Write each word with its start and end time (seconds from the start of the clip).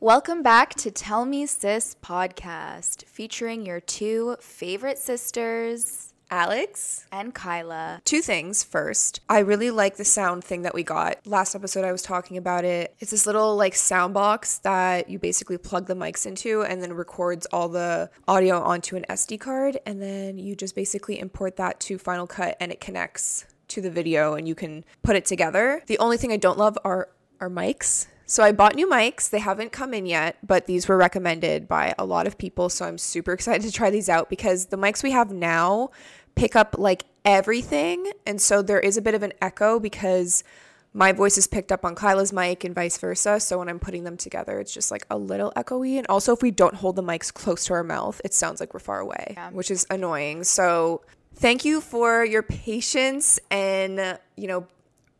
Welcome 0.00 0.44
back 0.44 0.74
to 0.76 0.92
Tell 0.92 1.24
Me 1.24 1.44
Sis 1.44 1.96
podcast, 2.00 3.04
featuring 3.06 3.66
your 3.66 3.80
two 3.80 4.36
favorite 4.38 4.96
sisters, 4.96 6.14
Alex. 6.30 7.04
and 7.10 7.34
Kyla. 7.34 8.00
Two 8.04 8.20
things. 8.20 8.62
First, 8.62 9.20
I 9.28 9.40
really 9.40 9.72
like 9.72 9.96
the 9.96 10.04
sound 10.04 10.44
thing 10.44 10.62
that 10.62 10.72
we 10.72 10.84
got. 10.84 11.26
Last 11.26 11.56
episode, 11.56 11.84
I 11.84 11.90
was 11.90 12.02
talking 12.02 12.36
about 12.36 12.64
it. 12.64 12.94
It's 13.00 13.10
this 13.10 13.26
little 13.26 13.56
like 13.56 13.74
sound 13.74 14.14
box 14.14 14.58
that 14.58 15.10
you 15.10 15.18
basically 15.18 15.58
plug 15.58 15.86
the 15.86 15.96
mics 15.96 16.26
into 16.26 16.62
and 16.62 16.80
then 16.80 16.92
records 16.92 17.46
all 17.46 17.68
the 17.68 18.08
audio 18.28 18.60
onto 18.60 18.94
an 18.94 19.04
SD 19.10 19.40
card. 19.40 19.78
And 19.84 20.00
then 20.00 20.38
you 20.38 20.54
just 20.54 20.76
basically 20.76 21.18
import 21.18 21.56
that 21.56 21.80
to 21.80 21.98
Final 21.98 22.28
Cut 22.28 22.56
and 22.60 22.70
it 22.70 22.80
connects 22.80 23.46
to 23.66 23.80
the 23.80 23.90
video 23.90 24.34
and 24.34 24.46
you 24.46 24.54
can 24.54 24.84
put 25.02 25.16
it 25.16 25.24
together. 25.24 25.82
The 25.88 25.98
only 25.98 26.18
thing 26.18 26.30
I 26.30 26.36
don't 26.36 26.56
love 26.56 26.78
are 26.84 27.08
our 27.40 27.50
mics. 27.50 28.06
So 28.30 28.42
I 28.42 28.52
bought 28.52 28.74
new 28.74 28.86
mics. 28.86 29.30
They 29.30 29.38
haven't 29.38 29.72
come 29.72 29.94
in 29.94 30.04
yet, 30.04 30.36
but 30.46 30.66
these 30.66 30.86
were 30.86 30.98
recommended 30.98 31.66
by 31.66 31.94
a 31.98 32.04
lot 32.04 32.26
of 32.26 32.36
people. 32.36 32.68
So 32.68 32.84
I'm 32.84 32.98
super 32.98 33.32
excited 33.32 33.62
to 33.62 33.72
try 33.72 33.88
these 33.88 34.10
out 34.10 34.28
because 34.28 34.66
the 34.66 34.76
mics 34.76 35.02
we 35.02 35.12
have 35.12 35.32
now 35.32 35.90
pick 36.34 36.54
up 36.54 36.76
like 36.78 37.04
everything. 37.24 38.12
And 38.26 38.38
so 38.38 38.60
there 38.60 38.80
is 38.80 38.98
a 38.98 39.02
bit 39.02 39.14
of 39.14 39.22
an 39.22 39.32
echo 39.40 39.80
because 39.80 40.44
my 40.92 41.12
voice 41.12 41.38
is 41.38 41.46
picked 41.46 41.72
up 41.72 41.86
on 41.86 41.94
Kyla's 41.94 42.30
mic 42.30 42.64
and 42.64 42.74
vice 42.74 42.98
versa. 42.98 43.40
So 43.40 43.60
when 43.60 43.68
I'm 43.70 43.78
putting 43.78 44.04
them 44.04 44.18
together, 44.18 44.60
it's 44.60 44.74
just 44.74 44.90
like 44.90 45.06
a 45.08 45.16
little 45.16 45.50
echoey. 45.56 45.96
And 45.96 46.06
also, 46.08 46.34
if 46.34 46.42
we 46.42 46.50
don't 46.50 46.74
hold 46.74 46.96
the 46.96 47.02
mics 47.02 47.32
close 47.32 47.64
to 47.66 47.72
our 47.72 47.82
mouth, 47.82 48.20
it 48.26 48.34
sounds 48.34 48.60
like 48.60 48.74
we're 48.74 48.80
far 48.80 49.00
away, 49.00 49.36
which 49.52 49.70
is 49.70 49.86
annoying. 49.88 50.44
So 50.44 51.00
thank 51.34 51.64
you 51.64 51.80
for 51.80 52.26
your 52.26 52.42
patience 52.42 53.40
and, 53.50 54.18
you 54.36 54.48
know, 54.48 54.66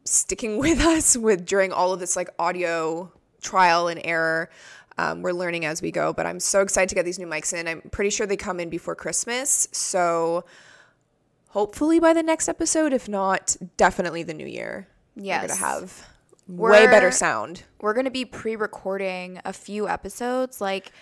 sticking 0.09 0.59
with 0.59 0.81
us 0.81 1.17
with 1.17 1.47
during 1.47 1.73
all 1.73 1.93
of 1.93 2.01
this 2.01 2.17
like 2.17 2.31
audio 2.39 3.13
trial 3.41 3.89
and 3.89 4.01
error. 4.05 4.51
Um, 4.97 5.23
we're 5.23 5.33
learning 5.33 5.65
as 5.65 5.81
we 5.81 5.93
go, 5.93 6.13
but 6.13 6.27
I'm 6.27 6.41
so 6.41 6.61
excited 6.61 6.89
to 6.89 6.97
get 6.97 7.05
these 7.05 7.21
new 7.21 7.27
mics 7.27 7.55
in. 7.55 7.69
I'm 7.69 7.83
pretty 7.93 8.11
sure 8.11 8.27
they 8.27 8.37
come 8.37 8.59
in 8.59 8.69
before 8.69 8.97
Christmas. 8.97 9.69
So 9.71 10.45
hopefully 11.51 12.01
by 12.01 12.13
the 12.13 12.23
next 12.23 12.49
episode, 12.49 12.93
if 12.93 13.09
not, 13.09 13.57
definitely 13.77 14.25
the 14.25 14.35
new 14.35 14.47
year. 14.47 14.89
We're 15.41 15.47
going 15.47 15.59
to 15.59 15.65
have 15.65 16.07
way 16.49 16.87
better 16.87 17.13
sound. 17.13 17.63
We're 17.81 17.95
going 17.95 18.07
to 18.07 18.11
be 18.11 18.25
pre 18.25 18.57
recording 18.57 19.41
a 19.45 19.53
few 19.53 19.89
episodes. 19.89 20.61
Like, 20.61 20.93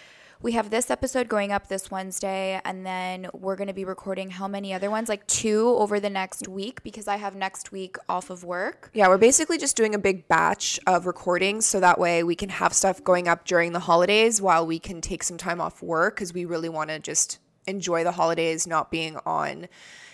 we 0.43 0.53
have 0.53 0.71
this 0.71 0.91
episode 0.91 1.29
going 1.29 1.53
up 1.53 1.69
this 1.69 1.91
Wednesday, 1.91 2.61
and 2.65 2.85
then 2.85 3.29
we're 3.33 3.57
going 3.57 3.69
to 3.69 3.75
be 3.75 3.85
recording 3.85 4.31
how 4.31 4.47
many 4.47 4.73
other 4.75 4.91
ones? 4.91 5.09
Like, 5.09 5.27
two 5.27 5.69
over 5.79 5.99
the 5.99 6.11
next 6.11 6.47
week 6.47 6.83
because 6.83 7.09
I 7.09 7.17
have 7.17 7.35
next 7.35 7.73
week 7.73 7.97
off 8.09 8.31
of 8.31 8.45
work. 8.45 8.91
Yeah, 8.93 9.09
we're 9.09 9.19
basically 9.19 9.59
just 9.59 9.77
doing 9.77 9.95
a 9.95 9.99
big 9.99 10.29
batch 10.29 10.79
of 10.87 11.07
recordings 11.07 11.67
so 11.67 11.81
that 11.81 11.99
way 11.99 12.23
we 12.23 12.35
can 12.35 12.51
have 12.51 12.73
stuff 12.73 13.03
going 13.03 13.29
up 13.29 13.45
during 13.45 13.73
the 13.73 13.81
holidays 13.81 14.41
while 14.43 14.67
we 14.67 14.79
can 14.79 15.01
take 15.01 15.23
some 15.23 15.39
time 15.39 15.61
off 15.61 15.83
work 15.83 16.17
because 16.17 16.35
we 16.35 16.45
really 16.45 16.69
want 16.69 16.91
to 16.91 16.99
just 16.99 17.39
enjoy 17.67 18.05
the 18.05 18.13
holidays, 18.13 18.67
not 18.67 18.91
being 18.91 19.17
on, 19.25 19.69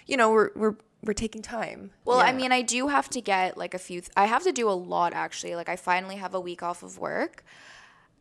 you 0.07 0.17
know, 0.17 0.31
we're, 0.31 0.51
we're, 0.55 0.77
we're 1.05 1.13
taking 1.13 1.43
time. 1.43 1.91
Well, 2.05 2.21
I 2.21 2.33
mean, 2.33 2.53
I 2.53 2.63
do 2.63 2.89
have 2.89 3.11
to 3.11 3.21
get 3.21 3.59
like 3.59 3.75
a 3.75 3.79
few. 3.79 4.01
Th- 4.01 4.13
I 4.17 4.27
have 4.27 4.45
to 4.45 4.53
do 4.53 4.69
a 4.69 4.73
lot 4.73 5.13
actually. 5.15 5.57
Like, 5.57 5.69
I 5.69 5.77
finally 5.77 6.17
have 6.17 6.33
a 6.33 6.41
week 6.41 6.63
off 6.63 6.85
of 6.85 6.99
work, 6.99 7.45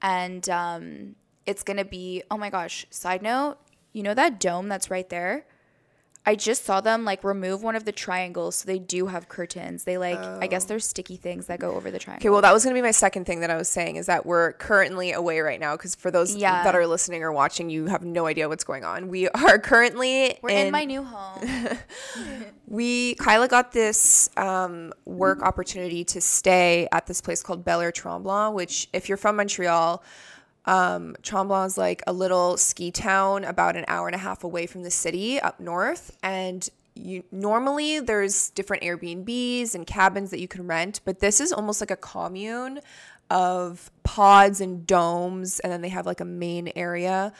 and 0.01 0.49
um, 0.49 1.15
it's 1.45 1.63
gonna 1.63 1.85
be. 1.85 2.23
Oh 2.29 2.37
my 2.37 2.49
gosh! 2.49 2.85
Side 2.89 3.21
note, 3.21 3.57
you 3.93 4.03
know 4.03 4.13
that 4.13 4.39
dome 4.39 4.67
that's 4.69 4.89
right 4.89 5.09
there? 5.09 5.45
I 6.23 6.35
just 6.35 6.65
saw 6.65 6.81
them 6.81 7.03
like 7.03 7.23
remove 7.23 7.63
one 7.63 7.75
of 7.75 7.85
the 7.85 7.91
triangles, 7.91 8.57
so 8.57 8.67
they 8.67 8.77
do 8.77 9.07
have 9.07 9.27
curtains. 9.27 9.85
They 9.85 9.97
like, 9.97 10.19
I 10.19 10.45
guess 10.45 10.65
there's 10.65 10.85
sticky 10.85 11.15
things 11.15 11.47
that 11.47 11.59
go 11.59 11.73
over 11.73 11.89
the 11.89 11.97
triangle. 11.97 12.21
Okay, 12.21 12.29
well, 12.29 12.43
that 12.43 12.53
was 12.53 12.63
going 12.63 12.75
to 12.75 12.77
be 12.77 12.83
my 12.83 12.91
second 12.91 13.25
thing 13.25 13.39
that 13.39 13.49
I 13.49 13.57
was 13.57 13.67
saying 13.67 13.95
is 13.95 14.05
that 14.05 14.23
we're 14.23 14.53
currently 14.53 15.13
away 15.13 15.39
right 15.39 15.59
now 15.59 15.75
because 15.75 15.95
for 15.95 16.11
those 16.11 16.35
Yeah. 16.35 16.63
that 16.63 16.75
are 16.75 16.85
listening 16.85 17.23
or 17.23 17.31
watching, 17.31 17.71
you 17.71 17.87
have 17.87 18.03
no 18.05 18.27
idea 18.27 18.47
what's 18.47 18.63
going 18.63 18.85
on. 18.85 19.07
We 19.07 19.29
are 19.33 19.57
currently 19.57 20.37
We're 20.43 20.49
in, 20.51 20.71
my 20.71 20.83
new 20.85 21.01
home. 21.03 21.43
we 22.67 23.15
Kyla 23.15 23.47
got 23.47 23.71
this 23.71 24.29
um, 24.37 24.93
work 25.05 25.41
opportunity 25.41 26.03
to 26.03 26.21
stay 26.21 26.87
at 26.91 27.07
this 27.07 27.19
place 27.19 27.41
called 27.41 27.65
Bel 27.65 27.81
Air 27.81 27.91
Tremblant, 27.91 28.53
which 28.53 28.89
if 28.93 29.09
you're 29.09 29.17
from 29.17 29.37
Montreal, 29.37 30.03
um, 30.65 31.15
Tremblant 31.23 31.67
is 31.67 31.77
like 31.77 32.03
a 32.07 32.13
little 32.13 32.57
ski 32.57 32.91
town 32.91 33.43
about 33.43 33.75
an 33.75 33.85
hour 33.87 34.07
and 34.07 34.15
a 34.15 34.19
half 34.19 34.43
away 34.43 34.67
from 34.67 34.83
the 34.83 34.91
city 34.91 35.39
up 35.39 35.59
north, 35.59 36.17
and 36.21 36.69
you 36.93 37.23
normally 37.31 37.99
there's 37.99 38.49
different 38.51 38.83
Airbnbs 38.83 39.73
and 39.73 39.87
cabins 39.87 40.29
that 40.31 40.39
you 40.39 40.47
can 40.47 40.67
rent, 40.67 41.01
but 41.05 41.19
this 41.19 41.39
is 41.39 41.51
almost 41.51 41.81
like 41.81 41.91
a 41.91 41.95
commune 41.95 42.79
of 43.29 43.89
pods 44.03 44.61
and 44.61 44.85
domes, 44.85 45.59
and 45.61 45.71
then 45.71 45.81
they 45.81 45.89
have 45.89 46.05
like 46.05 46.19
a 46.19 46.25
main 46.25 46.71
area 46.75 47.33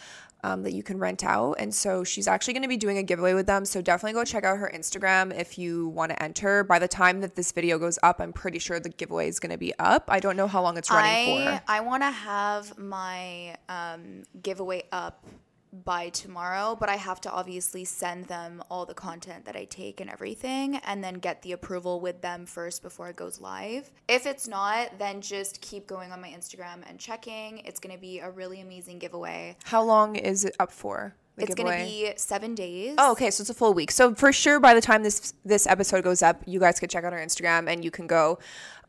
um, 0.43 0.63
that 0.63 0.73
you 0.73 0.83
can 0.83 0.97
rent 0.97 1.23
out. 1.23 1.53
And 1.53 1.73
so 1.73 2.03
she's 2.03 2.27
actually 2.27 2.53
going 2.53 2.63
to 2.63 2.69
be 2.69 2.77
doing 2.77 2.97
a 2.97 3.03
giveaway 3.03 3.33
with 3.33 3.47
them. 3.47 3.65
So 3.65 3.81
definitely 3.81 4.13
go 4.13 4.23
check 4.23 4.43
out 4.43 4.57
her 4.57 4.71
Instagram 4.73 5.37
if 5.37 5.57
you 5.57 5.87
want 5.89 6.11
to 6.11 6.21
enter. 6.21 6.63
By 6.63 6.79
the 6.79 6.87
time 6.87 7.21
that 7.21 7.35
this 7.35 7.51
video 7.51 7.77
goes 7.77 7.99
up, 8.03 8.19
I'm 8.19 8.33
pretty 8.33 8.59
sure 8.59 8.79
the 8.79 8.89
giveaway 8.89 9.27
is 9.27 9.39
going 9.39 9.51
to 9.51 9.57
be 9.57 9.73
up. 9.79 10.05
I 10.07 10.19
don't 10.19 10.35
know 10.35 10.47
how 10.47 10.61
long 10.61 10.77
it's 10.77 10.89
running 10.89 11.43
I 11.43 11.57
for. 11.59 11.63
I 11.67 11.79
want 11.81 12.03
to 12.03 12.11
have 12.11 12.77
my 12.77 13.55
um, 13.69 14.23
giveaway 14.41 14.83
up 14.91 15.25
by 15.73 16.09
tomorrow, 16.09 16.75
but 16.79 16.89
I 16.89 16.97
have 16.97 17.21
to 17.21 17.31
obviously 17.31 17.85
send 17.85 18.25
them 18.25 18.61
all 18.69 18.85
the 18.85 18.93
content 18.93 19.45
that 19.45 19.55
I 19.55 19.65
take 19.65 20.01
and 20.01 20.09
everything, 20.09 20.75
and 20.85 21.03
then 21.03 21.15
get 21.15 21.41
the 21.43 21.53
approval 21.53 21.99
with 22.01 22.21
them 22.21 22.45
first 22.45 22.81
before 22.83 23.09
it 23.09 23.15
goes 23.15 23.39
live. 23.39 23.89
If 24.09 24.25
it's 24.25 24.47
not, 24.47 24.99
then 24.99 25.21
just 25.21 25.61
keep 25.61 25.87
going 25.87 26.11
on 26.11 26.19
my 26.21 26.29
Instagram 26.29 26.83
and 26.89 26.99
checking. 26.99 27.59
It's 27.59 27.79
gonna 27.79 27.97
be 27.97 28.19
a 28.19 28.29
really 28.29 28.59
amazing 28.61 28.99
giveaway. 28.99 29.55
How 29.63 29.81
long 29.83 30.15
is 30.17 30.43
it 30.43 30.55
up 30.59 30.71
for? 30.71 31.15
The 31.37 31.43
It's 31.43 31.55
giveaway? 31.55 31.77
gonna 31.77 31.85
be 31.89 32.13
seven 32.17 32.53
days. 32.53 32.95
Oh, 32.97 33.13
okay. 33.13 33.31
So 33.31 33.41
it's 33.41 33.49
a 33.49 33.53
full 33.53 33.73
week. 33.73 33.91
So 33.91 34.13
for 34.13 34.33
sure, 34.33 34.59
by 34.59 34.73
the 34.73 34.81
time 34.81 35.03
this 35.03 35.33
this 35.45 35.65
episode 35.65 36.03
goes 36.03 36.21
up, 36.21 36.41
you 36.45 36.59
guys 36.59 36.79
can 36.81 36.89
check 36.89 37.05
out 37.05 37.13
our 37.13 37.19
Instagram 37.19 37.69
and 37.71 37.85
you 37.85 37.91
can 37.91 38.05
go 38.07 38.39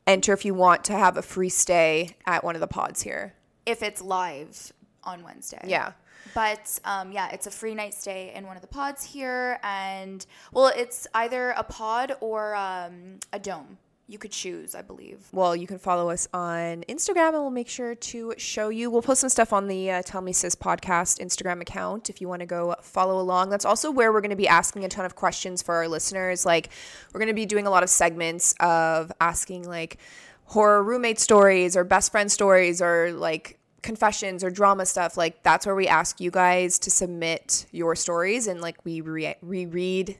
enter 0.09 0.33
if 0.33 0.45
you 0.45 0.53
want 0.53 0.83
to 0.85 0.95
have 0.95 1.17
a 1.17 1.23
free 1.23 1.49
stay 1.49 2.17
at 2.27 2.43
one 2.43 2.57
of 2.57 2.61
the 2.61 2.67
pods 2.67 3.03
here. 3.03 3.35
if 3.65 3.81
it's 3.85 4.03
live 4.03 4.73
on 5.05 5.23
Wednesday. 5.23 5.61
Yeah. 5.65 5.93
But 6.35 6.79
um, 6.85 7.13
yeah, 7.13 7.31
it's 7.31 7.47
a 7.47 7.51
free 7.51 7.75
night 7.75 7.95
stay 7.95 8.33
in 8.35 8.47
one 8.47 8.57
of 8.57 8.63
the 8.63 8.69
pods 8.69 9.05
here, 9.05 9.59
and 9.63 10.25
well, 10.53 10.73
it's 10.75 11.07
either 11.15 11.51
a 11.51 11.63
pod 11.63 12.17
or 12.21 12.55
um, 12.55 13.19
a 13.33 13.39
dome. 13.39 13.79
You 14.09 14.19
could 14.19 14.33
choose, 14.33 14.75
I 14.75 14.83
believe. 14.83 15.21
Well, 15.33 15.57
you 15.57 15.67
can 15.67 15.79
follow 15.79 16.11
us 16.11 16.29
on 16.35 16.85
Instagram 16.87 17.29
and 17.29 17.39
we'll 17.39 17.51
make 17.51 17.69
sure 17.69 17.95
to 17.95 18.35
show 18.37 18.69
you. 18.69 18.91
We'll 18.91 19.01
post 19.01 19.23
some 19.23 19.31
stuff 19.31 19.55
on 19.55 19.69
the 19.69 19.91
uh, 19.91 20.03
Tell 20.03 20.21
Me 20.21 20.33
Sis 20.33 20.55
podcast 20.55 21.19
Instagram 21.25 21.63
account 21.63 22.11
if 22.11 22.21
you 22.21 22.29
want 22.29 22.41
to 22.41 22.47
go 22.47 22.75
follow 22.83 23.21
along. 23.21 23.49
That's 23.49 23.65
also 23.65 23.91
where 23.91 24.13
we're 24.13 24.21
going 24.21 24.31
to 24.31 24.37
be 24.37 24.49
asking 24.49 24.85
a 24.85 24.89
ton 24.89 25.07
of 25.07 25.15
questions 25.15 25.63
for 25.63 25.77
our 25.77 25.89
listeners. 25.89 26.45
Like, 26.45 26.71
we're 27.13 27.21
going 27.21 27.29
to 27.29 27.35
be 27.35 27.47
doing 27.47 27.67
a 27.67 27.71
lot 27.71 27.85
of 27.85 27.89
segments 27.89 28.55
of 28.61 29.13
asking, 29.19 29.67
like, 29.67 29.99
horror 30.47 30.83
roommate 30.83 31.19
stories 31.19 31.77
or 31.77 31.85
best 31.85 32.13
friend 32.13 32.31
stories 32.31 32.83
or 32.83 33.13
like 33.13 33.59
confessions 33.83 34.43
or 34.45 34.51
drama 34.51 34.87
stuff 34.87 35.17
like 35.17 35.43
that's 35.43 35.67
where 35.67 35.75
we 35.75 35.89
ask 35.89 36.21
you 36.21 36.31
guys 36.31 36.79
to 36.79 36.91
submit 36.91 37.67
your 37.73 37.95
stories 37.97 38.47
and 38.47 38.61
like 38.61 38.77
we 38.85 39.01
re- 39.01 39.35
reread 39.43 40.17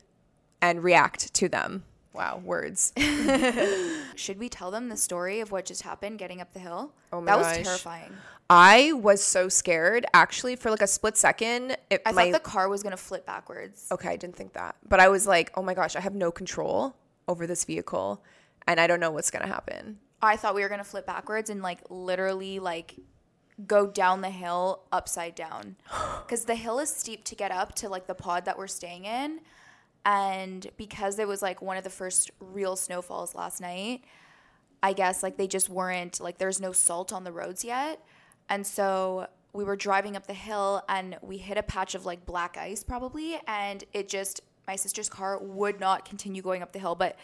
and 0.61 0.83
react 0.83 1.33
to 1.33 1.49
them 1.49 1.85
wow 2.13 2.41
words 2.45 2.93
Should 4.15 4.39
we 4.39 4.49
tell 4.49 4.71
them 4.71 4.89
the 4.89 4.97
story 4.97 5.41
of 5.41 5.51
what 5.51 5.65
just 5.65 5.83
happened 5.83 6.19
getting 6.19 6.41
up 6.41 6.53
the 6.53 6.61
hill? 6.61 6.93
Oh 7.13 7.21
my 7.21 7.27
that 7.27 7.39
was 7.39 7.67
terrifying. 7.67 8.13
I 8.51 8.93
was 8.93 9.23
so 9.23 9.49
scared. 9.49 10.05
Actually, 10.13 10.57
for 10.57 10.71
like 10.71 10.83
a 10.83 10.87
split 10.87 11.17
second, 11.17 11.77
it 11.91 12.03
I 12.05 12.13
my 12.13 12.31
thought 12.31 12.33
the 12.45 12.51
car 12.51 12.69
was 12.69 12.83
gonna 12.83 12.97
flip 12.99 13.25
backwards. 13.25 13.87
okay. 13.91 14.11
I 14.11 14.17
didn't 14.17 14.37
think 14.37 14.53
that, 14.53 14.77
but 14.87 15.01
I 15.01 15.09
was 15.09 15.27
like, 15.27 15.51
oh 15.57 15.63
my 15.63 15.73
gosh, 15.75 15.97
I 15.97 16.01
have 16.01 16.15
no 16.15 16.31
control 16.31 16.95
over 17.29 17.47
this 17.47 17.65
vehicle, 17.65 18.23
and 18.67 18.79
I 18.79 18.87
don't 18.87 19.01
know 19.01 19.11
what's 19.11 19.31
gonna 19.31 19.47
happen. 19.47 19.99
I 20.21 20.37
thought 20.37 20.55
we 20.55 20.63
were 20.63 20.69
gonna 20.69 20.85
flip 20.85 21.07
backwards 21.07 21.49
and 21.49 21.63
like 21.63 21.81
literally 21.89 22.59
like 22.59 22.97
go 23.67 23.87
down 23.87 24.21
the 24.21 24.31
hill 24.31 24.83
upside 24.93 25.35
down. 25.35 25.77
Because 26.23 26.45
the 26.47 26.55
hill 26.55 26.79
is 26.79 26.89
steep 26.89 27.25
to 27.25 27.35
get 27.35 27.51
up 27.51 27.75
to 27.75 27.91
like 27.91 28.07
the 28.07 28.15
pod 28.15 28.47
that 28.47 28.57
we're 28.57 28.67
staying 28.67 29.05
in. 29.05 29.41
And 30.07 30.67
because 30.79 31.19
it 31.19 31.29
was 31.29 31.43
like 31.43 31.61
one 31.61 31.77
of 31.77 31.85
the 31.85 31.91
first 31.91 32.31
real 32.41 32.75
snowfalls 32.75 33.35
last 33.35 33.61
night 33.61 34.03
i 34.83 34.93
guess 34.93 35.23
like 35.23 35.37
they 35.37 35.47
just 35.47 35.69
weren't 35.69 36.21
like 36.21 36.39
there's 36.39 36.61
no 36.61 36.73
salt 36.73 37.13
on 37.13 37.25
the 37.25 37.33
roads 37.33 37.65
yet. 37.65 38.05
And 38.49 38.67
so 38.67 39.29
we 39.53 39.65
were 39.65 39.77
driving 39.77 40.17
up 40.17 40.27
the 40.27 40.35
hill 40.35 40.83
and 40.89 41.17
we 41.23 41.39
hit 41.39 41.57
a 41.57 41.63
patch 41.63 41.95
of 41.95 42.05
like 42.05 42.27
black 42.27 42.57
ice 42.57 42.83
probably. 42.83 43.39
And 43.47 43.85
it 43.93 44.09
just 44.09 44.41
my 44.67 44.77
sister's 44.77 45.09
car 45.09 45.39
would 45.39 45.81
not 45.81 46.05
continue 46.05 46.43
going 46.43 46.63
up 46.63 46.73
the 46.73 46.79
hill 46.79 46.95
but 46.95 47.17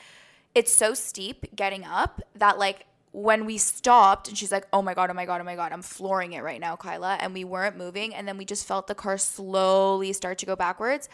it's 0.55 0.73
so 0.73 0.95
steep 0.95 1.55
getting 1.55 1.85
up 1.85 2.21
that 2.35 2.59
like 2.59 2.87
when 3.13 3.47
we 3.47 3.59
stopped 3.59 4.29
and 4.29 4.37
she's 4.37 4.53
like 4.53 4.67
oh 4.73 4.83
my 4.83 4.95
god 4.95 5.11
oh 5.11 5.15
my 5.15 5.25
god 5.25 5.41
oh 5.41 5.45
my 5.45 5.57
god 5.57 5.73
i'm 5.73 5.83
flooring 5.83 6.33
it 6.33 6.43
right 6.43 6.61
now 6.61 6.77
kyla 6.77 7.17
and 7.21 7.33
we 7.33 7.45
weren't 7.45 7.77
moving 7.77 8.15
and 8.15 8.29
then 8.29 8.37
we 8.37 8.45
just 8.45 8.67
felt 8.67 8.87
the 8.87 8.95
car 8.95 9.17
slowly 9.17 10.13
start 10.13 10.39
to 10.39 10.47
go 10.47 10.55
backwards 10.55 11.09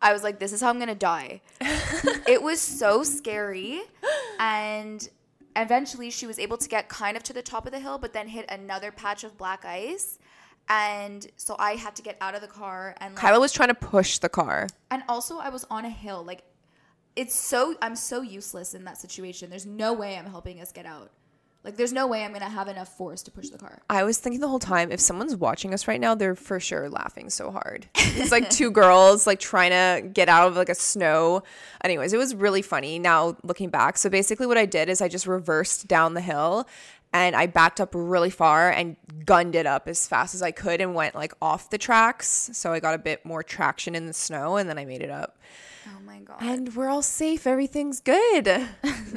i 0.00 0.12
was 0.12 0.22
like 0.22 0.38
this 0.38 0.52
is 0.52 0.60
how 0.60 0.68
i'm 0.68 0.78
gonna 0.78 0.94
die 0.94 1.40
it 2.26 2.42
was 2.42 2.60
so 2.60 3.02
scary 3.02 3.80
and 4.38 5.08
eventually 5.56 6.10
she 6.10 6.26
was 6.26 6.38
able 6.38 6.56
to 6.56 6.68
get 6.68 6.88
kind 6.88 7.16
of 7.16 7.22
to 7.24 7.32
the 7.32 7.42
top 7.42 7.66
of 7.66 7.72
the 7.72 7.80
hill, 7.80 7.98
but 7.98 8.12
then 8.12 8.28
hit 8.28 8.46
another 8.50 8.90
patch 8.90 9.24
of 9.24 9.36
black 9.36 9.64
ice. 9.64 10.18
And 10.68 11.26
so 11.36 11.56
I 11.58 11.72
had 11.72 11.96
to 11.96 12.02
get 12.02 12.16
out 12.20 12.34
of 12.34 12.40
the 12.40 12.46
car 12.46 12.94
and 13.00 13.14
like, 13.14 13.22
Kyla 13.22 13.40
was 13.40 13.52
trying 13.52 13.68
to 13.68 13.74
push 13.74 14.18
the 14.18 14.28
car. 14.28 14.68
and 14.90 15.02
also 15.08 15.38
I 15.38 15.48
was 15.48 15.66
on 15.70 15.84
a 15.84 15.90
hill. 15.90 16.22
Like 16.24 16.42
it's 17.16 17.34
so 17.34 17.74
I'm 17.82 17.96
so 17.96 18.22
useless 18.22 18.74
in 18.74 18.84
that 18.84 18.98
situation. 18.98 19.50
There's 19.50 19.66
no 19.66 19.92
way 19.92 20.16
I'm 20.16 20.26
helping 20.26 20.60
us 20.60 20.70
get 20.70 20.86
out. 20.86 21.10
Like 21.62 21.76
there's 21.76 21.92
no 21.92 22.06
way 22.06 22.24
I'm 22.24 22.32
gonna 22.32 22.48
have 22.48 22.68
enough 22.68 22.88
force 22.96 23.22
to 23.24 23.30
push 23.30 23.50
the 23.50 23.58
car. 23.58 23.82
I 23.90 24.02
was 24.02 24.18
thinking 24.18 24.40
the 24.40 24.48
whole 24.48 24.58
time, 24.58 24.90
if 24.90 25.00
someone's 25.00 25.36
watching 25.36 25.74
us 25.74 25.86
right 25.86 26.00
now, 26.00 26.14
they're 26.14 26.34
for 26.34 26.58
sure 26.58 26.88
laughing 26.88 27.28
so 27.28 27.50
hard. 27.50 27.86
It's 27.94 28.32
like 28.32 28.48
two 28.48 28.70
girls 28.70 29.26
like 29.26 29.40
trying 29.40 29.70
to 29.70 30.08
get 30.08 30.28
out 30.28 30.48
of 30.48 30.56
like 30.56 30.70
a 30.70 30.74
snow. 30.74 31.42
Anyways, 31.84 32.14
it 32.14 32.16
was 32.16 32.34
really 32.34 32.62
funny 32.62 32.98
now 32.98 33.36
looking 33.42 33.68
back. 33.68 33.98
So 33.98 34.08
basically, 34.08 34.46
what 34.46 34.56
I 34.56 34.64
did 34.64 34.88
is 34.88 35.02
I 35.02 35.08
just 35.08 35.26
reversed 35.26 35.86
down 35.86 36.14
the 36.14 36.22
hill 36.22 36.66
and 37.12 37.34
I 37.34 37.46
backed 37.46 37.80
up 37.80 37.90
really 37.92 38.30
far 38.30 38.70
and 38.70 38.96
gunned 39.26 39.54
it 39.54 39.66
up 39.66 39.88
as 39.88 40.06
fast 40.06 40.34
as 40.34 40.42
I 40.42 40.52
could 40.52 40.80
and 40.80 40.94
went 40.94 41.14
like 41.14 41.34
off 41.42 41.68
the 41.70 41.78
tracks. 41.78 42.50
So 42.52 42.72
I 42.72 42.80
got 42.80 42.94
a 42.94 42.98
bit 42.98 43.24
more 43.26 43.42
traction 43.42 43.94
in 43.94 44.06
the 44.06 44.12
snow 44.12 44.56
and 44.56 44.68
then 44.68 44.78
I 44.78 44.84
made 44.84 45.02
it 45.02 45.10
up. 45.10 45.36
Oh 45.86 46.00
my 46.04 46.20
god. 46.20 46.38
And 46.40 46.74
we're 46.74 46.88
all 46.88 47.02
safe. 47.02 47.46
Everything's 47.46 48.00
good. 48.00 48.48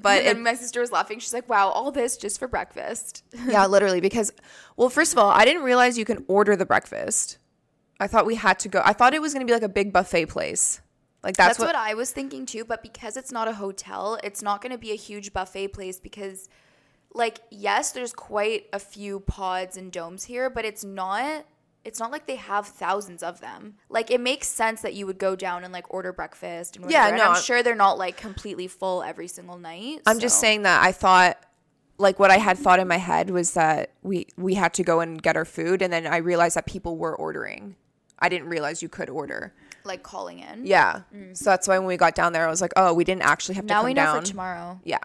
But 0.01 0.24
and 0.24 0.39
it, 0.39 0.42
my 0.42 0.56
sister 0.56 0.81
was 0.81 0.92
laughing. 0.92 1.19
She's 1.19 1.33
like, 1.33 1.48
"Wow, 1.48 1.69
all 1.69 1.92
this 1.92 2.18
just 2.18 2.38
for 2.38 2.48
breakfast." 2.48 3.24
yeah, 3.48 3.68
literally, 3.68 4.01
because, 4.01 4.33
well, 4.75 4.89
first 4.89 5.13
of 5.13 5.19
all, 5.19 5.30
I 5.30 5.45
didn't 5.45 5.63
realize 5.63 5.98
you 5.98 6.04
can 6.04 6.25
order 6.27 6.56
the 6.57 6.65
breakfast. 6.65 7.38
I 8.00 8.07
thought 8.07 8.25
we 8.25 8.36
had 8.36 8.60
to 8.60 8.69
go. 8.69 8.81
I 8.83 8.92
thought 8.92 9.13
it 9.13 9.21
was 9.21 9.33
going 9.33 9.45
to 9.45 9.50
be 9.50 9.54
like 9.54 9.63
a 9.63 9.69
big 9.69 9.94
buffet 9.94 10.25
place. 10.25 10.81
Like 11.24 11.38
that's, 11.38 11.57
That's, 11.57 11.60
what, 11.60 11.68
what, 11.68 11.75
I 11.75 11.94
was 11.94 12.12
thinking 12.12 12.45
too, 12.45 12.66
but 12.66 12.83
because 12.83 13.16
it's 13.16 13.31
not 13.31 13.48
a 13.48 13.54
hotel, 13.54 14.19
it's 14.24 14.42
not 14.42 14.62
going 14.62 14.74
to 14.74 14.77
be 14.77 14.92
a 14.92 14.95
huge 14.95 15.31
buffet 15.31 15.69
place 15.69 16.00
because 16.00 16.50
like 17.13 17.39
yes, 17.50 17.92
there's 17.92 18.12
quite 18.12 18.66
a 18.74 18.80
few 18.80 19.21
pods 19.21 19.77
and 19.77 19.92
domes 19.92 20.25
here, 20.25 20.50
but 20.50 20.66
it's 20.66 20.83
not 20.83 21.45
it's 21.85 22.00
not 22.00 22.12
like 22.12 22.25
they 22.27 22.38
have 22.38 22.65
thousands 22.68 23.21
of 23.24 23.41
them. 23.41 23.75
Like 23.89 24.09
it 24.12 24.21
makes 24.21 24.47
sense 24.47 24.81
that 24.81 24.94
you 24.94 25.06
would 25.06 25.18
go 25.18 25.35
down 25.35 25.63
and 25.63 25.74
like 25.74 25.94
order 25.94 26.13
breakfast 26.13 26.77
and 26.77 26.89
Yeah, 26.89 27.07
no, 27.07 27.13
and 27.13 27.21
I'm 27.21 27.31
I'm- 27.33 27.41
sure 27.41 27.62
they're 27.63 27.75
not 27.75 27.97
like 27.97 28.18
completely 28.18 28.68
full 28.68 29.03
every 29.03 29.27
single 29.27 29.57
night. 29.57 30.01
I'm 30.06 30.19
just 30.19 30.39
saying 30.39 30.62
that 30.63 30.83
I 30.83 30.91
thought 30.91 31.38
like 31.97 32.19
what 32.19 32.31
I 32.31 32.38
had 32.38 32.57
thought 32.57 32.80
in 32.80 32.88
my 32.88 32.97
head 32.97 33.30
was 33.30 33.53
that 33.53 33.91
we 34.01 34.27
we 34.38 34.53
had 34.56 34.74
to 34.75 34.83
go 34.83 35.00
and 35.01 35.21
get 35.21 35.35
our 35.38 35.45
food 35.45 35.81
and 35.81 35.91
then 35.94 36.07
I 36.07 36.18
realized 36.18 36.56
that 36.56 36.65
people 36.65 36.97
were 36.97 37.15
ordering. 37.15 37.75
I 38.19 38.30
didn't 38.30 38.47
realize 38.47 38.81
you 38.81 38.89
could 38.89 39.09
order. 39.09 39.53
like 39.85 40.01
calling 40.01 40.39
in. 40.39 40.65
Yeah. 40.65 41.01
Mm. 41.13 41.35
So 41.35 41.45
that's 41.45 41.68
why 41.68 41.77
when 41.77 41.88
we 41.88 41.97
got 41.97 42.15
down 42.15 42.31
there 42.31 42.47
I 42.47 42.50
was 42.50 42.62
like, 42.62 42.71
"Oh, 42.77 42.94
we 42.94 43.03
didn't 43.03 43.24
actually 43.24 43.56
have 43.56 43.65
to 43.65 43.74
Now 43.74 43.80
come 43.80 43.85
we 43.85 43.94
know 43.94 44.03
down." 44.06 44.21
for 44.21 44.25
tomorrow. 44.27 44.80
yeah. 44.85 45.00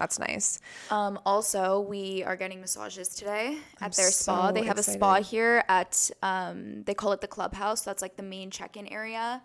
That's 0.00 0.18
nice. 0.18 0.60
Um, 0.90 1.20
also, 1.26 1.80
we 1.80 2.24
are 2.24 2.34
getting 2.34 2.58
massages 2.58 3.10
today 3.10 3.58
at 3.82 3.92
their 3.92 4.10
so 4.10 4.32
spa. 4.32 4.50
They 4.50 4.64
have 4.64 4.78
a 4.78 4.82
spa 4.82 5.20
here 5.20 5.62
at, 5.68 6.10
um, 6.22 6.84
they 6.84 6.94
call 6.94 7.12
it 7.12 7.20
the 7.20 7.28
clubhouse. 7.28 7.82
That's 7.82 8.00
like 8.00 8.16
the 8.16 8.22
main 8.22 8.50
check 8.50 8.78
in 8.78 8.86
area. 8.86 9.42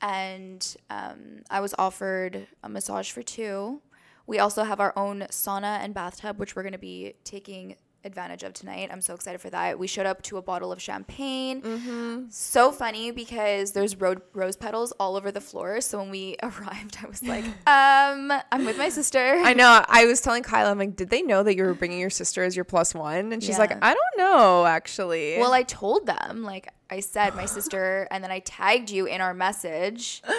And 0.00 0.76
um, 0.90 1.42
I 1.50 1.58
was 1.58 1.74
offered 1.76 2.46
a 2.62 2.68
massage 2.68 3.10
for 3.10 3.24
two. 3.24 3.82
We 4.28 4.38
also 4.38 4.62
have 4.62 4.78
our 4.78 4.96
own 4.96 5.22
sauna 5.30 5.80
and 5.80 5.92
bathtub, 5.92 6.38
which 6.38 6.54
we're 6.54 6.62
going 6.62 6.72
to 6.72 6.78
be 6.78 7.14
taking 7.24 7.74
advantage 8.06 8.42
of 8.42 8.54
tonight. 8.54 8.88
I'm 8.90 9.00
so 9.02 9.14
excited 9.14 9.40
for 9.40 9.50
that. 9.50 9.78
We 9.78 9.86
showed 9.86 10.06
up 10.06 10.22
to 10.22 10.38
a 10.38 10.42
bottle 10.42 10.72
of 10.72 10.80
champagne. 10.80 11.60
Mm-hmm. 11.60 12.24
So 12.30 12.72
funny 12.72 13.10
because 13.10 13.72
there's 13.72 14.00
ro- 14.00 14.22
rose 14.32 14.56
petals 14.56 14.92
all 14.92 15.16
over 15.16 15.30
the 15.30 15.40
floor. 15.40 15.80
So 15.80 15.98
when 15.98 16.10
we 16.10 16.36
arrived, 16.42 16.98
I 17.02 17.06
was 17.06 17.22
like, 17.22 17.44
um, 17.66 18.32
I'm 18.52 18.64
with 18.64 18.78
my 18.78 18.88
sister. 18.88 19.18
I 19.18 19.52
know. 19.52 19.84
I 19.88 20.06
was 20.06 20.20
telling 20.20 20.42
Kyla, 20.42 20.70
I'm 20.70 20.78
like, 20.78 20.96
did 20.96 21.10
they 21.10 21.22
know 21.22 21.42
that 21.42 21.56
you 21.56 21.64
were 21.64 21.74
bringing 21.74 21.98
your 21.98 22.10
sister 22.10 22.42
as 22.44 22.56
your 22.56 22.64
plus 22.64 22.94
one? 22.94 23.32
And 23.32 23.42
she's 23.42 23.58
like, 23.58 23.72
I 23.84 23.94
don't 23.94 24.18
know, 24.18 24.64
actually. 24.64 25.38
Well, 25.38 25.52
I 25.52 25.64
told 25.64 26.06
them, 26.06 26.42
like 26.42 26.72
I 26.88 27.00
said, 27.00 27.34
my 27.34 27.44
sister, 27.56 28.08
and 28.10 28.22
then 28.22 28.30
I 28.30 28.38
tagged 28.40 28.90
you 28.90 29.06
in 29.06 29.20
our 29.20 29.34
message. 29.34 30.22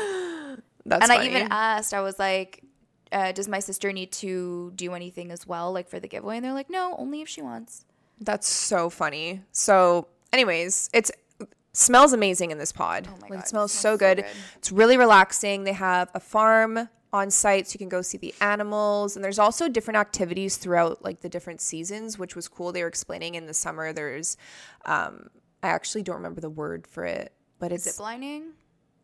That's 0.87 1.03
and 1.03 1.11
I 1.11 1.25
even 1.25 1.49
asked, 1.51 1.93
I 1.93 1.99
was 1.99 2.17
like, 2.17 2.63
uh, 3.11 3.31
does 3.31 3.47
my 3.47 3.59
sister 3.59 3.91
need 3.91 4.11
to 4.13 4.71
do 4.75 4.93
anything 4.93 5.31
as 5.31 5.47
well, 5.47 5.71
like 5.71 5.87
for 5.87 5.99
the 5.99 6.07
giveaway? 6.07 6.37
And 6.37 6.45
they're 6.45 6.53
like, 6.53 6.69
no, 6.69 6.95
only 6.97 7.21
if 7.21 7.27
she 7.27 7.41
wants. 7.41 7.85
That's 8.19 8.47
so 8.47 8.89
funny. 8.89 9.41
So, 9.51 10.07
anyways, 10.33 10.89
it's 10.93 11.11
smells 11.73 12.13
amazing 12.13 12.51
in 12.51 12.57
this 12.57 12.71
pod. 12.71 13.07
Oh 13.07 13.15
my 13.15 13.17
like 13.21 13.31
God, 13.31 13.37
it 13.37 13.41
it 13.41 13.47
smells, 13.47 13.71
so, 13.71 13.79
smells 13.79 13.99
so 13.99 14.05
good. 14.15 14.17
good. 14.17 14.35
It's 14.57 14.71
really 14.71 14.97
relaxing. 14.97 15.63
They 15.63 15.73
have 15.73 16.09
a 16.13 16.19
farm 16.19 16.89
on 17.13 17.31
site 17.31 17.67
so 17.67 17.75
you 17.75 17.79
can 17.79 17.89
go 17.89 18.01
see 18.01 18.17
the 18.17 18.33
animals 18.41 19.15
and 19.15 19.23
there's 19.23 19.39
also 19.39 19.69
different 19.69 19.97
activities 19.97 20.57
throughout 20.57 21.03
like 21.03 21.21
the 21.21 21.29
different 21.29 21.61
seasons 21.61 22.19
which 22.19 22.35
was 22.35 22.49
cool 22.49 22.73
they 22.73 22.81
were 22.81 22.87
explaining 22.87 23.35
in 23.35 23.45
the 23.45 23.53
summer 23.53 23.93
there's 23.93 24.35
um 24.85 25.29
i 25.63 25.69
actually 25.69 26.03
don't 26.03 26.17
remember 26.17 26.41
the 26.41 26.49
word 26.49 26.85
for 26.85 27.05
it 27.05 27.31
but 27.59 27.71
it's 27.71 27.85
Zip 27.85 27.99
lining? 27.99 28.51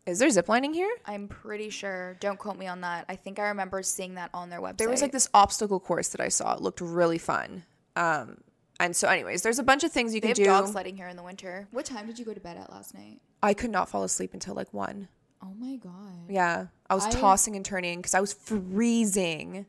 Is 0.06 0.18
there 0.18 0.28
zip 0.30 0.48
lining 0.48 0.74
here 0.74 0.90
I'm 1.06 1.28
pretty 1.28 1.70
sure. 1.70 2.16
Don't 2.20 2.38
quote 2.38 2.58
me 2.58 2.66
on 2.66 2.80
that. 2.82 3.06
I 3.08 3.16
think 3.16 3.38
I 3.38 3.48
remember 3.48 3.82
seeing 3.82 4.14
that 4.14 4.30
on 4.34 4.50
their 4.50 4.60
website. 4.60 4.78
there 4.78 4.88
was 4.90 5.02
like 5.02 5.12
this 5.12 5.28
obstacle 5.34 5.80
course 5.80 6.08
that 6.08 6.20
i 6.20 6.28
saw 6.28 6.54
it 6.54 6.60
looked 6.60 6.80
really 6.80 7.18
fun 7.18 7.64
um 7.96 8.38
and 8.80 8.94
so 8.96 9.08
anyways 9.08 9.42
there's 9.42 9.58
a 9.58 9.62
bunch 9.62 9.84
of 9.84 9.92
things 9.92 10.14
you 10.14 10.20
They 10.20 10.28
can 10.28 10.30
have 10.30 10.36
do 10.36 10.44
dog 10.44 10.68
sledding 10.68 10.96
here 10.96 11.08
in 11.08 11.16
the 11.16 11.22
winter. 11.22 11.68
What 11.70 11.84
time 11.86 12.06
did 12.06 12.18
you 12.18 12.24
go 12.24 12.34
to 12.34 12.40
bed 12.40 12.56
at 12.56 12.70
last 12.70 12.94
night? 12.94 13.20
i 13.42 13.54
could 13.54 13.70
not 13.70 13.88
fall 13.88 14.02
asleep 14.04 14.32
until 14.34 14.54
like 14.54 14.72
one 14.74 15.08
Oh 15.42 15.52
my 15.58 15.76
god. 15.76 16.30
Yeah, 16.30 16.66
I 16.88 16.94
was 16.94 17.04
I- 17.04 17.10
tossing 17.10 17.54
and 17.54 17.62
turning 17.64 17.98
because 17.98 18.14
I 18.14 18.20
was 18.20 18.32
freezing. 18.32 19.66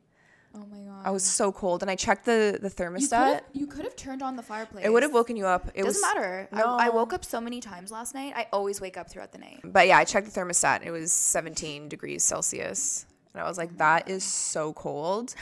Oh 0.53 0.65
my 0.71 0.77
god. 0.79 0.84
I 1.05 1.11
was 1.11 1.23
so 1.23 1.51
cold, 1.51 1.83
and 1.83 1.91
I 1.91 1.95
checked 1.95 2.25
the 2.25 2.57
the 2.59 2.67
You 2.67 2.73
could 2.73 2.77
thermostat. 2.77 3.41
you 3.53 3.67
could 3.67 3.85
have 3.85 3.95
turned 3.95 4.23
on 4.23 4.35
the 4.35 4.41
fireplace. 4.41 4.83
It 4.83 4.91
would 4.91 5.03
have 5.03 5.13
woken 5.13 5.35
you 5.37 5.45
up. 5.45 5.67
It 5.75 5.83
Doesn't 5.83 5.85
was 5.85 6.01
matter. 6.01 6.49
No. 6.51 6.77
I, 6.77 6.87
I 6.87 6.89
woke 6.89 7.13
up 7.13 7.23
so 7.23 7.39
many 7.39 7.61
times 7.61 7.91
last 7.91 8.15
night. 8.15 8.33
I 8.35 8.47
always 8.51 8.81
wake 8.81 8.97
up 8.97 9.07
throughout 9.11 9.31
the 9.31 9.37
night. 9.37 9.59
But 9.63 9.85
yeah, 9.87 9.99
I 9.99 10.03
checked 10.03 10.33
the 10.33 10.37
thermostat. 10.39 10.83
It 10.83 10.89
was 10.89 11.11
17 11.11 11.89
degrees 11.89 12.23
Celsius, 12.23 13.05
and 13.33 13.43
I 13.43 13.47
was 13.47 13.57
like, 13.59 13.77
"That 13.77 14.09
is 14.09 14.23
so 14.23 14.73
cold." 14.73 15.35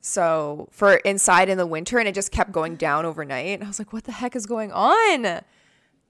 So 0.00 0.68
for 0.70 0.94
inside 0.96 1.50
in 1.50 1.58
the 1.58 1.66
winter, 1.66 1.98
and 1.98 2.08
it 2.08 2.14
just 2.14 2.32
kept 2.32 2.50
going 2.50 2.76
down 2.76 3.04
overnight. 3.04 3.54
And 3.60 3.64
I 3.64 3.66
was 3.68 3.78
like, 3.78 3.92
"What 3.92 4.04
the 4.04 4.12
heck 4.12 4.34
is 4.34 4.46
going 4.46 4.72
on?" 4.72 5.42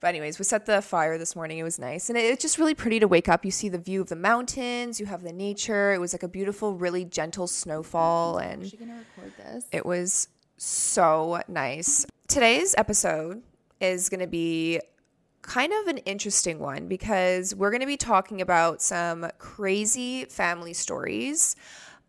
But 0.05 0.09
anyways, 0.09 0.37
we 0.37 0.45
set 0.45 0.67
the 0.67 0.83
fire 0.83 1.17
this 1.17 1.35
morning. 1.35 1.57
It 1.57 1.63
was 1.63 1.79
nice, 1.79 2.09
and 2.09 2.17
it, 2.19 2.25
it's 2.25 2.43
just 2.43 2.59
really 2.59 2.75
pretty 2.75 2.99
to 2.99 3.07
wake 3.07 3.27
up. 3.27 3.43
You 3.43 3.49
see 3.49 3.69
the 3.69 3.79
view 3.79 4.01
of 4.01 4.07
the 4.07 4.15
mountains. 4.15 4.99
You 4.99 5.07
have 5.07 5.23
the 5.23 5.33
nature. 5.33 5.93
It 5.93 5.97
was 5.99 6.13
like 6.13 6.21
a 6.21 6.27
beautiful, 6.27 6.75
really 6.75 7.05
gentle 7.05 7.47
snowfall, 7.47 8.37
and 8.37 8.69
she 8.69 8.77
gonna 8.77 8.99
record 9.17 9.33
this? 9.35 9.65
It 9.71 9.83
was 9.83 10.27
so 10.57 11.41
nice. 11.47 12.05
Today's 12.27 12.75
episode 12.77 13.41
is 13.81 14.07
going 14.09 14.19
to 14.19 14.27
be 14.27 14.79
kind 15.41 15.73
of 15.73 15.87
an 15.87 15.97
interesting 15.97 16.59
one 16.59 16.87
because 16.87 17.55
we're 17.55 17.71
going 17.71 17.81
to 17.81 17.87
be 17.87 17.97
talking 17.97 18.41
about 18.41 18.83
some 18.83 19.27
crazy 19.39 20.25
family 20.25 20.73
stories. 20.73 21.55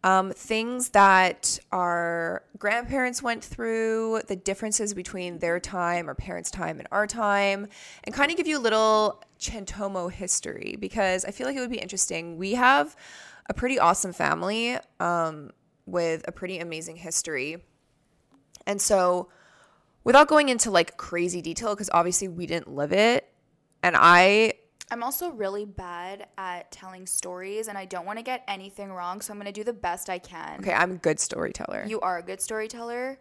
Um, 0.05 0.31
things 0.31 0.91
that 0.91 1.59
our 1.73 2.45
grandparents 2.59 3.23
went 3.23 3.43
through, 3.43 4.21
the 4.29 4.37
differences 4.37 4.95
between 4.95 5.39
their 5.39 5.59
time, 5.59 6.09
or 6.09 6.15
parents' 6.15 6.51
time, 6.51 6.79
and 6.79 6.87
our 6.93 7.07
time, 7.09 7.67
and 8.05 8.15
kind 8.15 8.31
of 8.31 8.37
give 8.37 8.47
you 8.47 8.59
a 8.59 8.61
little 8.61 9.23
Chantomo 9.41 10.11
history 10.11 10.77
because 10.79 11.25
I 11.25 11.33
feel 11.33 11.47
like 11.47 11.57
it 11.57 11.61
would 11.61 11.71
be 11.71 11.79
interesting. 11.79 12.37
We 12.37 12.55
have 12.55 12.95
a 13.49 13.55
pretty 13.55 13.79
awesome 13.79 14.13
family 14.13 14.79
um, 15.01 15.51
with 15.87 16.25
a 16.29 16.33
pretty 16.33 16.59
amazing 16.59 16.97
history. 16.97 17.63
And 18.67 18.81
so, 18.81 19.29
without 20.05 20.29
going 20.29 20.49
into 20.49 20.71
like 20.71 20.97
crazy 20.97 21.43
detail, 21.43 21.75
because 21.75 21.91
obviously 21.93 22.29
we 22.29 22.47
didn't 22.47 22.69
live 22.69 22.93
it, 22.93 23.29
and 23.83 23.97
I, 23.97 24.55
I'm 24.91 25.03
also 25.03 25.31
really 25.31 25.65
bad 25.65 26.29
at 26.39 26.71
telling 26.71 27.07
stories, 27.07 27.69
and 27.69 27.77
I 27.77 27.85
don't 27.87 28.07
want 28.07 28.19
to 28.19 28.23
get 28.23 28.45
anything 28.47 28.93
wrong, 28.93 29.21
so 29.21 29.33
I'm 29.33 29.39
gonna 29.39 29.53
do 29.53 29.65
the 29.65 29.73
best 29.73 30.09
I 30.09 30.19
can. 30.19 30.61
okay, 30.61 30.73
I'm 30.73 30.93
a 30.93 30.97
good 30.97 31.19
storyteller. 31.19 31.85
You 31.87 32.01
are 32.01 32.19
a 32.19 32.23
good 32.23 32.41
storyteller. 32.41 33.19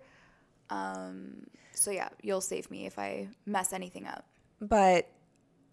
Um, 0.70 1.48
so 1.74 1.92
yeah, 1.92 2.10
you'll 2.22 2.42
save 2.42 2.70
me 2.72 2.86
if 2.86 2.98
I 3.00 3.30
mess 3.46 3.74
anything 3.74 4.06
up. 4.08 4.26
but 4.62 5.10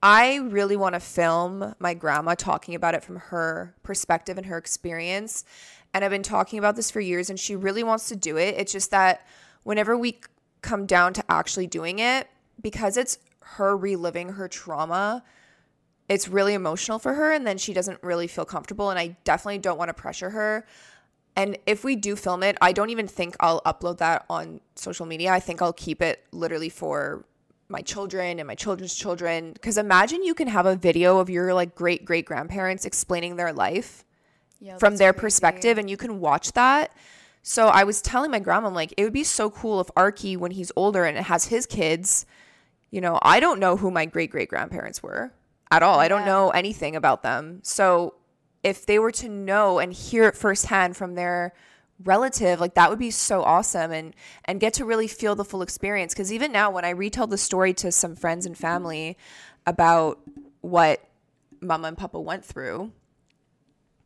I 0.05 0.37
really 0.39 0.77
want 0.77 0.95
to 0.95 1.01
film 1.01 1.77
my 1.79 1.95
grandma 1.95 2.35
talking 2.35 2.75
about 2.75 2.95
it 2.97 3.05
from 3.05 3.17
her 3.17 3.77
perspective 3.85 4.37
and 4.37 4.47
her 4.47 4.59
experience. 4.59 5.45
And 5.95 6.05
I've 6.05 6.11
been 6.11 6.25
talking 6.25 6.59
about 6.59 6.75
this 6.75 6.91
for 6.91 7.01
years, 7.01 7.31
and 7.31 7.39
she 7.39 7.55
really 7.55 7.85
wants 7.85 8.09
to 8.09 8.17
do 8.17 8.37
it. 8.37 8.57
It's 8.59 8.73
just 8.73 8.91
that 8.91 9.25
whenever 9.63 9.97
we 9.97 10.19
come 10.61 10.87
down 10.87 11.13
to 11.15 11.25
actually 11.31 11.69
doing 11.69 12.01
it, 12.01 12.27
because 12.61 12.97
it's 12.97 13.19
her 13.43 13.77
reliving 13.77 14.31
her 14.31 14.49
trauma, 14.49 15.23
it's 16.09 16.29
really 16.29 16.55
emotional 16.55 16.99
for 16.99 17.15
her. 17.15 17.33
And 17.33 17.47
then 17.47 17.59
she 17.59 17.73
doesn't 17.73 18.03
really 18.03 18.27
feel 18.27 18.45
comfortable. 18.45 18.91
And 18.91 18.99
I 18.99 19.17
definitely 19.25 19.59
don't 19.59 19.79
want 19.79 19.89
to 19.89 19.95
pressure 19.95 20.31
her. 20.31 20.67
And 21.35 21.57
if 21.67 21.85
we 21.85 21.97
do 21.97 22.15
film 22.17 22.43
it, 22.43 22.59
I 22.61 22.73
don't 22.73 22.91
even 22.91 23.09
think 23.09 23.37
I'll 23.41 23.63
upload 23.63 23.99
that 23.99 24.27
on 24.29 24.61
social 24.77 25.07
media. 25.07 25.33
I 25.33 25.41
think 25.41 25.63
I'll 25.63 25.73
keep 25.73 26.03
it 26.03 26.25
literally 26.31 26.69
for 26.69 27.25
my 27.69 27.81
children 27.81 28.39
and 28.39 28.47
my 28.47 28.55
children's 28.55 28.95
children. 28.95 29.53
Because 29.55 29.79
imagine 29.79 30.23
you 30.23 30.35
can 30.35 30.49
have 30.49 30.67
a 30.67 30.77
video 30.77 31.19
of 31.19 31.31
your 31.31 31.55
like 31.55 31.75
great 31.75 32.05
great 32.05 32.27
grandparents 32.27 32.85
explaining 32.85 33.37
their 33.37 33.53
life 33.53 34.05
Yeah, 34.61 34.77
from 34.77 34.99
their 34.99 35.15
crazy. 35.15 35.21
perspective, 35.23 35.79
and 35.79 35.89
you 35.89 35.97
can 35.97 36.21
watch 36.21 36.53
that. 36.53 36.95
So 37.43 37.69
I 37.69 37.85
was 37.85 38.03
telling 38.03 38.31
my 38.31 38.39
grandma, 38.39 38.69
I'm 38.69 38.75
like, 38.75 38.93
it 38.97 39.03
would 39.03 39.13
be 39.13 39.25
so 39.25 39.51
cool 39.51 39.81
if 39.81 39.89
Arky, 39.97 40.37
when 40.37 40.53
he's 40.53 40.71
older 40.77 41.05
and 41.05 41.17
has 41.17 41.47
his 41.47 41.67
kids, 41.67 42.25
you 42.91 43.01
know, 43.01 43.19
I 43.23 43.41
don't 43.41 43.59
know 43.59 43.79
who 43.79 43.91
my 43.91 44.05
great 44.05 44.31
great 44.31 44.51
grandparents 44.51 45.03
were 45.03 45.33
at 45.73 45.83
all. 45.83 45.99
I 45.99 46.07
don't 46.07 46.27
know 46.27 46.51
anything 46.51 46.95
about 46.95 47.23
them. 47.23 47.61
So 47.63 48.15
if 48.63 48.85
they 48.87 48.99
were 48.99 49.11
to 49.13 49.29
know 49.29 49.79
and 49.79 49.93
hear 49.93 50.25
it 50.29 50.37
firsthand 50.37 50.97
from 50.97 51.15
their 51.15 51.53
relative, 52.05 52.61
like 52.61 52.75
that 52.75 52.91
would 52.91 52.99
be 52.99 53.11
so 53.11 53.43
awesome 53.43 53.91
and 53.91 54.15
and 54.45 54.61
get 54.61 54.75
to 54.75 54.85
really 54.85 55.09
feel 55.09 55.35
the 55.35 55.45
full 55.45 55.63
experience. 55.63 56.13
Because 56.13 56.33
even 56.33 56.53
now, 56.53 56.71
when 56.71 56.85
I 56.85 56.91
retell 56.91 57.27
the 57.27 57.39
story 57.39 57.73
to 57.75 57.91
some 57.91 58.15
friends 58.15 58.45
and 58.47 58.57
family 58.57 59.17
about 59.67 60.21
what 60.61 61.01
Mama 61.61 61.89
and 61.89 61.97
Papa 61.97 62.21
went 62.21 62.45
through, 62.45 62.93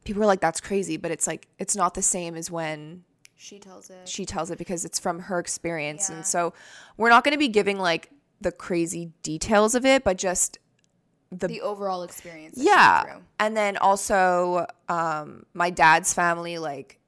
people 0.04 0.22
are 0.22 0.26
like, 0.26 0.40
"That's 0.40 0.60
crazy," 0.60 0.96
but 0.96 1.10
it's 1.10 1.26
like 1.26 1.48
it's 1.58 1.74
not 1.74 1.94
the 1.94 2.02
same 2.02 2.36
as 2.36 2.48
when 2.50 3.02
She 3.34 3.58
tells 3.58 3.90
it. 3.90 4.08
she 4.08 4.24
tells 4.24 4.50
it 4.52 4.58
because 4.58 4.84
it's 4.84 5.00
from 5.00 5.18
her 5.20 5.38
experience. 5.40 6.08
Yeah. 6.08 6.16
And 6.16 6.26
so 6.26 6.52
we're 6.96 7.10
not 7.10 7.24
going 7.24 7.32
to 7.34 7.38
be 7.38 7.48
giving 7.48 7.78
like 7.78 8.10
the 8.40 8.52
crazy 8.52 9.12
details 9.22 9.74
of 9.74 9.84
it, 9.84 10.04
but 10.04 10.16
just 10.16 10.58
the 11.32 11.60
overall 11.60 12.02
experience. 12.02 12.56
yeah. 12.56 13.18
And 13.40 13.56
then 13.56 13.76
also 13.76 14.66
um 14.88 15.44
my 15.54 15.70
dad's 15.70 16.12
family 16.14 16.58
like 16.58 16.98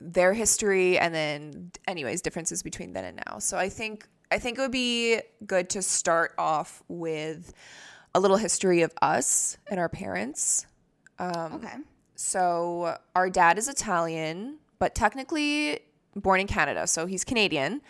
their 0.00 0.32
history 0.32 0.98
and 0.98 1.14
then 1.14 1.72
anyways 1.86 2.20
differences 2.20 2.62
between 2.62 2.92
then 2.92 3.04
and 3.04 3.20
now. 3.26 3.38
So 3.38 3.56
I 3.58 3.68
think 3.68 4.06
I 4.30 4.38
think 4.38 4.58
it 4.58 4.60
would 4.60 4.70
be 4.72 5.20
good 5.46 5.70
to 5.70 5.82
start 5.82 6.34
off 6.38 6.82
with 6.88 7.52
a 8.14 8.20
little 8.20 8.36
history 8.36 8.82
of 8.82 8.92
us 9.02 9.56
and 9.68 9.78
our 9.80 9.88
parents. 9.88 10.66
Um, 11.18 11.54
Okay. 11.54 11.74
So 12.14 12.96
our 13.14 13.30
dad 13.30 13.58
is 13.58 13.68
Italian, 13.68 14.58
but 14.80 14.94
technically 14.94 15.80
born 16.16 16.40
in 16.40 16.46
Canada, 16.48 16.86
so 16.88 17.06
he's 17.06 17.24
Canadian. 17.24 17.80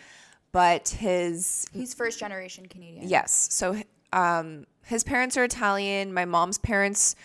But 0.51 0.89
his 0.89 1.67
He's 1.73 1.93
first 1.93 2.19
generation 2.19 2.65
Canadian. 2.67 3.07
yes, 3.07 3.49
so 3.51 3.75
um, 4.13 4.65
his 4.83 5.03
parents 5.03 5.37
are 5.37 5.43
Italian. 5.43 6.13
My 6.13 6.25
mom's 6.25 6.57
parents 6.57 7.15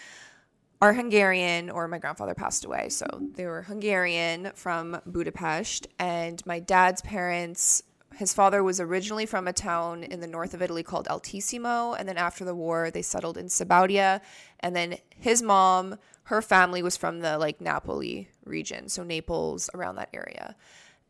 are 0.83 0.93
Hungarian, 0.93 1.71
or 1.71 1.89
my 1.89 1.99
grandfather 1.99 2.35
passed 2.35 2.65
away, 2.65 2.91
so 2.91 3.07
they 3.35 3.47
were 3.47 3.63
Hungarian 3.63 4.51
from 4.55 5.01
Budapest. 5.07 5.89
And 5.99 6.45
my 6.45 6.61
dad's 6.61 7.01
parents, 7.01 7.83
his 8.17 8.35
father 8.35 8.63
was 8.63 8.81
originally 8.81 9.25
from 9.25 9.49
a 9.49 9.53
town 9.53 10.05
in 10.05 10.21
the 10.21 10.27
north 10.27 10.53
of 10.53 10.61
Italy 10.61 10.83
called 10.83 11.09
Altissimo, 11.09 11.99
and 11.99 12.07
then 12.07 12.19
after 12.19 12.45
the 12.45 12.55
war, 12.55 12.91
they 12.91 13.01
settled 13.01 13.39
in 13.39 13.47
Sabaudia. 13.47 14.21
And 14.61 14.77
then 14.77 14.99
his 15.17 15.43
mom, 15.43 15.97
her 16.25 16.43
family 16.43 16.83
was 16.83 16.99
from 16.99 17.21
the 17.21 17.39
like 17.39 17.63
Napoli 17.63 18.29
region, 18.45 18.91
so 18.91 19.03
Naples 19.05 19.71
around 19.73 19.97
that 19.97 20.11
area. 20.13 20.55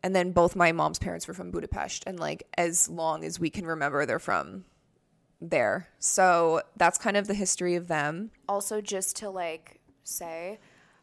And 0.03 0.15
then 0.15 0.31
both 0.31 0.55
my 0.55 0.71
mom's 0.71 0.99
parents 0.99 1.27
were 1.27 1.33
from 1.33 1.51
Budapest, 1.51 2.03
and 2.07 2.17
like 2.17 2.43
as 2.57 2.87
long 2.87 3.25
as 3.25 3.41
we 3.41 3.49
can 3.49 3.65
remember, 3.65 4.05
they're 4.05 4.19
from 4.19 4.63
there. 5.41 5.89
So 5.99 6.61
that's 6.77 6.97
kind 6.97 7.17
of 7.17 7.27
the 7.27 7.33
history 7.33 7.75
of 7.75 7.87
them. 7.87 8.31
Also, 8.47 8.81
just 8.81 9.15
to 9.17 9.29
like 9.29 9.79
say, 10.03 10.59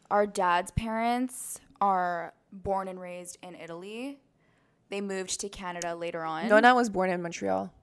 our 0.09 0.25
dad's 0.25 0.71
parents 0.71 1.59
are 1.81 2.33
born 2.51 2.87
and 2.87 2.99
raised 2.99 3.37
in 3.41 3.55
Italy. 3.55 4.19
They 4.89 5.01
moved 5.01 5.39
to 5.41 5.49
Canada 5.49 5.95
later 5.95 6.23
on. 6.23 6.47
Nona 6.47 6.75
was 6.75 6.89
born 6.89 7.09
in 7.09 7.21
Montreal. 7.21 7.73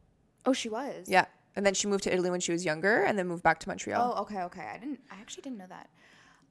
Oh, 0.47 0.52
she 0.52 0.69
was. 0.69 1.09
Yeah. 1.09 1.26
And 1.57 1.66
then 1.66 1.75
she 1.75 1.88
moved 1.88 2.04
to 2.04 2.12
Italy 2.12 2.30
when 2.30 2.40
she 2.40 2.52
was 2.52 2.64
younger 2.64 3.02
and 3.02 3.19
then 3.19 3.26
moved 3.26 3.42
back 3.42 3.59
to 3.61 3.69
Montreal. 3.69 4.14
Oh, 4.16 4.23
okay, 4.23 4.42
okay. 4.42 4.69
I 4.73 4.78
didn't. 4.78 5.00
I 5.11 5.21
actually 5.21 5.42
didn't 5.42 5.59
know 5.59 5.66
that. 5.69 5.90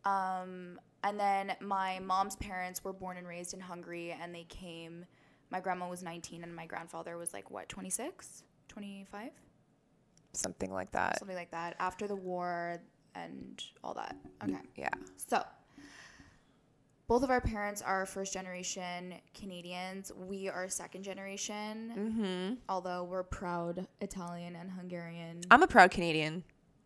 Um, 0.06 0.80
and 1.04 1.20
then 1.20 1.54
my 1.62 2.00
mom's 2.00 2.36
parents 2.36 2.84
were 2.84 2.94
born 2.94 3.18
and 3.18 3.28
raised 3.28 3.54
in 3.54 3.60
Hungary, 3.60 4.16
and 4.22 4.36
they 4.36 4.44
came. 4.44 5.06
My 5.50 5.60
grandma 5.60 5.90
was 5.90 6.04
19, 6.04 6.44
and 6.44 6.56
my 6.56 6.66
grandfather 6.66 7.18
was 7.18 7.34
like 7.34 7.50
what, 7.50 7.70
26, 7.70 8.44
25, 8.68 9.32
Something 10.34 10.72
like 10.72 10.92
that. 10.92 11.20
something 11.20 11.36
like 11.38 11.52
that. 11.52 11.76
After 11.80 12.08
the 12.08 12.16
war 12.16 12.82
and 13.16 13.64
all 13.84 13.94
that. 13.96 14.16
Okay. 14.44 14.58
Yeah. 14.76 14.90
So, 15.18 15.44
both 17.08 17.24
of 17.24 17.32
our 17.32 17.42
parents 17.42 17.82
are 17.82 18.06
first 18.06 18.34
generation 18.34 19.16
Canadians. 19.34 20.12
We 20.16 20.48
are 20.48 20.70
second 20.70 21.04
generation, 21.04 21.94
Mm-hmm. 21.98 22.54
although 22.70 23.04
we're 23.04 23.24
proud 23.24 23.88
Italian 24.02 24.56
and 24.56 24.70
Hungarian. 24.70 25.42
I'm 25.50 25.64
a 25.64 25.68
proud 25.68 25.90
Canadian, 25.90 26.44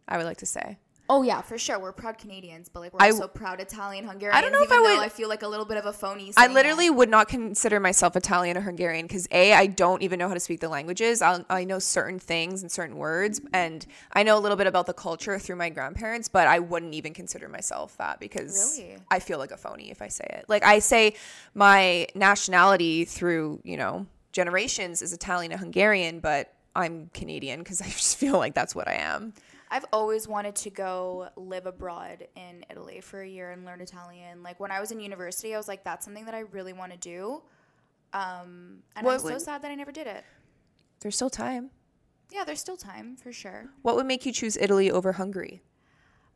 I 0.07 0.15
would 0.17 0.25
like 0.25 0.37
to 0.37 0.45
say. 0.45 0.77
Oh 1.09 1.21
yeah, 1.21 1.41
for 1.41 1.57
sure. 1.57 1.77
We're 1.79 1.91
proud 1.91 2.17
Canadians, 2.17 2.69
but 2.69 2.79
like 2.79 2.93
we're 2.93 3.05
I- 3.05 3.11
also 3.11 3.27
proud 3.27 3.59
Italian 3.59 4.05
Hungarians. 4.05 4.37
I 4.37 4.41
don't 4.41 4.53
know 4.53 4.63
if 4.63 4.71
I 4.71 4.79
would- 4.79 4.99
I 4.99 5.09
feel 5.09 5.27
like 5.27 5.43
a 5.43 5.47
little 5.47 5.65
bit 5.65 5.75
of 5.77 5.85
a 5.85 5.91
phony. 5.91 6.31
I 6.37 6.47
literally 6.47 6.87
that. 6.87 6.93
would 6.93 7.09
not 7.09 7.27
consider 7.27 7.79
myself 7.79 8.15
Italian 8.15 8.55
or 8.57 8.61
Hungarian 8.61 9.05
because 9.05 9.27
A, 9.31 9.53
I 9.53 9.65
don't 9.67 10.01
even 10.01 10.17
know 10.17 10.29
how 10.29 10.33
to 10.33 10.39
speak 10.39 10.61
the 10.61 10.69
languages. 10.69 11.21
i 11.21 11.43
I 11.49 11.65
know 11.65 11.77
certain 11.79 12.19
things 12.19 12.61
and 12.61 12.71
certain 12.71 12.95
words, 12.95 13.41
and 13.51 13.85
I 14.13 14.23
know 14.23 14.37
a 14.37 14.39
little 14.39 14.55
bit 14.57 14.65
about 14.67 14.85
the 14.85 14.93
culture 14.93 15.37
through 15.39 15.57
my 15.57 15.69
grandparents, 15.69 16.29
but 16.29 16.47
I 16.47 16.59
wouldn't 16.59 16.93
even 16.93 17.13
consider 17.13 17.49
myself 17.49 17.97
that 17.97 18.19
because 18.21 18.79
Really? 18.79 18.97
I 19.11 19.19
feel 19.19 19.39
like 19.39 19.51
a 19.51 19.57
phony 19.57 19.91
if 19.91 20.01
I 20.01 20.07
say 20.07 20.25
it. 20.29 20.45
Like 20.47 20.63
I 20.63 20.79
say 20.79 21.15
my 21.53 22.07
nationality 22.15 23.03
through, 23.05 23.59
you 23.63 23.75
know, 23.75 24.05
generations 24.31 25.01
is 25.01 25.11
Italian 25.13 25.51
and 25.51 25.59
Hungarian, 25.59 26.21
but 26.21 26.53
I'm 26.75 27.09
Canadian 27.13 27.59
because 27.59 27.81
I 27.87 27.87
just 27.87 28.17
feel 28.17 28.37
like 28.37 28.53
that's 28.53 28.73
what 28.73 28.87
I 28.87 28.93
am. 28.93 29.33
I've 29.73 29.85
always 29.91 30.27
wanted 30.27 30.55
to 30.57 30.69
go 30.69 31.29
live 31.35 31.65
abroad 31.65 32.27
in 32.35 32.63
Italy 32.69 33.01
for 33.01 33.21
a 33.21 33.27
year 33.27 33.49
and 33.49 33.65
learn 33.65 33.81
Italian. 33.81 34.43
Like 34.43 34.59
when 34.59 34.69
I 34.71 34.79
was 34.79 34.91
in 34.91 34.99
university, 34.99 35.55
I 35.55 35.57
was 35.57 35.67
like, 35.67 35.83
that's 35.83 36.05
something 36.05 36.25
that 36.25 36.35
I 36.35 36.41
really 36.41 36.73
want 36.73 36.91
to 36.91 36.97
do. 36.99 37.41
Um, 38.13 38.83
and 38.95 39.03
What 39.03 39.13
I'm 39.15 39.19
so 39.19 39.39
sad 39.39 39.63
that 39.63 39.71
I 39.71 39.75
never 39.75 39.91
did 39.91 40.05
it. 40.05 40.23
There's 40.99 41.15
still 41.15 41.31
time. 41.31 41.71
Yeah, 42.31 42.43
there's 42.43 42.59
still 42.59 42.77
time 42.77 43.15
for 43.15 43.33
sure. 43.33 43.65
What 43.81 43.95
would 43.95 44.05
make 44.05 44.27
you 44.27 44.31
choose 44.31 44.57
Italy 44.57 44.91
over 44.91 45.13
Hungary? 45.13 45.63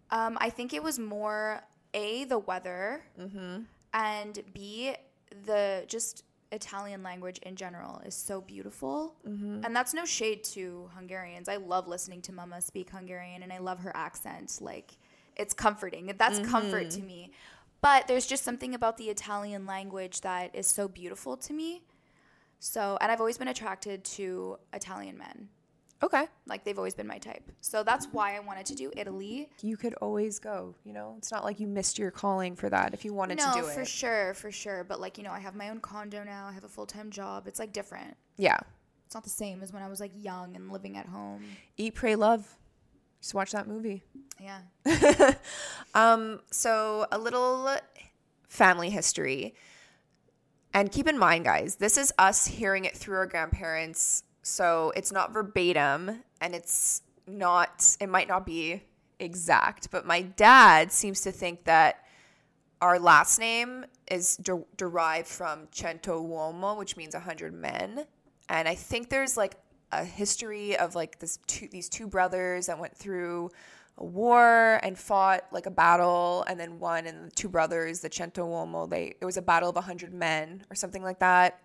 Um, 0.09 0.35
I 0.41 0.49
think 0.49 0.73
it 0.73 0.81
was 0.81 0.97
more 0.97 1.61
a 1.93 2.23
the 2.25 2.39
weather, 2.39 3.03
Mm-hmm. 3.19 3.61
and 3.93 4.39
b 4.53 4.95
the 5.45 5.85
just 5.87 6.23
Italian 6.51 7.03
language 7.03 7.39
in 7.39 7.55
general 7.55 7.99
is 8.05 8.15
so 8.15 8.41
beautiful, 8.41 9.15
Mm-hmm. 9.27 9.61
and 9.65 9.75
that's 9.75 9.93
no 9.93 10.05
shade 10.05 10.43
to 10.55 10.89
Hungarians. 10.95 11.49
I 11.49 11.57
love 11.57 11.87
listening 11.87 12.21
to 12.23 12.31
Mama 12.31 12.61
speak 12.61 12.89
Hungarian, 12.89 13.43
and 13.43 13.51
I 13.51 13.57
love 13.59 13.79
her 13.79 13.91
accent. 13.95 14.57
Like 14.61 14.91
it's 15.35 15.53
comforting. 15.53 16.11
That's 16.17 16.39
comfort 16.39 16.87
Mm-hmm. 16.87 16.99
to 17.01 17.05
me. 17.05 17.31
But 17.81 18.07
there's 18.07 18.25
just 18.25 18.43
something 18.43 18.73
about 18.73 18.97
the 18.97 19.05
Italian 19.09 19.65
language 19.65 20.21
that 20.21 20.55
is 20.55 20.65
so 20.67 20.87
beautiful 20.87 21.37
to 21.37 21.53
me. 21.53 21.83
So, 22.59 22.97
and 23.01 23.11
I've 23.11 23.19
always 23.19 23.37
been 23.37 23.49
attracted 23.49 24.03
to 24.17 24.57
Italian 24.73 25.15
men. 25.17 25.49
Okay. 26.03 26.27
Like 26.45 26.63
they've 26.63 26.77
always 26.77 26.93
been 26.93 27.07
my 27.07 27.17
type. 27.17 27.51
So 27.61 27.83
that's 27.83 28.07
why 28.11 28.35
I 28.35 28.39
wanted 28.39 28.65
to 28.67 28.75
do 28.75 28.91
Italy. 28.95 29.49
you 29.61 29.77
could 29.77 29.93
always 29.95 30.39
go. 30.39 30.75
You 30.83 30.93
know, 30.93 31.15
it's 31.17 31.31
not 31.31 31.43
like 31.43 31.59
you 31.59 31.67
missed 31.67 31.97
your 31.97 32.11
calling 32.11 32.55
for 32.55 32.69
that 32.69 32.93
if 32.93 33.03
you 33.03 33.13
wanted 33.13 33.39
no, 33.39 33.47
to 33.47 33.51
do 33.53 33.65
it. 33.65 33.69
No, 33.69 33.73
for 33.73 33.85
sure, 33.85 34.33
for 34.35 34.51
sure. 34.51 34.83
But 34.83 34.99
like 34.99 35.17
you 35.17 35.23
know, 35.23 35.31
I 35.31 35.39
have 35.39 35.55
my 35.55 35.69
own 35.69 35.79
condo 35.79 36.23
now. 36.23 36.47
I 36.47 36.53
have 36.53 36.63
a 36.63 36.69
full 36.69 36.85
time 36.85 37.09
job. 37.09 37.47
It's 37.47 37.59
like 37.59 37.73
different. 37.73 38.15
Yeah. 38.37 38.57
It's 39.05 39.15
not 39.15 39.23
the 39.23 39.29
same 39.29 39.63
as 39.63 39.71
when 39.71 39.81
I 39.81 39.87
was 39.87 39.99
like 39.99 40.11
young 40.15 40.55
and 40.55 40.71
living 40.71 40.97
at 40.97 41.07
home. 41.07 41.43
Eat, 41.77 41.95
pray, 41.95 42.15
love. 42.15 42.57
Just 43.21 43.33
watch 43.33 43.51
that 43.53 43.67
movie. 43.67 44.03
Yeah. 44.39 44.61
Um, 45.95 46.41
so 46.51 47.07
a 47.11 47.17
little 47.17 47.75
family 48.47 48.91
history. 48.91 49.55
And 50.73 50.91
keep 50.91 51.07
in 51.07 51.17
mind, 51.17 51.45
guys, 51.45 51.77
this 51.77 51.97
is 51.97 52.13
us 52.19 52.45
hearing 52.45 52.85
it 52.85 52.95
through 52.95 53.15
our 53.15 53.25
grandparents. 53.25 54.23
So 54.47 54.93
it's 54.95 55.11
not 55.11 55.33
verbatim 55.33 56.23
and 56.39 56.55
it's 56.55 57.01
not, 57.27 57.97
it 57.99 58.07
might 58.07 58.29
not 58.29 58.45
be 58.45 58.81
exact, 59.19 59.91
but 59.91 60.05
my 60.05 60.21
dad 60.21 60.91
seems 60.91 61.21
to 61.21 61.33
think 61.33 61.65
that 61.65 62.05
our 62.81 62.97
last 62.97 63.39
name 63.39 63.85
is 64.09 64.37
de- 64.37 64.63
derived 64.77 65.27
from 65.27 65.67
cento 65.71 66.23
uomo, 66.23 66.77
which 66.77 66.95
means 66.95 67.13
100 67.13 67.53
men. 67.53 68.05
And 68.47 68.69
I 68.69 68.75
think 68.75 69.09
there's 69.09 69.35
like 69.35 69.55
a 69.91 70.05
history 70.05 70.77
of 70.77 70.95
like 70.95 71.19
this 71.19 71.39
two, 71.47 71.67
these 71.67 71.89
two 71.89 72.07
brothers 72.07 72.67
that 72.67 72.79
went 72.79 72.95
through 72.95 73.51
a 73.97 74.05
war 74.05 74.79
and 74.81 74.97
fought 74.97 75.43
like 75.51 75.65
a 75.65 75.71
battle 75.71 76.45
and 76.47 76.57
then 76.57 76.79
won 76.79 77.05
and 77.05 77.27
the 77.27 77.31
two 77.31 77.49
brothers 77.49 78.01
the 78.01 78.09
cento 78.11 78.45
uomo 78.45 78.87
they 78.87 79.15
it 79.19 79.25
was 79.25 79.37
a 79.37 79.41
battle 79.41 79.69
of 79.69 79.75
100 79.75 80.13
men 80.13 80.63
or 80.69 80.75
something 80.75 81.01
like 81.01 81.17
that 81.17 81.59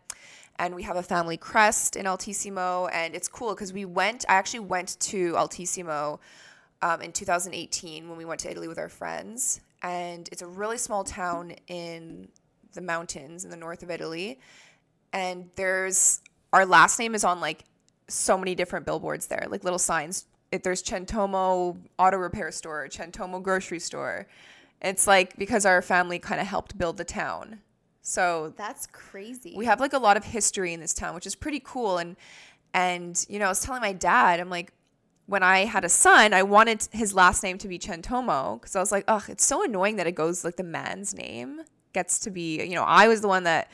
and 0.58 0.74
we 0.74 0.82
have 0.82 0.96
a 0.96 1.02
family 1.02 1.36
crest 1.36 1.96
in 1.96 2.06
altissimo 2.06 2.86
and 2.92 3.14
it's 3.14 3.28
cool 3.28 3.54
because 3.54 3.72
we 3.72 3.84
went 3.84 4.24
i 4.28 4.34
actually 4.34 4.60
went 4.60 4.98
to 5.00 5.34
altissimo 5.36 6.18
um, 6.82 7.00
in 7.00 7.12
2018 7.12 8.08
when 8.08 8.18
we 8.18 8.24
went 8.24 8.40
to 8.40 8.50
italy 8.50 8.68
with 8.68 8.78
our 8.78 8.88
friends 8.88 9.60
and 9.82 10.28
it's 10.30 10.42
a 10.42 10.46
really 10.46 10.78
small 10.78 11.04
town 11.04 11.52
in 11.68 12.28
the 12.74 12.80
mountains 12.80 13.44
in 13.44 13.50
the 13.50 13.56
north 13.56 13.82
of 13.82 13.90
italy 13.90 14.38
and 15.12 15.50
there's 15.56 16.20
our 16.52 16.66
last 16.66 16.98
name 16.98 17.14
is 17.14 17.24
on 17.24 17.40
like 17.40 17.64
so 18.08 18.36
many 18.36 18.54
different 18.54 18.86
billboards 18.86 19.26
there, 19.26 19.46
like 19.50 19.64
little 19.64 19.78
signs. 19.78 20.26
If 20.50 20.62
there's 20.62 20.82
Centomo 20.82 21.78
auto 21.98 22.18
repair 22.18 22.50
store, 22.52 22.86
Centomo 22.90 23.42
grocery 23.42 23.78
store. 23.78 24.28
It's 24.82 25.06
like 25.06 25.36
because 25.36 25.64
our 25.64 25.80
family 25.80 26.18
kind 26.18 26.40
of 26.40 26.46
helped 26.46 26.76
build 26.76 26.96
the 26.98 27.04
town. 27.04 27.60
So 28.02 28.52
That's 28.56 28.86
crazy. 28.88 29.54
we 29.56 29.64
have 29.66 29.80
like 29.80 29.92
a 29.92 29.98
lot 29.98 30.16
of 30.16 30.24
history 30.24 30.72
in 30.72 30.80
this 30.80 30.92
town, 30.92 31.14
which 31.14 31.26
is 31.26 31.34
pretty 31.34 31.60
cool. 31.64 31.98
And 31.98 32.16
and 32.74 33.24
you 33.28 33.38
know, 33.38 33.46
I 33.46 33.48
was 33.48 33.60
telling 33.60 33.80
my 33.80 33.92
dad, 33.92 34.40
I'm 34.40 34.50
like, 34.50 34.72
when 35.26 35.42
I 35.42 35.60
had 35.66 35.84
a 35.84 35.88
son, 35.88 36.34
I 36.34 36.42
wanted 36.42 36.88
his 36.92 37.14
last 37.14 37.42
name 37.42 37.58
to 37.58 37.68
be 37.68 37.78
Chentomo 37.78 38.60
because 38.60 38.74
I 38.76 38.80
was 38.80 38.90
like, 38.92 39.04
ugh, 39.08 39.24
it's 39.28 39.44
so 39.44 39.64
annoying 39.64 39.96
that 39.96 40.06
it 40.06 40.12
goes 40.12 40.44
like 40.44 40.56
the 40.56 40.64
man's 40.64 41.14
name 41.14 41.60
gets 41.92 42.18
to 42.20 42.30
be. 42.30 42.62
You 42.62 42.74
know, 42.74 42.82
I 42.82 43.08
was 43.08 43.20
the 43.20 43.28
one 43.28 43.44
that 43.44 43.70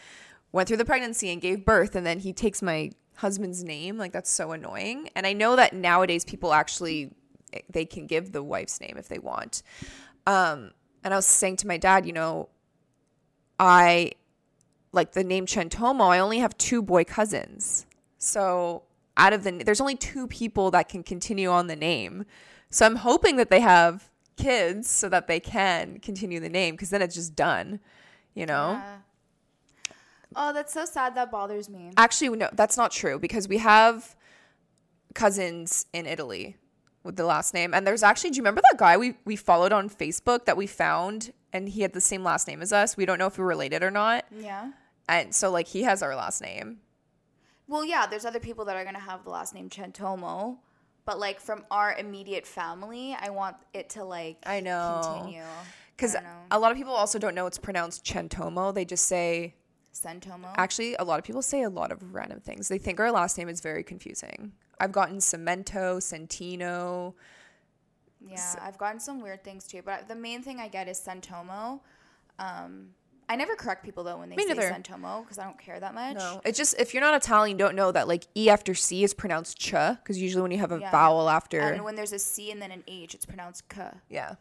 went 0.53 0.69
through 0.69 0.77
the 0.77 0.85
pregnancy 0.85 1.31
and 1.31 1.41
gave 1.41 1.65
birth, 1.65 1.97
and 1.97 2.07
then 2.07 2.19
he 2.19 2.33
takes 2.33 2.61
my 2.63 2.91
husband's 3.17 3.65
name. 3.65 3.97
Like 3.97 4.13
that's 4.13 4.31
so 4.31 4.53
annoying. 4.53 5.09
And 5.17 5.27
I 5.27 5.33
know 5.33 5.57
that 5.57 5.73
nowadays 5.73 6.25
people 6.25 6.53
actually 6.53 7.13
they 7.71 7.87
can 7.87 8.07
give 8.07 8.33
the 8.33 8.43
wife's 8.43 8.79
name 8.79 8.97
if 8.99 9.09
they 9.09 9.19
want. 9.19 9.63
Um, 10.27 10.73
and 11.03 11.15
I 11.15 11.17
was 11.17 11.25
saying 11.25 11.57
to 11.57 11.67
my 11.67 11.79
dad, 11.79 12.05
you 12.05 12.13
know, 12.13 12.51
I 13.59 14.13
like 14.93 15.13
the 15.13 15.25
name 15.25 15.47
Chentomo, 15.47 16.09
I 16.09 16.19
only 16.19 16.39
have 16.39 16.57
two 16.59 16.83
boy 16.83 17.05
cousins. 17.05 17.87
So 18.19 18.83
out 19.17 19.33
of 19.33 19.45
the 19.45 19.51
there's 19.65 19.81
only 19.81 19.97
two 19.97 20.27
people 20.27 20.71
that 20.71 20.89
can 20.89 21.03
continue 21.03 21.51
on 21.51 21.67
the 21.67 21.77
name. 21.77 22.25
So 22.71 22.87
I'm 22.87 22.97
hoping 22.97 23.37
that 23.37 23.51
they 23.51 23.61
have 23.61 24.11
kids 24.37 24.89
so 24.89 25.09
that 25.09 25.27
they 25.27 25.41
can 25.41 25.99
continue 26.01 26.41
the 26.41 26.49
name 26.49 26.75
because 26.75 26.91
then 26.91 27.03
it's 27.03 27.15
just 27.15 27.35
done, 27.35 27.81
you 28.35 28.47
know? 28.47 28.73
Yeah. 28.73 28.97
Oh, 30.37 30.53
that's 30.53 30.73
so 30.73 30.85
sad. 30.85 31.15
That 31.15 31.31
bothers 31.31 31.69
me. 31.69 31.91
Actually, 31.97 32.37
no, 32.37 32.49
that's 32.53 32.77
not 32.77 32.91
true 32.91 33.19
because 33.19 33.49
we 33.49 33.59
have 33.59 34.15
cousins 35.15 35.87
in 35.93 36.07
Italy 36.07 36.57
with 37.03 37.17
the 37.17 37.25
last 37.25 37.55
name. 37.55 37.73
And 37.75 37.87
there's 37.87 38.03
actually, 38.03 38.31
do 38.31 38.37
you 38.37 38.43
remember 38.43 38.61
that 38.71 38.79
guy 38.79 38.97
we, 38.97 39.15
we 39.25 39.37
followed 39.37 39.73
on 39.73 39.89
Facebook 39.89 40.45
that 40.45 40.57
we 40.57 40.67
found 40.67 41.33
and 41.53 41.69
he 41.69 41.83
had 41.83 41.93
the 41.93 42.01
same 42.01 42.23
last 42.23 42.47
name 42.47 42.63
as 42.63 42.73
us? 42.73 42.97
We 42.97 43.07
don't 43.07 43.19
know 43.19 43.27
if 43.27 43.39
we're 43.39 43.47
related 43.47 43.83
or 43.83 43.91
not. 43.91 44.25
Yeah. 44.37 44.73
And 45.09 45.35
so, 45.35 45.51
like, 45.51 45.67
he 45.69 45.83
has 45.85 46.03
our 46.03 46.15
last 46.15 46.43
name. 46.43 46.79
Well, 47.67 47.85
yeah, 47.85 48.07
there's 48.07 48.25
other 48.25 48.41
people 48.41 48.65
that 48.67 48.77
are 48.77 48.83
going 48.85 48.95
to 48.95 49.01
have 49.01 49.25
the 49.25 49.31
last 49.31 49.55
name 49.55 49.69
Chentomo. 49.71 50.59
But, 51.05 51.19
like, 51.19 51.41
from 51.41 51.65
our 51.71 51.95
immediate 51.95 52.47
family, 52.47 53.17
I 53.19 53.31
want 53.31 53.57
it 53.73 53.89
to, 53.91 54.05
like, 54.05 54.37
I 54.45 54.61
know. 54.61 55.01
continue. 55.03 55.43
Because 55.97 56.15
I 56.15 56.21
don't 56.21 56.29
know. 56.29 56.39
a 56.51 56.59
lot 56.59 56.71
of 56.71 56.77
people 56.77 56.93
also 56.93 57.19
don't 57.19 57.35
know 57.35 57.47
it's 57.47 57.59
pronounced 57.59 58.05
Chentomo. 58.05 58.75
They 58.75 58.85
just 58.85 59.07
say, 59.07 59.55
Sentomo. 59.95 60.53
actually, 60.57 60.95
a 60.97 61.05
lot 61.05 61.19
of 61.19 61.25
people 61.25 61.43
say 61.43 61.63
a 61.63 61.71
lot 61.71 61.91
of 61.91 62.15
random 62.15 62.41
things. 62.41 62.69
They 62.69 62.79
think 62.79 63.01
our 63.01 63.11
last 63.11 63.37
name 63.39 63.49
is 63.49 63.61
very 63.61 63.83
confusing. 63.83 64.53
I've 64.81 64.93
gotten 64.93 65.19
Cemento, 65.19 65.97
Centino. 65.99 67.15
Yeah, 68.27 68.55
I've 68.63 68.79
gotten 68.79 69.01
some 69.01 69.21
weird 69.23 69.45
things 69.45 69.67
too, 69.67 69.83
but 69.85 70.09
the 70.09 70.15
main 70.15 70.43
thing 70.43 70.59
I 70.61 70.69
get 70.69 70.89
is 70.89 70.99
Sentomo. 71.01 71.81
Um, 72.39 72.91
I 73.29 73.37
never 73.37 73.55
correct 73.57 73.85
people 73.85 74.05
though 74.05 74.19
when 74.19 74.31
they 74.31 74.37
Me 74.37 74.45
say 74.47 74.55
neither. 74.55 74.71
Sentomo 74.71 75.23
because 75.23 75.39
I 75.39 75.45
don't 75.45 75.59
care 75.59 75.79
that 75.79 75.95
much. 75.95 76.17
No, 76.17 76.41
it's 76.45 76.57
just 76.57 76.79
if 76.81 76.95
you're 76.95 77.03
not 77.03 77.15
Italian, 77.15 77.57
don't 77.57 77.75
know 77.75 77.93
that 77.93 78.09
like 78.09 78.25
E 78.37 78.49
after 78.49 78.75
C 78.75 79.05
is 79.05 79.13
pronounced 79.15 79.59
ch 79.59 79.73
because 79.73 80.19
usually 80.19 80.43
when 80.43 80.51
you 80.51 80.59
have 80.59 80.73
a 80.73 80.79
Yeah. 80.81 80.91
vowel 80.91 81.29
after, 81.29 81.61
And 81.61 81.85
when 81.85 81.95
there's 81.95 82.13
a 82.13 82.19
C 82.19 82.51
and 82.51 82.61
then 82.63 82.71
an 82.73 82.85
H, 82.89 83.15
it's 83.15 83.27
pronounced 83.27 83.69
K. 83.69 83.89
yeah. 84.09 84.35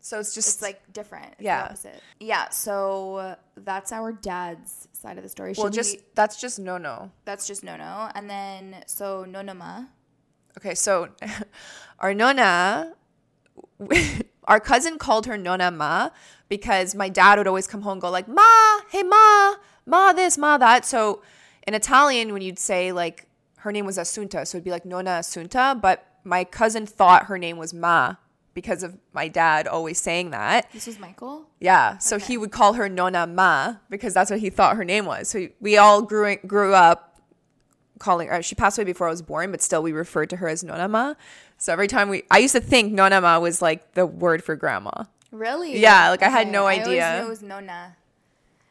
So 0.00 0.20
it's 0.20 0.34
just 0.34 0.48
It's 0.56 0.62
like 0.62 0.92
different. 0.92 1.32
It's 1.32 1.40
Yeah. 1.42 1.62
The 1.62 1.64
opposite. 1.70 2.02
Yeah. 2.20 2.48
So 2.50 3.36
that's 3.56 3.90
our 3.90 4.12
dad's 4.12 4.86
side 4.92 5.16
of 5.16 5.24
the 5.24 5.28
story. 5.30 5.52
Should 5.54 5.62
well, 5.62 5.70
we- 5.70 5.76
just 5.76 5.96
that's 6.14 6.38
just 6.40 6.58
no 6.60 6.78
no. 6.78 7.10
that's 7.24 7.46
just 7.46 7.64
no 7.64 7.76
no. 7.76 8.10
And 8.14 8.28
then 8.30 8.84
so 8.86 9.24
nonoma. 9.24 9.88
Okay, 10.58 10.74
so 10.74 11.08
our 12.00 12.12
nonna, 12.14 12.94
our 14.44 14.60
cousin 14.60 14.98
called 14.98 15.26
her 15.26 15.36
nonna 15.36 15.70
ma 15.70 16.10
because 16.48 16.94
my 16.94 17.08
dad 17.08 17.38
would 17.38 17.46
always 17.46 17.66
come 17.66 17.82
home 17.82 17.92
and 17.92 18.00
go 18.00 18.10
like 18.10 18.28
ma, 18.28 18.80
hey 18.90 19.02
ma, 19.02 19.54
ma 19.84 20.12
this, 20.12 20.38
ma 20.38 20.58
that. 20.58 20.84
So 20.84 21.22
in 21.66 21.74
Italian, 21.74 22.32
when 22.32 22.42
you'd 22.42 22.58
say 22.58 22.92
like 22.92 23.26
her 23.58 23.72
name 23.72 23.86
was 23.86 23.98
Assunta, 23.98 24.46
so 24.46 24.58
it'd 24.58 24.64
be 24.64 24.70
like 24.70 24.84
nonna 24.84 25.10
Assunta, 25.10 25.80
but 25.80 26.06
my 26.24 26.44
cousin 26.44 26.86
thought 26.86 27.24
her 27.24 27.38
name 27.38 27.56
was 27.56 27.72
ma 27.74 28.16
because 28.56 28.82
of 28.82 28.96
my 29.12 29.28
dad 29.28 29.68
always 29.68 29.98
saying 29.98 30.30
that. 30.30 30.72
This 30.72 30.86
was 30.86 30.98
Michael. 30.98 31.46
Yeah, 31.60 31.98
so 31.98 32.18
he 32.18 32.38
would 32.38 32.50
call 32.50 32.72
her 32.72 32.88
Nonna 32.88 33.26
Ma 33.26 33.76
because 33.90 34.14
that's 34.14 34.30
what 34.30 34.40
he 34.40 34.48
thought 34.48 34.76
her 34.76 34.84
name 34.84 35.04
was. 35.04 35.28
So 35.28 35.48
we 35.60 35.76
all 35.76 36.02
grew 36.02 36.36
grew 36.38 36.74
up 36.74 37.20
calling 37.98 38.28
her. 38.28 38.42
She 38.42 38.54
passed 38.54 38.78
away 38.78 38.86
before 38.86 39.06
I 39.06 39.10
was 39.10 39.22
born, 39.22 39.50
but 39.50 39.62
still 39.62 39.82
we 39.82 39.92
referred 39.92 40.30
to 40.30 40.36
her 40.36 40.48
as 40.48 40.64
Nonna 40.64 40.88
Ma. 40.88 41.14
So 41.66 41.72
every 41.72 41.88
time 41.88 42.08
we, 42.08 42.22
I 42.30 42.38
used 42.38 42.54
to 42.54 42.60
think 42.60 42.92
Nonna 42.92 43.20
Ma 43.20 43.40
was 43.40 43.60
like 43.60 43.94
the 43.94 44.06
word 44.06 44.44
for 44.44 44.54
grandma. 44.54 45.02
Really? 45.32 45.80
Yeah, 45.80 46.10
like, 46.10 46.22
I 46.22 46.28
had 46.28 46.46
no 46.46 46.64
I 46.64 46.74
idea. 46.74 46.84
always 46.84 47.20
knew 47.20 47.26
it 47.26 47.28
was 47.28 47.42
nonna. 47.42 47.96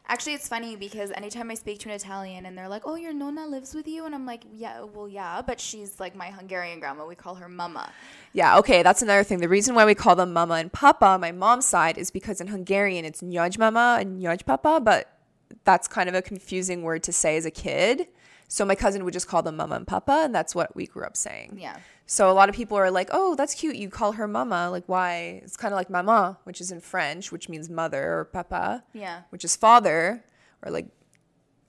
Actually, 0.08 0.32
it's 0.32 0.48
funny 0.48 0.76
because 0.76 1.10
anytime 1.10 1.50
I 1.50 1.56
speak 1.56 1.78
to 1.80 1.90
an 1.90 1.94
Italian 1.94 2.46
and 2.46 2.56
they're 2.56 2.70
like, 2.70 2.86
"Oh, 2.86 2.94
your 2.94 3.12
nonna 3.12 3.46
lives 3.48 3.74
with 3.74 3.86
you," 3.86 4.06
and 4.06 4.14
I'm 4.14 4.24
like, 4.24 4.44
"Yeah, 4.50 4.84
well, 4.84 5.10
yeah, 5.10 5.42
but 5.42 5.60
she's 5.60 6.00
like 6.00 6.16
my 6.16 6.28
Hungarian 6.28 6.80
grandma. 6.80 7.04
We 7.04 7.16
call 7.16 7.34
her 7.34 7.50
mama." 7.50 7.92
Yeah, 8.32 8.56
okay, 8.60 8.82
that's 8.82 9.02
another 9.02 9.24
thing. 9.24 9.40
The 9.40 9.48
reason 9.50 9.74
why 9.74 9.84
we 9.84 9.94
call 9.94 10.16
them 10.16 10.32
Mama 10.32 10.54
and 10.54 10.72
Papa, 10.72 11.04
on 11.04 11.20
my 11.20 11.32
mom's 11.32 11.66
side, 11.66 11.98
is 11.98 12.10
because 12.10 12.40
in 12.40 12.46
Hungarian 12.46 13.04
it's 13.04 13.20
Nagy 13.20 13.58
Mama 13.58 13.98
and 14.00 14.20
Nagy 14.20 14.44
Papa, 14.44 14.80
but 14.82 15.18
that's 15.64 15.86
kind 15.86 16.08
of 16.08 16.14
a 16.14 16.22
confusing 16.22 16.80
word 16.80 17.02
to 17.02 17.12
say 17.12 17.36
as 17.36 17.44
a 17.44 17.50
kid. 17.50 18.08
So 18.48 18.64
my 18.64 18.74
cousin 18.74 19.04
would 19.04 19.12
just 19.12 19.28
call 19.28 19.42
them 19.42 19.58
Mama 19.58 19.74
and 19.74 19.86
Papa, 19.86 20.22
and 20.24 20.34
that's 20.34 20.54
what 20.54 20.74
we 20.74 20.86
grew 20.86 21.04
up 21.04 21.14
saying. 21.14 21.58
Yeah. 21.60 21.76
So 22.06 22.30
a 22.30 22.34
lot 22.34 22.48
of 22.48 22.54
people 22.54 22.78
are 22.78 22.90
like, 22.90 23.08
"Oh, 23.12 23.34
that's 23.34 23.54
cute. 23.54 23.76
You 23.76 23.88
call 23.90 24.12
her 24.12 24.28
mama. 24.28 24.70
Like 24.70 24.84
why?" 24.86 25.40
It's 25.44 25.56
kind 25.56 25.74
of 25.74 25.76
like 25.76 25.90
mama, 25.90 26.38
which 26.44 26.60
is 26.60 26.70
in 26.70 26.80
French, 26.80 27.32
which 27.32 27.48
means 27.48 27.68
mother, 27.68 28.18
or 28.20 28.24
papa, 28.26 28.84
Yeah. 28.92 29.22
which 29.30 29.44
is 29.44 29.56
father, 29.56 30.24
or 30.62 30.70
like 30.70 30.86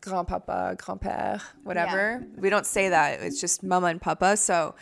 grandpapa, 0.01 0.75
grand-père, 0.77 1.41
whatever. 1.63 2.23
We 2.37 2.49
don't 2.49 2.65
say 2.65 2.89
that. 2.89 3.19
It's 3.21 3.41
just 3.41 3.63
mama 3.63 3.87
and 3.87 3.99
papa. 4.01 4.37
So 4.37 4.75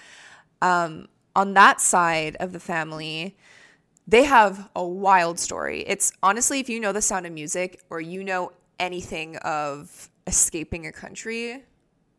um, 0.61 1.07
on 1.35 1.53
that 1.53 1.79
side 1.81 2.35
of 2.39 2.51
the 2.51 2.59
family, 2.59 3.37
they 4.07 4.23
have 4.25 4.69
a 4.75 4.85
wild 4.85 5.39
story. 5.39 5.83
It's 5.87 6.11
honestly, 6.21 6.59
if 6.59 6.69
you 6.69 6.79
know 6.79 6.91
the 6.91 7.01
sound 7.01 7.25
of 7.25 7.31
music 7.31 7.81
or 7.89 8.01
you 8.01 8.23
know 8.23 8.51
anything 8.79 9.37
of 9.37 10.09
escaping 10.27 10.85
a 10.85 10.91
country, 10.91 11.63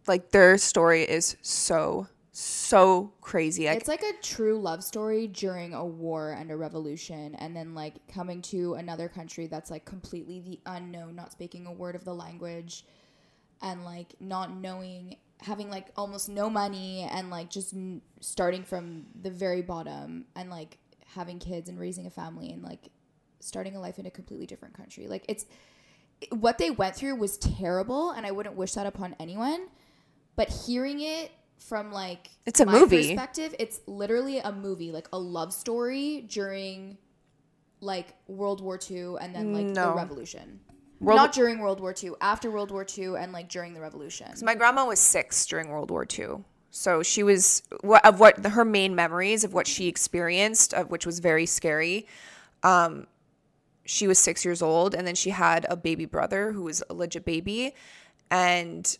like 0.07 0.31
their 0.31 0.57
story 0.59 1.03
is 1.03 1.37
so 1.43 2.09
so 2.39 3.15
crazy. 3.23 3.67
I, 3.67 3.73
It's 3.73 3.89
like 3.89 4.03
a 4.03 4.13
true 4.21 4.59
love 4.59 4.85
story 4.85 5.27
during 5.27 5.73
a 5.73 5.85
war 5.85 6.33
and 6.33 6.51
a 6.51 6.57
revolution, 6.57 7.35
and 7.37 7.57
then 7.57 7.75
like 7.75 7.95
coming 8.09 8.43
to 8.43 8.75
another 8.75 9.09
country 9.09 9.47
that's 9.47 9.71
like 9.71 9.87
completely 9.87 10.41
the 10.41 10.61
unknown, 10.67 11.17
not 11.17 11.33
speaking 11.33 11.67
a 11.67 11.73
word 11.73 11.95
of 11.95 12.05
the 12.05 12.15
language, 12.15 12.85
and 13.63 13.87
like 13.87 14.15
not 14.21 14.55
knowing, 14.55 15.17
having 15.41 15.71
like 15.71 15.87
almost 15.97 16.29
no 16.29 16.51
money, 16.51 17.09
and 17.11 17.31
like 17.31 17.49
just 17.49 17.73
n- 17.73 18.03
starting 18.21 18.65
from 18.65 19.07
the 19.23 19.31
very 19.31 19.63
bottom, 19.63 20.27
and 20.35 20.51
like 20.51 20.77
having 21.15 21.39
kids 21.39 21.71
and 21.71 21.79
raising 21.81 22.07
a 22.07 22.11
family, 22.11 22.51
and 22.51 22.63
like 22.63 22.91
starting 23.41 23.77
a 23.77 23.81
life 23.81 23.99
in 23.99 24.05
a 24.05 24.11
completely 24.11 24.47
different 24.47 24.75
country. 24.75 25.07
Like 25.07 25.25
it's 25.27 25.47
what 26.31 26.59
they 26.59 26.71
went 26.71 26.97
through 26.97 27.17
was 27.17 27.39
terrible, 27.39 28.11
and 28.11 28.27
I 28.27 28.31
wouldn't 28.31 28.57
wish 28.57 28.73
that 28.73 28.85
upon 28.85 29.17
anyone. 29.19 29.69
But 30.37 30.51
hearing 30.51 31.01
it 31.01 31.31
from 31.59 31.91
like 31.93 32.29
It's 32.47 32.61
a 32.61 32.67
my 32.67 32.73
movie. 32.73 33.09
perspective, 33.09 33.55
it's 33.59 33.81
literally 33.87 34.39
a 34.39 34.53
movie, 34.53 34.93
like 34.93 35.09
a 35.13 35.19
love 35.19 35.53
story 35.53 36.23
during 36.29 36.99
like 37.81 38.15
World 38.27 38.61
War 38.61 38.79
II 38.91 39.17
and 39.21 39.35
then 39.35 39.53
like 39.53 39.67
No. 39.67 39.91
the 39.91 39.95
Revolution. 39.97 40.61
World- 41.01 41.17
Not 41.19 41.33
during 41.35 41.59
World 41.59 41.81
War 41.81 41.95
II, 42.03 42.13
after 42.23 42.51
World 42.51 42.71
War 42.71 42.87
II, 42.97 43.17
and 43.17 43.31
like 43.33 43.49
during 43.51 43.75
the 43.75 43.81
Revolution. 43.81 44.29
my 44.43 44.55
grandma 44.55 44.87
was 44.87 44.99
six 44.99 45.45
during 45.47 45.69
World 45.69 45.91
War 45.91 46.07
II. 46.11 46.45
So 46.71 47.03
she 47.03 47.23
was 47.23 47.63
of 48.05 48.19
what 48.21 48.45
her 48.47 48.65
main 48.65 48.95
memories 48.95 49.45
of 49.45 49.53
what 49.55 49.67
she 49.67 49.89
experienced, 49.89 50.73
of 50.75 50.91
which 50.91 51.05
was 51.07 51.19
very 51.21 51.45
scary. 51.47 52.07
Um, 52.63 53.07
she 53.85 54.07
was 54.07 54.19
six 54.19 54.45
years 54.45 54.63
old, 54.63 54.95
and 54.95 55.07
then 55.07 55.15
she 55.15 55.31
had 55.31 55.67
a 55.71 55.77
baby 55.77 56.07
brother 56.07 56.53
who 56.53 56.63
was 56.63 56.83
a 56.91 56.95
legit 56.95 57.25
baby, 57.25 57.75
and 58.31 58.99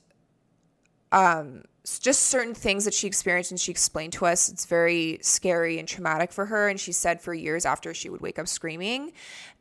um, 1.13 1.65
just 2.03 2.23
certain 2.23 2.55
things 2.55 2.85
that 2.85 2.95
she 2.95 3.07
experienced 3.07 3.53
and 3.53 3.61
she 3.61 3.71
explained 3.71 4.13
to 4.15 4.27
us. 4.27 4.49
It's 4.49 4.67
very 4.67 5.19
scary 5.23 5.79
and 5.79 5.87
traumatic 5.87 6.33
for 6.33 6.47
her. 6.47 6.69
And 6.69 6.81
she 6.81 6.93
said 6.93 7.21
for 7.21 7.33
years 7.33 7.65
after 7.65 7.95
she 7.95 8.09
would 8.09 8.21
wake 8.21 8.39
up 8.39 8.49
screaming, 8.49 9.13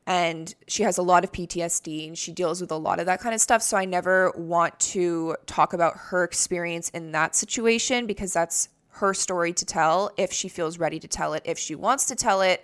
and 0.08 0.54
she 0.68 0.84
has 0.84 0.98
a 0.98 1.02
lot 1.02 1.24
of 1.24 1.32
PTSD 1.32 2.08
and 2.08 2.18
she 2.18 2.32
deals 2.32 2.62
with 2.62 2.72
a 2.72 2.78
lot 2.78 3.00
of 3.00 3.08
that 3.08 3.20
kind 3.20 3.34
of 3.34 3.42
stuff. 3.42 3.62
So 3.62 3.76
I 3.76 3.86
never 3.86 4.32
want 4.36 4.80
to 4.92 5.36
talk 5.48 5.74
about 5.74 5.98
her 5.98 6.24
experience 6.24 6.90
in 6.90 7.12
that 7.14 7.36
situation 7.36 8.06
because 8.06 8.32
that's 8.32 8.70
her 8.90 9.14
story 9.14 9.52
to 9.54 9.66
tell 9.66 10.12
if 10.16 10.32
she 10.32 10.48
feels 10.48 10.78
ready 10.78 11.00
to 11.00 11.08
tell 11.08 11.34
it, 11.34 11.42
if 11.46 11.58
she 11.58 11.76
wants 11.76 12.06
to 12.06 12.16
tell 12.16 12.42
it. 12.42 12.64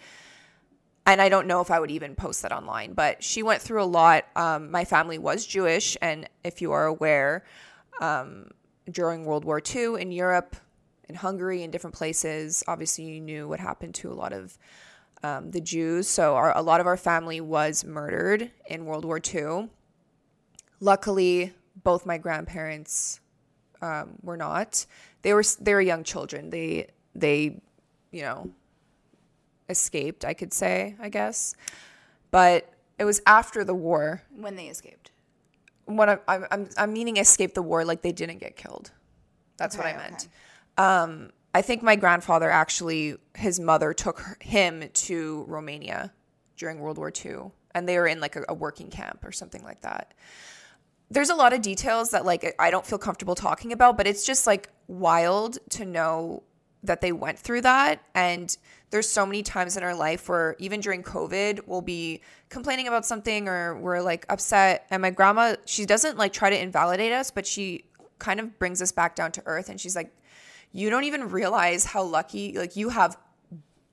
And 1.05 1.19
I 1.19 1.29
don't 1.29 1.47
know 1.47 1.61
if 1.61 1.71
I 1.71 1.79
would 1.79 1.89
even 1.89 2.15
post 2.15 2.43
that 2.43 2.51
online, 2.51 2.93
but 2.93 3.23
she 3.23 3.41
went 3.41 3.61
through 3.61 3.83
a 3.83 3.85
lot. 3.85 4.25
Um, 4.35 4.69
my 4.69 4.85
family 4.85 5.17
was 5.17 5.45
Jewish, 5.45 5.97
and 5.99 6.29
if 6.43 6.61
you 6.61 6.71
are 6.73 6.85
aware, 6.85 7.43
um, 7.99 8.51
during 8.89 9.25
World 9.25 9.45
War 9.45 9.61
II 9.63 10.01
in 10.01 10.11
Europe, 10.11 10.55
in 11.07 11.15
Hungary, 11.15 11.63
in 11.63 11.71
different 11.71 11.95
places, 11.95 12.63
obviously 12.67 13.05
you 13.05 13.19
knew 13.19 13.47
what 13.47 13.59
happened 13.59 13.95
to 13.95 14.11
a 14.11 14.13
lot 14.13 14.33
of 14.33 14.57
um, 15.23 15.51
the 15.51 15.61
Jews. 15.61 16.07
So 16.07 16.35
our, 16.35 16.55
a 16.57 16.61
lot 16.61 16.79
of 16.79 16.87
our 16.87 16.97
family 16.97 17.41
was 17.41 17.83
murdered 17.83 18.49
in 18.67 18.85
World 18.85 19.05
War 19.05 19.19
II. 19.23 19.69
Luckily, 20.79 21.53
both 21.83 22.05
my 22.05 22.17
grandparents 22.17 23.19
um, 23.81 24.13
were 24.21 24.37
not. 24.37 24.85
They 25.21 25.33
were 25.33 25.43
they 25.59 25.73
were 25.73 25.81
young 25.81 26.03
children. 26.03 26.49
They 26.49 26.87
they, 27.13 27.61
you 28.11 28.21
know, 28.21 28.51
escaped. 29.69 30.25
I 30.25 30.33
could 30.33 30.53
say, 30.53 30.95
I 30.99 31.09
guess, 31.09 31.55
but 32.31 32.69
it 32.97 33.05
was 33.05 33.21
after 33.25 33.63
the 33.63 33.75
war. 33.75 34.23
When 34.35 34.55
they 34.55 34.67
escaped. 34.67 35.10
What 35.97 36.09
I'm 36.09 36.19
I'm 36.27 36.45
I'm, 36.51 36.69
I'm 36.77 36.93
meaning 36.93 37.17
escape 37.17 37.53
the 37.53 37.61
war, 37.61 37.85
like 37.85 38.01
they 38.01 38.11
didn't 38.11 38.39
get 38.39 38.55
killed. 38.55 38.91
That's 39.57 39.77
what 39.77 39.85
I 39.85 39.95
meant. 39.95 40.27
okay. 40.79 40.83
Um, 40.83 41.31
I 41.53 41.61
think 41.61 41.83
my 41.83 41.95
grandfather 41.95 42.49
actually, 42.49 43.17
his 43.35 43.59
mother 43.59 43.93
took 43.93 44.41
him 44.41 44.89
to 44.91 45.45
Romania 45.47 46.13
during 46.57 46.79
World 46.79 46.97
War 46.97 47.11
II, 47.13 47.51
and 47.75 47.87
they 47.87 47.97
were 47.97 48.07
in 48.07 48.19
like 48.19 48.35
a, 48.35 48.43
a 48.49 48.53
working 48.53 48.89
camp 48.89 49.23
or 49.23 49.31
something 49.31 49.63
like 49.63 49.81
that. 49.81 50.13
There's 51.09 51.29
a 51.29 51.35
lot 51.35 51.51
of 51.51 51.61
details 51.61 52.11
that 52.11 52.25
like 52.25 52.55
I 52.57 52.71
don't 52.71 52.85
feel 52.85 52.97
comfortable 52.97 53.35
talking 53.35 53.73
about, 53.73 53.97
but 53.97 54.07
it's 54.07 54.25
just 54.25 54.47
like 54.47 54.69
wild 54.87 55.57
to 55.71 55.85
know 55.85 56.43
that 56.83 57.01
they 57.01 57.11
went 57.11 57.37
through 57.37 57.61
that. 57.61 58.01
And 58.15 58.55
there's 58.91 59.09
so 59.09 59.25
many 59.25 59.41
times 59.41 59.77
in 59.77 59.83
our 59.83 59.95
life 59.95 60.29
where 60.29 60.55
even 60.59 60.81
during 60.81 61.01
COVID, 61.01 61.61
we'll 61.65 61.81
be 61.81 62.21
complaining 62.49 62.87
about 62.87 63.05
something 63.05 63.47
or 63.47 63.79
we're 63.79 64.01
like 64.01 64.25
upset. 64.29 64.85
And 64.91 65.01
my 65.01 65.09
grandma, 65.09 65.55
she 65.65 65.85
doesn't 65.85 66.17
like 66.17 66.33
try 66.33 66.49
to 66.49 66.61
invalidate 66.61 67.13
us, 67.13 67.31
but 67.31 67.47
she 67.47 67.85
kind 68.19 68.39
of 68.39 68.59
brings 68.59 68.81
us 68.81 68.91
back 68.91 69.15
down 69.15 69.31
to 69.31 69.43
earth. 69.45 69.69
And 69.69 69.79
she's 69.79 69.95
like, 69.95 70.13
you 70.73 70.89
don't 70.89 71.05
even 71.05 71.29
realize 71.29 71.85
how 71.85 72.03
lucky 72.03 72.57
like 72.57 72.75
you 72.75 72.89
have 72.89 73.17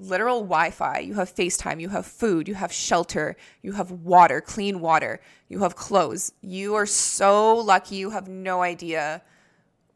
literal 0.00 0.40
Wi-Fi, 0.42 0.98
you 0.98 1.14
have 1.14 1.34
FaceTime, 1.34 1.80
you 1.80 1.88
have 1.88 2.06
food, 2.06 2.46
you 2.46 2.54
have 2.54 2.72
shelter, 2.72 3.36
you 3.62 3.72
have 3.72 3.90
water, 3.90 4.40
clean 4.40 4.80
water, 4.80 5.20
you 5.48 5.60
have 5.60 5.76
clothes. 5.76 6.32
You 6.40 6.74
are 6.74 6.86
so 6.86 7.56
lucky. 7.56 7.96
You 7.96 8.10
have 8.10 8.28
no 8.28 8.62
idea 8.62 9.22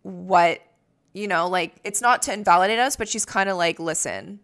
what, 0.03 0.61
you 1.13 1.27
know, 1.27 1.49
like 1.49 1.75
it's 1.83 2.01
not 2.01 2.23
to 2.23 2.33
invalidate 2.33 2.79
us, 2.79 2.95
but 2.95 3.09
she's 3.09 3.25
kind 3.25 3.49
of 3.49 3.57
like, 3.57 3.81
listen. 3.81 4.41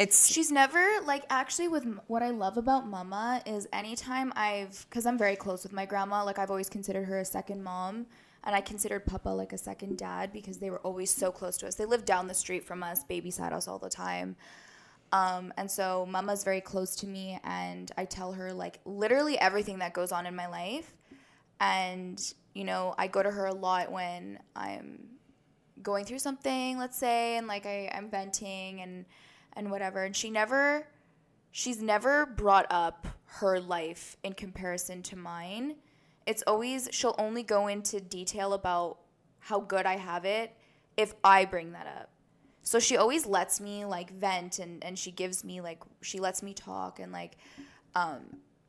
It's 0.00 0.32
She's 0.32 0.50
never 0.50 0.82
like 1.04 1.24
actually 1.28 1.68
with 1.68 1.86
what 2.06 2.22
I 2.22 2.30
love 2.30 2.56
about 2.56 2.88
mama 2.88 3.42
is 3.44 3.68
anytime 3.70 4.32
I've 4.34 4.88
cuz 4.88 5.04
I'm 5.04 5.18
very 5.18 5.36
close 5.36 5.62
with 5.62 5.74
my 5.74 5.84
grandma, 5.84 6.24
like 6.24 6.38
I've 6.38 6.48
always 6.48 6.70
considered 6.70 7.04
her 7.04 7.18
a 7.18 7.24
second 7.26 7.62
mom 7.62 8.06
and 8.44 8.56
I 8.56 8.62
considered 8.62 9.04
papa 9.04 9.28
like 9.28 9.52
a 9.52 9.58
second 9.58 9.98
dad 9.98 10.32
because 10.32 10.56
they 10.56 10.70
were 10.70 10.78
always 10.78 11.10
so 11.14 11.30
close 11.30 11.58
to 11.58 11.66
us. 11.66 11.74
They 11.74 11.84
lived 11.84 12.06
down 12.06 12.28
the 12.28 12.34
street 12.34 12.64
from 12.64 12.82
us, 12.82 13.04
babysat 13.04 13.52
us 13.52 13.68
all 13.68 13.78
the 13.78 13.90
time. 13.90 14.36
Um, 15.12 15.52
and 15.58 15.70
so 15.70 16.06
mama's 16.08 16.44
very 16.44 16.62
close 16.62 16.96
to 16.96 17.06
me 17.06 17.38
and 17.44 17.92
I 17.98 18.06
tell 18.06 18.32
her 18.32 18.54
like 18.54 18.80
literally 18.86 19.38
everything 19.38 19.80
that 19.80 19.92
goes 19.92 20.12
on 20.12 20.24
in 20.24 20.34
my 20.34 20.46
life. 20.46 20.96
And 21.60 22.18
you 22.54 22.64
know, 22.64 22.94
I 22.96 23.06
go 23.06 23.22
to 23.22 23.30
her 23.30 23.44
a 23.44 23.54
lot 23.54 23.92
when 23.92 24.38
I'm 24.56 25.18
going 25.82 26.06
through 26.06 26.20
something, 26.20 26.78
let's 26.78 26.96
say, 26.96 27.36
and 27.36 27.46
like 27.46 27.66
I, 27.66 27.92
I'm 27.94 28.08
venting 28.08 28.80
and 28.80 29.04
and 29.54 29.70
whatever. 29.70 30.04
And 30.04 30.14
she 30.14 30.30
never 30.30 30.86
she's 31.50 31.82
never 31.82 32.26
brought 32.26 32.66
up 32.70 33.06
her 33.24 33.60
life 33.60 34.16
in 34.22 34.34
comparison 34.34 35.02
to 35.02 35.16
mine. 35.16 35.76
It's 36.26 36.42
always 36.46 36.88
she'll 36.92 37.16
only 37.18 37.42
go 37.42 37.66
into 37.66 38.00
detail 38.00 38.52
about 38.52 38.98
how 39.40 39.60
good 39.60 39.86
I 39.86 39.96
have 39.96 40.24
it 40.24 40.54
if 40.96 41.14
I 41.24 41.44
bring 41.44 41.72
that 41.72 41.86
up. 41.86 42.10
So 42.62 42.78
she 42.78 42.96
always 42.96 43.26
lets 43.26 43.60
me 43.60 43.84
like 43.84 44.12
vent 44.12 44.58
and, 44.58 44.84
and 44.84 44.98
she 44.98 45.10
gives 45.10 45.44
me 45.44 45.60
like 45.60 45.82
she 46.02 46.20
lets 46.20 46.42
me 46.42 46.54
talk 46.54 47.00
and 47.00 47.10
like 47.10 47.36
um, 47.94 48.20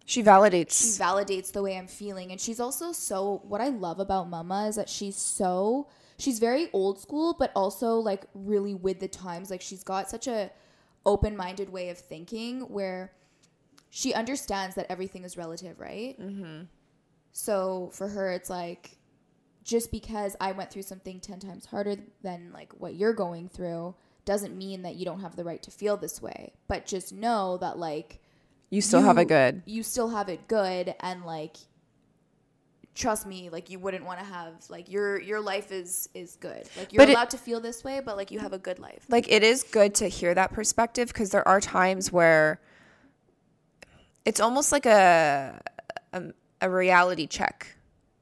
she 0.06 0.24
validates. 0.24 0.96
she 0.96 1.02
validates 1.02 1.52
the 1.52 1.62
way 1.62 1.78
I'm 1.78 1.88
feeling. 1.88 2.32
And 2.32 2.39
she's 2.39 2.60
also 2.60 2.91
so 2.91 3.41
what 3.44 3.62
I 3.62 3.70
love 3.70 4.00
about 4.00 4.30
Mama 4.30 4.67
is 4.67 4.76
that 4.78 4.89
she's 4.89 5.17
so 5.17 5.88
she's 6.17 6.39
very 6.39 6.70
old 6.74 7.00
school, 7.00 7.36
but 7.38 7.52
also 7.56 7.96
like 7.96 8.26
really 8.34 8.74
with 8.74 9.00
the 9.00 9.08
times. 9.08 9.52
Like 9.52 9.62
she's 9.62 9.84
got 9.84 10.10
such 10.10 10.28
a 10.28 10.52
open 11.06 11.36
minded 11.36 11.72
way 11.72 11.90
of 11.90 11.98
thinking 11.98 12.62
where 12.62 13.12
she 13.90 14.14
understands 14.14 14.76
that 14.76 14.86
everything 14.90 15.24
is 15.24 15.38
relative, 15.38 15.80
right? 15.80 16.20
Mm-hmm. 16.20 16.64
So 17.32 17.90
for 17.94 18.08
her, 18.10 18.32
it's 18.32 18.50
like 18.50 18.98
just 19.64 19.92
because 19.92 20.36
I 20.40 20.52
went 20.54 20.72
through 20.72 20.84
something 20.84 21.20
10 21.20 21.40
times 21.40 21.66
harder 21.66 21.96
than 22.24 22.52
like 22.54 22.74
what 22.74 22.96
you're 22.96 23.14
going 23.14 23.50
through 23.50 23.96
doesn't 24.26 24.58
mean 24.58 24.84
that 24.84 24.96
you 24.96 25.06
don't 25.06 25.22
have 25.22 25.36
the 25.36 25.44
right 25.44 25.62
to 25.64 25.72
feel 25.72 25.98
this 25.98 26.22
way. 26.22 26.54
But 26.68 26.86
just 26.86 27.14
know 27.14 27.58
that 27.58 27.78
like 27.78 28.22
you 28.72 28.82
still 28.82 29.02
have 29.02 29.18
it 29.18 29.26
good. 29.26 29.64
You 29.66 29.84
still 29.84 30.10
have 30.10 30.30
it 30.30 30.48
good, 30.48 30.96
and 31.02 31.26
like, 31.26 31.58
trust 32.95 33.25
me, 33.25 33.49
like 33.49 33.69
you 33.69 33.80
wouldn't 33.80 34.06
want 34.06 34.19
to 34.19 34.25
have 34.25 34.54
like 34.69 34.89
your 34.89 35.19
your 35.21 35.39
life 35.39 35.71
is 35.71 36.10
is 36.13 36.36
good. 36.39 36.63
Like 36.77 36.91
you're 36.93 37.01
But 37.01 37.10
it- 37.10 37.13
allowed 37.13 37.30
to 37.32 37.38
feel 37.38 37.60
this 37.60 37.84
way, 37.84 37.99
but 37.99 38.15
like 38.17 38.21
like 38.21 38.32
you 38.32 38.39
have 38.39 38.54
a 38.54 38.60
good 38.60 38.80
life. 38.80 39.06
like 39.10 39.27
it 39.32 39.43
is 39.43 39.63
good 39.63 39.95
to 39.95 40.08
hear 40.08 40.34
that 40.36 40.54
perspective 40.54 41.08
because 41.08 41.30
there 41.32 41.47
are 41.47 41.60
times 41.62 42.12
where 42.12 42.60
it's 44.25 44.39
almost 44.39 44.71
like 44.71 44.86
a, 44.86 45.62
a 46.13 46.23
a 46.62 46.69
reality 46.69 47.25
check 47.25 47.75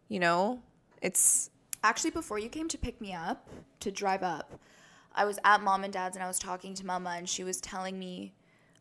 you 0.08 0.20
know 0.20 0.62
it's 1.02 1.50
Actually, 1.82 2.12
before 2.12 2.38
you 2.38 2.50
came 2.50 2.68
to 2.68 2.78
pick 2.78 3.00
me 3.00 3.14
up 3.14 3.48
to 3.80 3.90
drive 3.90 4.22
up, 4.22 4.60
I 5.16 5.24
was 5.24 5.40
at 5.46 5.62
mom 5.62 5.86
and 5.86 5.94
dad's 5.94 6.18
and 6.18 6.24
I 6.24 6.28
was 6.28 6.38
talking 6.38 6.74
to 6.74 6.86
mama 6.86 7.12
and 7.18 7.28
she 7.30 7.42
was 7.46 7.62
telling 7.62 7.98
me 7.98 8.34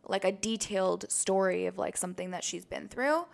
like 0.05 0.25
a 0.25 0.33
detailed 0.33 1.09
story 1.09 1.67
of 1.67 1.79
like 1.79 1.97
something 1.97 2.33
that 2.33 2.43
she's 2.43 2.65
been 2.65 2.89
through. 2.89 3.27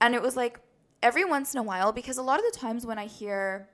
And 0.00 0.16
it 0.16 0.22
was 0.22 0.34
like 0.36 0.58
every 1.02 1.24
once 1.24 1.54
in 1.54 1.60
a 1.60 1.62
while 1.62 1.92
because 1.92 2.18
a 2.18 2.22
lot 2.22 2.38
of 2.38 2.44
the 2.52 2.58
times 2.58 2.84
when 2.86 2.98
I 2.98 3.06
hear 3.06 3.68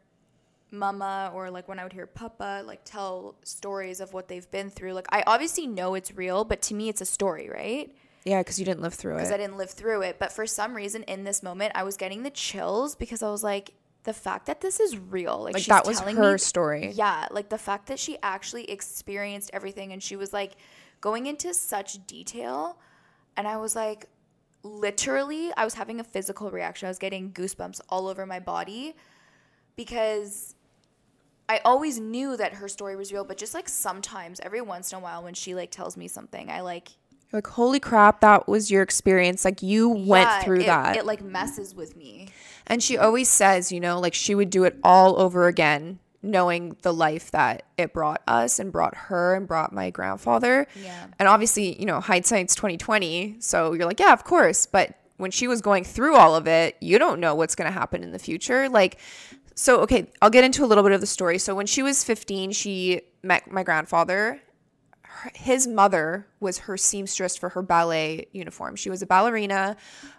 mama 0.70 1.30
or 1.34 1.50
like 1.50 1.68
when 1.68 1.78
I 1.78 1.84
would 1.84 1.92
hear 1.92 2.06
papa 2.06 2.62
like 2.66 2.80
tell 2.84 3.36
stories 3.44 4.00
of 4.00 4.12
what 4.12 4.28
they've 4.28 4.50
been 4.50 4.70
through, 4.70 4.92
like 4.92 5.06
I 5.10 5.22
obviously 5.26 5.66
know 5.66 5.94
it's 5.94 6.14
real, 6.14 6.44
but 6.44 6.62
to 6.62 6.74
me 6.74 6.88
it's 6.88 7.00
a 7.00 7.06
story, 7.06 7.48
right? 7.48 7.94
yeah 8.24 8.40
because 8.40 8.58
you 8.58 8.64
didn't 8.64 8.82
live 8.82 8.94
through 8.94 9.12
it. 9.14 9.18
because 9.18 9.30
I 9.30 9.36
didn't 9.36 9.56
live 9.56 9.70
through 9.70 10.02
it. 10.02 10.18
But 10.18 10.32
for 10.32 10.46
some 10.46 10.74
reason, 10.74 11.04
in 11.04 11.22
this 11.24 11.42
moment, 11.42 11.72
I 11.76 11.84
was 11.84 11.96
getting 11.96 12.24
the 12.24 12.30
chills 12.30 12.96
because 12.96 13.22
I 13.22 13.30
was 13.30 13.44
like, 13.44 13.72
the 14.02 14.12
fact 14.12 14.46
that 14.46 14.60
this 14.60 14.78
is 14.80 14.98
real, 14.98 15.42
like, 15.42 15.54
like 15.54 15.62
she's 15.62 15.68
that 15.68 15.86
was 15.86 15.98
telling 15.98 16.16
her 16.16 16.32
me- 16.32 16.38
story 16.38 16.90
Yeah, 16.92 17.26
like 17.30 17.48
the 17.48 17.58
fact 17.58 17.86
that 17.86 17.98
she 17.98 18.18
actually 18.22 18.70
experienced 18.70 19.50
everything, 19.52 19.92
and 19.92 20.02
she 20.02 20.16
was 20.16 20.32
like 20.32 20.52
going 21.00 21.26
into 21.26 21.54
such 21.54 22.04
detail, 22.06 22.78
and 23.36 23.46
I 23.46 23.56
was 23.58 23.74
like, 23.76 24.08
literally, 24.66 25.50
I 25.56 25.64
was 25.64 25.74
having 25.74 26.00
a 26.00 26.04
physical 26.04 26.50
reaction. 26.50 26.86
I 26.86 26.90
was 26.90 26.98
getting 26.98 27.32
goosebumps 27.32 27.80
all 27.88 28.08
over 28.08 28.26
my 28.26 28.40
body 28.40 28.94
because 29.76 30.54
I 31.48 31.60
always 31.64 31.98
knew 32.00 32.36
that 32.36 32.54
her 32.54 32.68
story 32.68 32.96
was 32.96 33.12
real, 33.12 33.24
but 33.24 33.36
just 33.38 33.54
like 33.54 33.68
sometimes, 33.68 34.40
every 34.40 34.60
once 34.60 34.92
in 34.92 34.98
a 34.98 35.00
while, 35.00 35.22
when 35.22 35.34
she 35.34 35.54
like 35.54 35.70
tells 35.70 35.96
me 35.96 36.08
something, 36.08 36.50
I 36.50 36.60
like 36.60 36.90
You're 37.32 37.38
like 37.38 37.46
holy 37.46 37.80
crap 37.80 38.20
that 38.20 38.48
was 38.48 38.70
your 38.70 38.82
experience 38.82 39.44
like 39.44 39.62
you 39.62 39.88
went 39.88 40.28
Yeah, 40.28 40.42
through 40.42 40.60
it- 40.60 40.66
that 40.66 40.96
It 40.96 41.06
like 41.06 41.22
messes 41.22 41.74
with 41.74 41.96
me. 41.96 42.28
and 42.66 42.82
she 42.82 42.98
always 42.98 43.28
says 43.28 43.70
you 43.70 43.80
know 43.80 44.00
like 44.00 44.14
she 44.14 44.34
would 44.34 44.50
do 44.50 44.64
it 44.64 44.76
all 44.82 45.18
over 45.20 45.46
again 45.46 45.98
knowing 46.26 46.76
the 46.82 46.92
life 46.92 47.30
that 47.30 47.62
it 47.78 47.92
brought 47.92 48.20
us 48.26 48.58
and 48.58 48.72
brought 48.72 48.94
her 48.94 49.34
and 49.34 49.46
brought 49.46 49.72
my 49.72 49.90
grandfather 49.90 50.66
Yeah. 50.82 51.06
and 51.18 51.28
obviously 51.28 51.78
you 51.80 51.86
know 51.86 52.00
hindsight's 52.00 52.54
2020 52.54 53.36
so 53.38 53.72
you're 53.72 53.86
like 53.86 54.00
yeah 54.00 54.12
of 54.12 54.24
course 54.24 54.66
but 54.66 54.98
when 55.18 55.30
she 55.30 55.48
was 55.48 55.60
going 55.62 55.84
through 55.84 56.16
all 56.16 56.34
of 56.36 56.46
it 56.46 56.76
you 56.80 56.98
don't 56.98 57.20
know 57.20 57.34
what's 57.34 57.54
going 57.54 57.70
to 57.72 57.78
happen 57.78 58.02
in 58.02 58.10
the 58.12 58.18
future 58.18 58.68
like 58.68 58.98
so 59.54 59.80
okay 59.80 60.10
i'll 60.20 60.28
get 60.30 60.44
into 60.44 60.64
a 60.64 60.66
little 60.66 60.82
bit 60.82 60.92
of 60.92 61.00
the 61.00 61.06
story 61.06 61.38
so 61.38 61.54
when 61.54 61.66
she 61.66 61.82
was 61.82 62.04
15 62.04 62.50
she 62.52 63.00
met 63.22 63.50
my 63.50 63.62
grandfather 63.62 64.40
her- 65.02 65.30
his 65.34 65.66
mother 65.66 66.26
was 66.40 66.58
her 66.58 66.76
seamstress 66.76 67.36
for 67.38 67.48
her 67.50 67.62
ballet 67.62 68.26
uniform. 68.32 68.76
She 68.76 68.90
was 68.90 69.00
a 69.00 69.06
ballerina, 69.06 69.76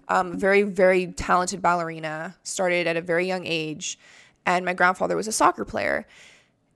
um, 0.08 0.40
very, 0.40 0.64
very 0.64 1.08
talented 1.14 1.62
ballerina, 1.62 2.36
started 2.42 2.88
at 2.88 2.98
a 2.98 3.02
very 3.02 3.28
young 3.28 3.46
age. 3.46 4.00
And 4.48 4.66
my 4.66 4.74
grandfather 4.74 5.16
was 5.16 5.28
a 5.28 5.32
soccer 5.32 5.66
player. 5.66 6.08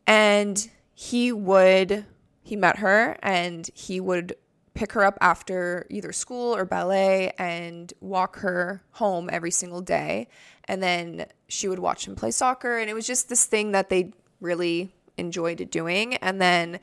And 0.06 0.70
he 0.94 1.32
would, 1.32 2.06
he 2.44 2.56
met 2.56 2.78
her 2.80 3.18
and 3.24 3.68
he 3.74 4.00
would 4.00 4.36
pick 4.74 4.92
her 4.92 5.04
up 5.04 5.18
after 5.22 5.88
either 5.90 6.12
school 6.12 6.56
or 6.56 6.66
ballet 6.66 7.32
and 7.38 7.94
walk 8.02 8.40
her 8.40 8.84
home 8.92 9.30
every 9.32 9.52
single 9.52 9.82
day. 9.82 10.28
And 10.66 10.84
then 10.84 11.26
she 11.48 11.68
would 11.70 11.80
watch 11.80 12.08
him 12.08 12.16
play 12.16 12.32
soccer. 12.32 12.78
And 12.78 12.90
it 12.90 12.94
was 12.94 13.08
just 13.08 13.30
this 13.30 13.46
thing 13.46 13.72
that 13.72 13.90
they 13.90 14.12
really 14.42 14.94
enjoyed 15.18 15.70
doing. 15.72 16.16
And 16.16 16.42
then 16.42 16.80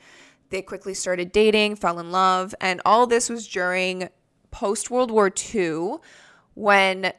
they 0.49 0.63
quickly 0.63 0.95
started 0.95 1.31
dating, 1.31 1.75
fell 1.75 1.99
in 1.99 2.11
love. 2.11 2.55
And 2.59 2.81
all 2.83 3.05
this 3.05 3.29
was 3.29 3.47
during 3.47 4.09
post 4.49 4.89
World 4.89 5.11
War 5.11 5.31
II 5.53 5.97
when 6.55 7.13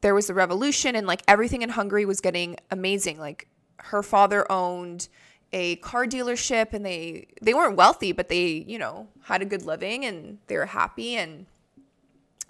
there 0.00 0.14
was 0.14 0.30
a 0.30 0.34
revolution 0.34 0.94
and 0.94 1.06
like 1.06 1.22
everything 1.26 1.62
in 1.62 1.70
Hungary 1.70 2.04
was 2.04 2.20
getting 2.20 2.56
amazing. 2.70 3.18
Like 3.18 3.48
her 3.78 4.02
father 4.02 4.50
owned 4.50 5.08
a 5.52 5.76
car 5.76 6.06
dealership 6.06 6.72
and 6.72 6.84
they 6.84 7.28
they 7.40 7.54
weren't 7.54 7.76
wealthy 7.76 8.12
but 8.12 8.28
they, 8.28 8.46
you 8.66 8.78
know, 8.78 9.08
had 9.22 9.42
a 9.42 9.44
good 9.44 9.62
living 9.62 10.04
and 10.04 10.38
they 10.48 10.56
were 10.56 10.66
happy 10.66 11.16
and 11.16 11.46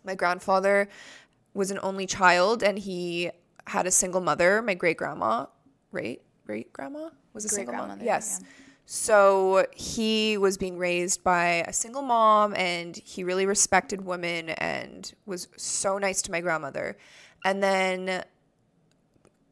my 0.05 0.15
grandfather 0.15 0.89
was 1.55 1.71
an 1.71 1.79
only 1.83 2.07
child 2.07 2.63
and 2.63 2.79
he 2.79 3.31
had 3.67 3.87
a 3.87 3.91
single 3.91 4.21
mother, 4.21 4.63
my 4.63 4.75
great 4.75 4.97
grandma, 4.97 5.47
right? 5.91 6.23
Great 6.47 6.73
grandma 6.73 7.11
was 7.33 7.45
a 7.45 7.49
single 7.49 7.75
mom. 7.75 7.99
Yes. 8.01 8.41
yeah. 8.41 8.49
So 8.89 9.67
he 9.75 10.39
was 10.39 10.57
being 10.57 10.79
raised 10.79 11.25
by 11.25 11.65
a 11.67 11.73
single 11.73 12.03
mom 12.03 12.55
and 12.55 12.97
he 12.97 13.25
really 13.25 13.45
respected 13.45 14.05
women 14.05 14.51
and 14.51 15.13
was 15.27 15.49
so 15.57 15.99
nice 15.99 16.23
to 16.23 16.31
my 16.31 16.41
grandmother. 16.41 16.97
And 17.47 17.63
then 17.63 18.25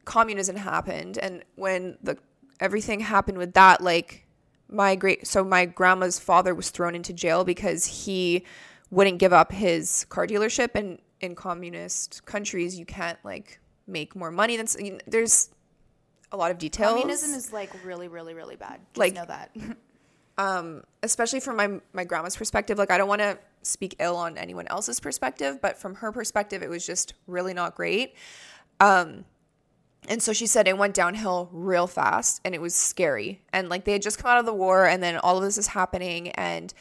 communism 0.05 0.55
happened 0.55 1.17
and 1.17 1.43
when 1.55 1.97
the 2.03 2.15
everything 2.59 2.99
happened 2.99 3.39
with 3.39 3.53
that 3.53 3.81
like 3.81 4.27
my 4.69 4.95
great 4.95 5.25
so 5.25 5.43
my 5.43 5.65
grandma's 5.65 6.19
father 6.19 6.53
was 6.53 6.69
thrown 6.69 6.93
into 6.93 7.11
jail 7.11 7.43
because 7.43 7.85
he 8.05 8.45
wouldn't 8.91 9.17
give 9.17 9.33
up 9.33 9.51
his 9.51 10.05
car 10.09 10.27
dealership 10.27 10.69
and 10.75 10.99
in 11.21 11.33
communist 11.33 12.23
countries 12.25 12.77
you 12.77 12.85
can't 12.85 13.17
like 13.23 13.59
make 13.87 14.15
more 14.15 14.31
money 14.31 14.57
than 14.57 14.67
you 14.83 14.91
know, 14.91 14.99
there's 15.07 15.49
a 16.31 16.37
lot 16.37 16.51
of 16.51 16.57
details 16.57 16.91
Communism 16.91 17.33
is 17.33 17.53
like 17.53 17.71
really, 17.83 18.07
really, 18.07 18.33
really 18.33 18.55
bad. 18.55 18.79
Just 18.93 18.97
Like- 18.97 19.13
know 19.13 19.25
that. 19.25 19.55
um, 20.37 20.83
especially 21.03 21.39
from 21.39 21.55
my 21.55 21.79
my 21.93 22.03
grandma's 22.03 22.35
perspective. 22.35 22.77
Like 22.77 22.91
I 22.91 22.97
don't 22.97 23.07
want 23.07 23.21
to 23.21 23.37
speak 23.65 23.95
ill 23.99 24.15
on 24.15 24.37
anyone 24.37 24.67
else's 24.67 24.99
perspective, 24.99 25.59
but 25.61 25.77
from 25.77 25.95
her 25.95 26.11
perspective, 26.11 26.61
it 26.63 26.69
was 26.69 26.85
just 26.85 27.13
really 27.27 27.53
not 27.53 27.75
great. 27.75 28.15
Um, 28.79 29.25
and 30.07 30.21
so 30.21 30.33
she 30.33 30.45
said 30.45 30.67
it 30.67 30.77
went 30.77 30.93
downhill 30.93 31.49
real 31.51 31.87
fast, 31.87 32.41
and 32.45 32.53
it 32.53 32.61
was 32.61 32.75
scary. 32.75 33.41
And 33.51 33.69
like 33.69 33.85
they 33.85 33.93
had 33.93 34.01
just 34.01 34.19
come 34.19 34.29
out 34.29 34.37
of 34.37 34.45
the 34.45 34.53
war, 34.53 34.85
and 34.85 35.01
then 35.01 35.17
all 35.17 35.37
of 35.37 35.43
this 35.43 35.57
is 35.57 35.67
happening, 35.67 36.29
and 36.29 36.73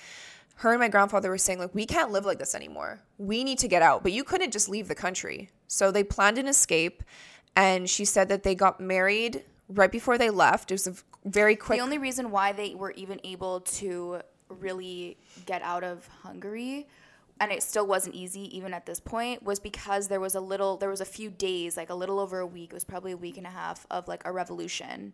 her 0.57 0.70
and 0.70 0.81
my 0.81 0.88
grandfather 0.88 1.31
were 1.31 1.38
saying 1.38 1.59
like 1.59 1.75
we 1.75 1.87
can't 1.87 2.11
live 2.11 2.25
like 2.25 2.38
this 2.38 2.55
anymore. 2.55 3.01
We 3.18 3.44
need 3.44 3.59
to 3.59 3.68
get 3.68 3.83
out, 3.83 4.03
but 4.03 4.12
you 4.12 4.25
couldn't 4.25 4.53
just 4.53 4.68
leave 4.68 4.88
the 4.88 4.94
country. 4.94 5.51
So 5.66 5.90
they 5.90 6.05
planned 6.05 6.38
an 6.38 6.49
escape, 6.49 7.03
and 7.57 7.88
she 7.88 8.05
said 8.05 8.29
that 8.29 8.42
they 8.42 8.55
got 8.55 8.81
married 8.81 9.44
right 9.68 9.90
before 9.90 10.18
they 10.18 10.31
left. 10.31 10.70
It 10.70 10.75
was 10.75 10.87
a 10.87 10.94
very 11.25 11.57
quick. 11.57 11.79
The 11.79 11.85
only 11.85 11.99
reason 11.99 12.31
why 12.31 12.53
they 12.53 12.75
were 12.75 12.92
even 12.92 13.20
able 13.25 13.61
to 13.61 14.20
really 14.48 15.16
get 15.46 15.62
out 15.62 15.85
of 15.85 16.07
Hungary 16.22 16.87
and 17.40 17.50
it 17.50 17.62
still 17.62 17.87
wasn't 17.87 18.14
easy 18.14 18.57
even 18.57 18.72
at 18.72 18.87
this 18.87 19.00
point 19.00 19.42
was 19.42 19.59
because 19.59 20.09
there 20.09 20.20
was 20.20 20.35
a 20.35 20.40
little 20.40 20.76
there 20.76 20.90
was 20.90 21.00
a 21.00 21.07
few 21.07 21.30
days 21.30 21.76
like 21.76 21.90
a 21.90 21.94
little 21.94 22.20
over 22.20 22.38
a 22.38 22.46
week 22.46 22.70
it 22.70 22.74
was 22.74 22.85
probably 22.85 23.12
a 23.12 23.16
week 23.16 23.37
and 23.37 23.46
a 23.46 23.50
half 23.50 23.87
of 23.90 24.07
like 24.07 24.22
a 24.24 24.33
revolution 24.33 25.12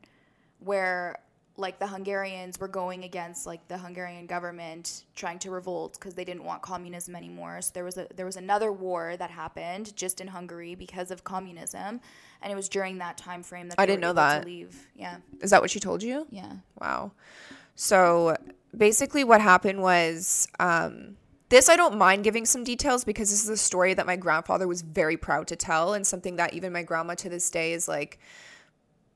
where 0.59 1.19
like 1.57 1.79
the 1.79 1.87
Hungarians 1.87 2.59
were 2.59 2.69
going 2.69 3.05
against 3.05 3.47
like 3.47 3.67
the 3.69 3.79
Hungarian 3.79 4.27
government 4.27 5.05
trying 5.15 5.39
to 5.41 5.51
revolt 5.51 5.95
because 5.95 6.15
they 6.15 6.25
didn't 6.25 6.45
want 6.45 6.63
communism 6.63 7.15
anymore. 7.15 7.61
So 7.61 7.73
there 7.75 7.85
was 7.85 7.99
a 7.99 8.07
there 8.15 8.27
was 8.27 8.37
another 8.37 8.73
war 8.73 9.17
that 9.17 9.31
happened 9.31 9.95
just 9.97 10.21
in 10.21 10.29
Hungary 10.29 10.75
because 10.75 11.11
of 11.11 11.23
communism, 11.23 12.01
and 12.43 12.53
it 12.53 12.57
was 12.57 12.69
during 12.69 12.99
that 12.99 13.19
time 13.19 13.43
frame 13.43 13.69
that 13.69 13.79
I 13.79 13.87
didn't 13.87 14.01
know 14.01 14.13
that. 14.15 14.45
Leave, 14.45 14.89
yeah, 14.97 15.19
Is 15.41 15.51
that 15.51 15.61
what 15.61 15.71
she 15.71 15.81
told 15.81 16.03
you? 16.03 16.27
Yeah. 16.31 16.53
Wow. 16.81 17.13
So 17.77 18.37
basically, 18.77 19.25
what 19.25 19.41
happened 19.41 19.83
was 19.83 20.49
um, 20.59 21.17
this. 21.49 21.69
I 21.69 21.77
don't 21.77 21.97
mind 21.99 22.25
giving 22.25 22.47
some 22.47 22.65
details 22.65 23.05
because 23.05 23.31
this 23.31 23.43
is 23.43 23.49
a 23.49 23.57
story 23.57 23.95
that 23.95 24.07
my 24.07 24.17
grandfather 24.17 24.67
was 24.69 24.83
very 24.83 25.17
proud 25.17 25.47
to 25.49 25.57
tell, 25.57 25.95
and 25.95 26.07
something 26.07 26.37
that 26.37 26.55
even 26.55 26.73
my 26.73 26.83
grandma 26.83 27.15
to 27.17 27.29
this 27.29 27.51
day 27.51 27.73
is 27.73 27.89
like, 27.89 28.19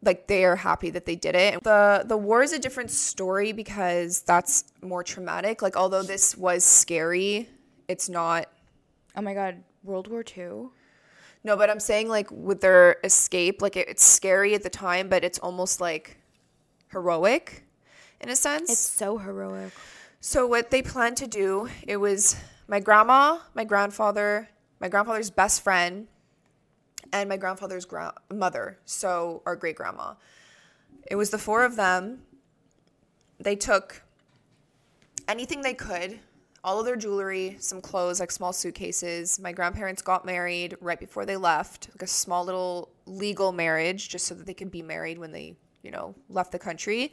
like 0.03 0.27
they 0.27 0.45
are 0.45 0.57
happy 0.57 0.91
that 0.91 1.07
they 1.07 1.17
did 1.17 1.35
it. 1.35 1.63
the 1.63 2.05
The 2.07 2.17
war 2.17 2.43
is 2.43 2.53
a 2.53 2.59
different 2.59 2.91
story 2.91 3.53
because 3.53 4.23
that's 4.23 4.65
more 4.83 5.03
traumatic. 5.03 5.63
Like, 5.63 5.77
although 5.77 6.03
this 6.03 6.37
was 6.37 6.65
scary, 6.65 7.49
it's 7.89 8.09
not. 8.09 8.47
Oh 9.17 9.23
my 9.23 9.35
God, 9.35 9.63
World 9.83 10.09
War 10.09 10.25
II. 10.37 10.69
No, 11.45 11.59
but 11.59 11.69
I'm 11.69 11.81
saying 11.81 12.09
like 12.09 12.31
with 12.31 12.63
their 12.63 12.97
escape, 13.05 13.61
like 13.61 13.77
it, 13.77 13.89
it's 13.89 14.05
scary 14.05 14.55
at 14.55 14.63
the 14.63 14.71
time, 14.71 15.09
but 15.09 15.23
it's 15.23 15.39
almost 15.39 15.81
like 15.81 16.17
heroic 16.91 17.64
in 18.25 18.31
a 18.31 18.37
sense. 18.37 18.71
It's 18.71 18.81
so 18.81 19.19
heroic. 19.19 19.73
So 20.21 20.47
what 20.47 20.71
they 20.71 20.81
planned 20.81 21.19
to 21.19 21.27
do, 21.27 21.69
it 21.87 21.99
was 21.99 22.37
my 22.67 22.81
grandma, 22.81 23.39
my 23.55 23.65
grandfather, 23.65 24.49
my 24.81 24.89
grandfather's 24.89 25.31
best 25.31 25.63
friend, 25.63 26.09
and 27.13 27.29
my 27.29 27.37
grandfather's 27.37 27.85
gra- 27.85 28.15
mother, 28.33 28.79
so 28.87 29.43
our 29.45 29.55
great 29.55 29.77
grandma. 29.77 30.15
It 31.07 31.17
was 31.17 31.31
the 31.31 31.39
four 31.39 31.65
of 31.65 31.77
them. 31.77 32.23
They 33.39 33.57
took 33.57 34.03
anything 35.29 35.61
they 35.61 35.75
could, 35.75 36.19
all 36.65 36.81
of 36.81 36.87
their 36.87 36.97
jewelry, 36.97 37.59
some 37.61 37.83
clothes, 37.83 38.21
like 38.21 38.33
small 38.33 38.55
suitcases. 38.55 39.39
My 39.39 39.53
grandparents 39.53 40.01
got 40.01 40.25
married 40.25 40.79
right 40.81 40.99
before 40.99 41.27
they 41.27 41.37
left, 41.37 41.91
like 41.91 42.03
a 42.03 42.07
small 42.07 42.43
little 42.45 42.89
legal 43.05 43.53
marriage, 43.53 44.09
just 44.09 44.27
so 44.27 44.35
that 44.35 44.47
they 44.47 44.55
could 44.55 44.71
be 44.71 44.81
married 44.81 45.19
when 45.19 45.31
they, 45.31 45.57
you 45.83 45.91
know, 45.91 46.15
left 46.31 46.53
the 46.53 46.59
country. 46.59 47.13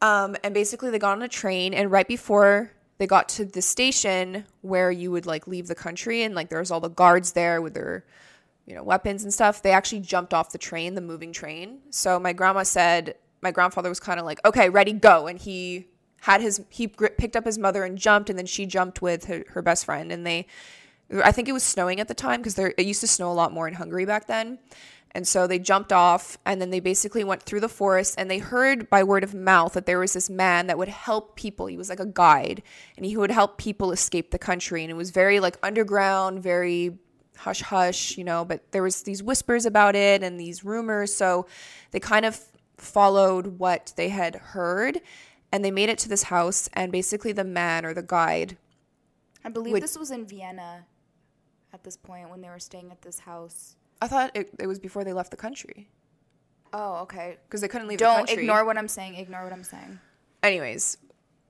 Um, 0.00 0.36
and 0.44 0.54
basically, 0.54 0.90
they 0.90 0.98
got 0.98 1.12
on 1.12 1.22
a 1.22 1.28
train, 1.28 1.74
and 1.74 1.90
right 1.90 2.06
before 2.06 2.72
they 2.98 3.06
got 3.06 3.28
to 3.30 3.44
the 3.44 3.62
station 3.62 4.44
where 4.62 4.90
you 4.90 5.10
would 5.10 5.26
like 5.26 5.46
leave 5.46 5.66
the 5.66 5.74
country, 5.74 6.22
and 6.22 6.34
like 6.34 6.48
there 6.48 6.58
was 6.58 6.70
all 6.70 6.80
the 6.80 6.88
guards 6.88 7.32
there 7.32 7.60
with 7.62 7.74
their, 7.74 8.04
you 8.66 8.74
know, 8.74 8.82
weapons 8.82 9.22
and 9.24 9.32
stuff, 9.32 9.62
they 9.62 9.72
actually 9.72 10.00
jumped 10.00 10.34
off 10.34 10.52
the 10.52 10.58
train, 10.58 10.94
the 10.94 11.00
moving 11.00 11.32
train. 11.32 11.78
So 11.90 12.18
my 12.18 12.32
grandma 12.32 12.64
said, 12.64 13.14
my 13.40 13.50
grandfather 13.50 13.88
was 13.88 14.00
kind 14.00 14.20
of 14.20 14.26
like, 14.26 14.44
okay, 14.44 14.68
ready, 14.68 14.92
go. 14.92 15.26
And 15.26 15.38
he 15.38 15.86
had 16.22 16.40
his, 16.40 16.62
he 16.68 16.88
picked 16.88 17.36
up 17.36 17.44
his 17.44 17.56
mother 17.56 17.84
and 17.84 17.96
jumped, 17.96 18.30
and 18.30 18.38
then 18.38 18.46
she 18.46 18.66
jumped 18.66 19.00
with 19.00 19.26
her, 19.26 19.44
her 19.50 19.62
best 19.62 19.84
friend. 19.84 20.10
And 20.10 20.26
they, 20.26 20.46
I 21.24 21.32
think 21.32 21.48
it 21.48 21.52
was 21.52 21.62
snowing 21.62 22.00
at 22.00 22.08
the 22.08 22.14
time 22.14 22.40
because 22.40 22.56
there, 22.56 22.74
it 22.76 22.84
used 22.84 23.00
to 23.00 23.06
snow 23.06 23.30
a 23.30 23.34
lot 23.34 23.52
more 23.52 23.68
in 23.68 23.74
Hungary 23.74 24.04
back 24.04 24.26
then. 24.26 24.58
And 25.12 25.26
so 25.26 25.46
they 25.46 25.58
jumped 25.58 25.92
off 25.92 26.38
and 26.44 26.60
then 26.60 26.70
they 26.70 26.80
basically 26.80 27.24
went 27.24 27.42
through 27.42 27.60
the 27.60 27.68
forest 27.68 28.14
and 28.18 28.30
they 28.30 28.38
heard 28.38 28.90
by 28.90 29.02
word 29.02 29.24
of 29.24 29.34
mouth 29.34 29.72
that 29.72 29.86
there 29.86 29.98
was 29.98 30.12
this 30.12 30.28
man 30.28 30.66
that 30.66 30.78
would 30.78 30.88
help 30.88 31.34
people. 31.34 31.66
He 31.66 31.76
was 31.76 31.88
like 31.88 32.00
a 32.00 32.06
guide 32.06 32.62
and 32.96 33.06
he 33.06 33.16
would 33.16 33.30
help 33.30 33.58
people 33.58 33.90
escape 33.90 34.30
the 34.30 34.38
country. 34.38 34.82
And 34.82 34.90
it 34.90 34.94
was 34.94 35.10
very 35.10 35.40
like 35.40 35.58
underground, 35.62 36.42
very 36.42 36.98
hush 37.36 37.62
hush, 37.62 38.18
you 38.18 38.24
know, 38.24 38.44
but 38.44 38.70
there 38.72 38.82
was 38.82 39.02
these 39.02 39.22
whispers 39.22 39.64
about 39.64 39.96
it 39.96 40.22
and 40.22 40.38
these 40.38 40.64
rumors. 40.64 41.14
So 41.14 41.46
they 41.90 42.00
kind 42.00 42.24
of 42.24 42.40
followed 42.76 43.58
what 43.58 43.92
they 43.96 44.10
had 44.10 44.36
heard 44.36 45.00
and 45.50 45.64
they 45.64 45.70
made 45.70 45.88
it 45.88 45.98
to 45.98 46.08
this 46.08 46.24
house 46.24 46.68
and 46.74 46.92
basically 46.92 47.32
the 47.32 47.44
man 47.44 47.84
or 47.84 47.94
the 47.94 48.02
guide 48.02 48.56
I 49.44 49.50
believe 49.50 49.72
Would- 49.72 49.82
this 49.82 49.98
was 49.98 50.10
in 50.10 50.26
Vienna 50.26 50.86
at 51.72 51.82
this 51.84 51.96
point 51.96 52.30
when 52.30 52.40
they 52.40 52.48
were 52.48 52.58
staying 52.58 52.90
at 52.90 53.00
this 53.02 53.20
house. 53.20 53.76
I 54.00 54.08
thought 54.08 54.30
it, 54.34 54.50
it 54.60 54.66
was 54.66 54.78
before 54.78 55.04
they 55.04 55.12
left 55.12 55.30
the 55.30 55.36
country 55.36 55.88
Oh, 56.72 56.96
okay. 57.02 57.38
because 57.46 57.60
they 57.62 57.68
couldn't 57.68 57.88
leave 57.88 57.98
the 57.98 58.04
Don't 58.04 58.16
country. 58.26 58.42
ignore 58.42 58.64
what 58.64 58.76
I'm 58.78 58.88
saying. 58.88 59.14
Ignore 59.16 59.42
what 59.44 59.52
I'm 59.52 59.64
saying. 59.64 59.98
anyways, 60.42 60.98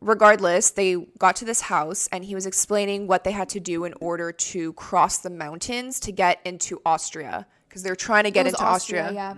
regardless, 0.00 0.70
they 0.70 0.94
got 1.18 1.34
to 1.36 1.44
this 1.44 1.62
house 1.62 2.08
and 2.12 2.24
he 2.24 2.34
was 2.34 2.46
explaining 2.46 3.06
what 3.06 3.24
they 3.24 3.32
had 3.32 3.48
to 3.50 3.60
do 3.60 3.84
in 3.84 3.94
order 4.00 4.30
to 4.32 4.72
cross 4.74 5.18
the 5.18 5.30
mountains 5.30 5.98
to 6.00 6.12
get 6.12 6.40
into 6.44 6.80
Austria 6.86 7.46
because 7.68 7.82
they're 7.82 7.96
trying 7.96 8.24
to 8.24 8.30
get 8.30 8.46
It 8.46 8.52
was 8.52 8.54
into 8.54 8.64
Austria. 8.64 9.10
Yeah. 9.12 9.34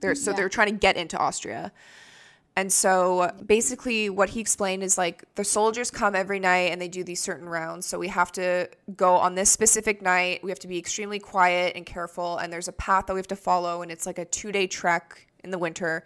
They're 0.00 0.14
so 0.14 0.30
Yeah. 0.30 0.36
they're 0.36 0.48
trying 0.48 0.68
to 0.68 0.78
get 0.78 0.96
into 0.96 1.18
Austria. 1.18 1.72
And 2.56 2.72
so 2.72 3.32
basically 3.44 4.08
what 4.08 4.30
he 4.30 4.40
explained 4.40 4.84
is 4.84 4.96
like 4.96 5.24
the 5.34 5.42
soldiers 5.42 5.90
come 5.90 6.14
every 6.14 6.38
night 6.38 6.70
and 6.70 6.80
they 6.80 6.88
do 6.88 7.02
these 7.02 7.20
certain 7.20 7.48
rounds. 7.48 7.84
So 7.84 7.98
we 7.98 8.08
have 8.08 8.30
to 8.32 8.68
go 8.96 9.16
on 9.16 9.34
this 9.34 9.50
specific 9.50 10.00
night. 10.00 10.44
We 10.44 10.50
have 10.52 10.60
to 10.60 10.68
be 10.68 10.78
extremely 10.78 11.18
quiet 11.18 11.74
and 11.74 11.84
careful 11.84 12.36
and 12.38 12.52
there's 12.52 12.68
a 12.68 12.72
path 12.72 13.06
that 13.06 13.14
we 13.14 13.18
have 13.18 13.26
to 13.28 13.36
follow 13.36 13.82
and 13.82 13.90
it's 13.90 14.06
like 14.06 14.18
a 14.18 14.26
2-day 14.26 14.68
trek 14.68 15.26
in 15.42 15.50
the 15.50 15.58
winter. 15.58 16.04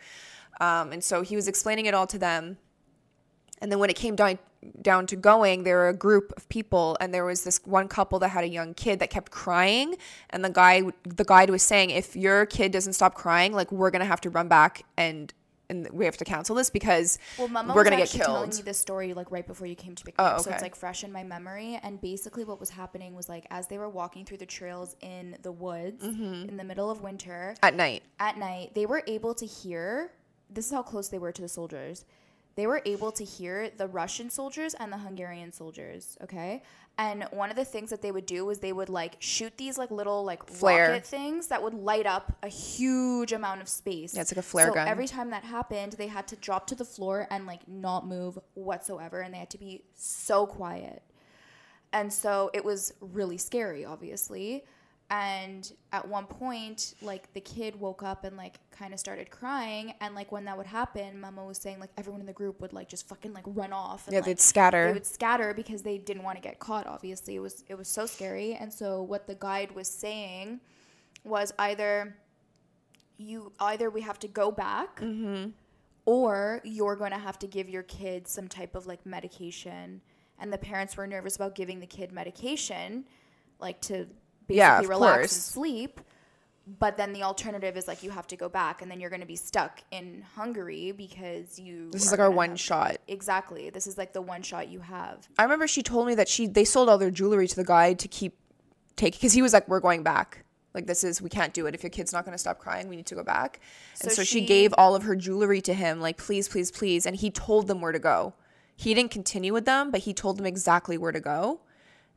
Um, 0.60 0.92
and 0.92 1.04
so 1.04 1.20
he 1.20 1.36
was 1.36 1.48
explaining 1.48 1.84
it 1.84 1.92
all 1.92 2.06
to 2.06 2.18
them. 2.18 2.56
And 3.60 3.70
then 3.70 3.78
when 3.78 3.90
it 3.90 3.96
came 3.96 4.16
down 4.16 4.38
down 4.82 5.06
to 5.06 5.16
going, 5.16 5.62
there 5.62 5.76
were 5.76 5.88
a 5.88 5.96
group 5.96 6.32
of 6.36 6.48
people, 6.48 6.96
and 7.00 7.14
there 7.14 7.24
was 7.24 7.44
this 7.44 7.60
one 7.64 7.86
couple 7.86 8.18
that 8.18 8.30
had 8.30 8.42
a 8.42 8.48
young 8.48 8.74
kid 8.74 8.98
that 8.98 9.08
kept 9.08 9.30
crying. 9.30 9.94
And 10.30 10.44
the 10.44 10.50
guy, 10.50 10.82
the 11.04 11.24
guide 11.24 11.50
was 11.50 11.62
saying, 11.62 11.90
if 11.90 12.16
your 12.16 12.44
kid 12.44 12.72
doesn't 12.72 12.94
stop 12.94 13.14
crying, 13.14 13.52
like 13.52 13.70
we're 13.70 13.90
gonna 13.90 14.04
have 14.04 14.20
to 14.22 14.30
run 14.30 14.48
back 14.48 14.84
and 14.96 15.32
and 15.70 15.88
we 15.92 16.04
have 16.04 16.16
to 16.16 16.24
cancel 16.24 16.54
this 16.56 16.70
because 16.70 17.18
Well, 17.38 17.48
Mama 17.48 17.74
we're 17.74 17.84
gonna 17.84 17.96
get 17.96 18.04
actually 18.04 18.20
telling 18.20 18.50
me 18.50 18.62
this 18.62 18.78
story 18.78 19.14
like 19.14 19.30
right 19.30 19.46
before 19.46 19.66
you 19.66 19.74
came 19.74 19.94
to 19.94 20.04
pick 20.04 20.16
me 20.16 20.24
Oh, 20.24 20.28
up, 20.36 20.40
so 20.40 20.50
it's 20.50 20.62
like 20.62 20.74
fresh 20.74 21.04
in 21.04 21.12
my 21.12 21.22
memory. 21.22 21.78
And 21.82 22.00
basically, 22.00 22.44
what 22.44 22.58
was 22.60 22.70
happening 22.70 23.14
was 23.14 23.28
like 23.28 23.46
as 23.50 23.68
they 23.68 23.78
were 23.78 23.88
walking 23.88 24.24
through 24.24 24.38
the 24.38 24.46
trails 24.46 24.96
in 25.00 25.36
the 25.42 25.52
woods 25.52 26.04
Mm-hmm. 26.04 26.48
in 26.48 26.56
the 26.56 26.64
middle 26.64 26.90
of 26.90 27.02
winter 27.02 27.54
At 27.62 27.74
night, 27.74 28.02
at 28.18 28.38
night, 28.38 28.74
they 28.74 28.86
were 28.86 29.02
able 29.06 29.34
to 29.34 29.46
hear. 29.46 30.12
This 30.50 30.66
is 30.66 30.72
how 30.72 30.82
close 30.82 31.08
they 31.08 31.18
were 31.18 31.32
to 31.32 31.42
the 31.42 31.48
soldiers. 31.48 32.04
They 32.58 32.66
were 32.66 32.82
able 32.84 33.12
to 33.12 33.22
hear 33.22 33.70
the 33.70 33.86
Russian 33.86 34.30
soldiers 34.30 34.74
and 34.74 34.92
the 34.92 34.98
Hungarian 34.98 35.52
soldiers. 35.52 36.18
Okay, 36.24 36.64
and 36.98 37.22
one 37.30 37.50
of 37.50 37.56
the 37.56 37.64
things 37.64 37.88
that 37.90 38.02
they 38.02 38.10
would 38.10 38.26
do 38.26 38.44
was 38.44 38.58
they 38.58 38.72
would 38.72 38.88
like 38.88 39.14
shoot 39.20 39.56
these 39.56 39.78
like 39.78 39.92
little 39.92 40.24
like 40.24 40.44
Flare. 40.44 40.88
rocket 40.88 41.06
things 41.06 41.46
that 41.46 41.62
would 41.62 41.72
light 41.72 42.04
up 42.04 42.36
a 42.42 42.48
huge 42.48 43.30
amount 43.30 43.60
of 43.60 43.68
space. 43.68 44.12
Yeah, 44.12 44.22
it's 44.22 44.32
like 44.32 44.38
a 44.38 44.42
flare 44.42 44.66
so 44.66 44.74
gun. 44.74 44.88
Every 44.88 45.06
time 45.06 45.30
that 45.30 45.44
happened, 45.44 45.92
they 45.92 46.08
had 46.08 46.26
to 46.26 46.34
drop 46.34 46.66
to 46.66 46.74
the 46.74 46.84
floor 46.84 47.28
and 47.30 47.46
like 47.46 47.68
not 47.68 48.08
move 48.08 48.40
whatsoever, 48.54 49.20
and 49.20 49.32
they 49.32 49.38
had 49.38 49.50
to 49.50 49.58
be 49.58 49.84
so 49.94 50.44
quiet. 50.44 51.04
And 51.92 52.12
so 52.12 52.50
it 52.52 52.64
was 52.64 52.92
really 53.00 53.38
scary, 53.38 53.84
obviously. 53.84 54.64
And 55.10 55.72
at 55.92 56.06
one 56.06 56.26
point 56.26 56.94
like 57.00 57.32
the 57.32 57.40
kid 57.40 57.74
woke 57.80 58.02
up 58.02 58.24
and 58.24 58.36
like 58.36 58.60
kind 58.70 58.92
of 58.92 59.00
started 59.00 59.30
crying 59.30 59.94
and 60.02 60.14
like 60.14 60.30
when 60.30 60.44
that 60.44 60.54
would 60.56 60.66
happen 60.66 61.18
mama 61.18 61.42
was 61.42 61.56
saying 61.56 61.80
like 61.80 61.88
everyone 61.96 62.20
in 62.20 62.26
the 62.26 62.32
group 62.32 62.60
would 62.60 62.74
like 62.74 62.88
just 62.90 63.08
fucking 63.08 63.32
like 63.32 63.44
run 63.46 63.72
off 63.72 64.06
and, 64.06 64.12
Yeah, 64.14 64.20
they'd 64.20 64.38
scatter. 64.38 64.88
they 64.88 64.92
would 64.92 65.06
scatter 65.06 65.54
because 65.54 65.80
they 65.82 65.96
didn't 65.96 66.24
want 66.24 66.36
to 66.36 66.42
get 66.42 66.58
caught 66.58 66.86
obviously 66.86 67.36
it 67.36 67.40
was 67.40 67.64
it 67.68 67.76
was 67.78 67.88
so 67.88 68.04
scary 68.04 68.52
and 68.54 68.70
so 68.70 69.02
what 69.02 69.26
the 69.26 69.34
guide 69.34 69.72
was 69.72 69.88
saying 69.88 70.60
was 71.24 71.54
either 71.58 72.14
you 73.16 73.52
either 73.60 73.88
we 73.90 74.02
have 74.02 74.18
to 74.18 74.28
go 74.28 74.50
back 74.50 75.00
Mm-hmm. 75.00 75.50
or 76.04 76.60
you're 76.64 76.96
going 76.96 77.12
to 77.12 77.18
have 77.18 77.38
to 77.40 77.46
give 77.46 77.68
your 77.68 77.82
kid 77.84 78.28
some 78.28 78.46
type 78.46 78.74
of 78.74 78.86
like 78.86 79.04
medication 79.06 80.02
and 80.38 80.52
the 80.52 80.58
parents 80.58 80.96
were 80.98 81.06
nervous 81.06 81.36
about 81.36 81.54
giving 81.54 81.80
the 81.80 81.86
kid 81.86 82.12
medication 82.12 83.04
like 83.58 83.80
to 83.80 84.06
basically 84.48 84.56
Yeah, 84.58 84.80
of 84.80 84.88
relax 84.88 85.16
course. 85.18 85.32
and 85.34 85.42
sleep 85.42 86.00
but 86.80 86.98
then 86.98 87.14
the 87.14 87.22
alternative 87.22 87.78
is 87.78 87.88
like 87.88 88.02
you 88.02 88.10
have 88.10 88.26
to 88.26 88.36
go 88.36 88.46
back 88.46 88.82
and 88.82 88.90
then 88.90 89.00
you're 89.00 89.08
going 89.08 89.22
to 89.22 89.26
be 89.26 89.36
stuck 89.36 89.80
in 89.90 90.22
Hungary 90.34 90.92
because 90.92 91.58
you 91.58 91.90
This 91.90 92.04
is 92.04 92.10
like 92.10 92.20
our 92.20 92.30
one 92.30 92.50
have- 92.50 92.60
shot. 92.60 92.98
exactly 93.08 93.70
this 93.70 93.86
is 93.86 93.96
like 93.96 94.12
the 94.12 94.20
one 94.20 94.42
shot 94.42 94.68
you 94.68 94.80
have 94.80 95.26
I 95.38 95.44
remember 95.44 95.66
she 95.66 95.82
told 95.82 96.06
me 96.06 96.14
that 96.16 96.28
she 96.28 96.46
they 96.46 96.64
sold 96.66 96.90
all 96.90 96.98
their 96.98 97.10
jewelry 97.10 97.48
to 97.48 97.56
the 97.56 97.64
guy 97.64 97.94
to 97.94 98.06
keep 98.08 98.34
take 98.96 99.14
because 99.14 99.32
he 99.32 99.40
was 99.42 99.52
like, 99.52 99.66
"We're 99.68 99.80
going 99.80 100.02
back. 100.02 100.44
Like 100.74 100.86
this 100.86 101.04
is 101.04 101.22
we 101.22 101.30
can't 101.30 101.54
do 101.54 101.66
it. 101.66 101.74
If 101.74 101.82
your 101.84 101.90
kid's 101.90 102.12
not 102.12 102.24
going 102.26 102.34
to 102.34 102.38
stop 102.38 102.58
crying, 102.58 102.88
we 102.88 102.96
need 102.96 103.06
to 103.06 103.14
go 103.14 103.22
back." 103.22 103.60
and 104.02 104.10
So 104.10 104.16
so 104.16 104.22
she 104.24 104.40
she- 104.40 104.46
gave 104.46 104.74
all 104.76 104.94
of 104.96 105.04
her 105.04 105.14
jewelry 105.16 105.60
to 105.62 105.72
him, 105.72 106.00
like, 106.02 106.18
"Please, 106.18 106.48
please, 106.48 106.70
please." 106.70 107.06
And 107.06 107.14
he 107.16 107.30
told 107.30 107.66
them 107.68 107.80
where 107.80 107.92
to 107.92 107.98
go. 108.00 108.34
He 108.76 108.92
didn't 108.94 109.12
continue 109.12 109.52
with 109.54 109.64
them, 109.66 109.90
but 109.92 110.00
he 110.00 110.12
told 110.12 110.36
them 110.36 110.44
exactly 110.46 110.98
where 110.98 111.12
to 111.12 111.20
go. 111.20 111.60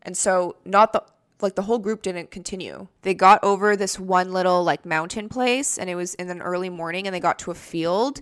And 0.02 0.18
so 0.18 0.56
not 0.66 0.92
the 0.92 1.04
like 1.44 1.56
the 1.56 1.64
whole 1.64 1.80
group 1.80 2.02
didn't 2.02 2.32
continue. 2.32 2.88
They 3.02 3.14
got 3.14 3.44
over 3.44 3.76
this 3.76 4.00
one 4.00 4.32
little 4.32 4.64
like 4.64 4.86
mountain 4.86 5.30
place 5.30 5.78
and 5.78 5.90
it 5.90 5.96
was 5.96 6.14
in 6.16 6.30
an 6.30 6.42
early 6.42 6.70
morning 6.70 7.08
and 7.08 7.16
they 7.16 7.20
got 7.20 7.40
to 7.40 7.52
a 7.52 7.56
field. 7.56 8.22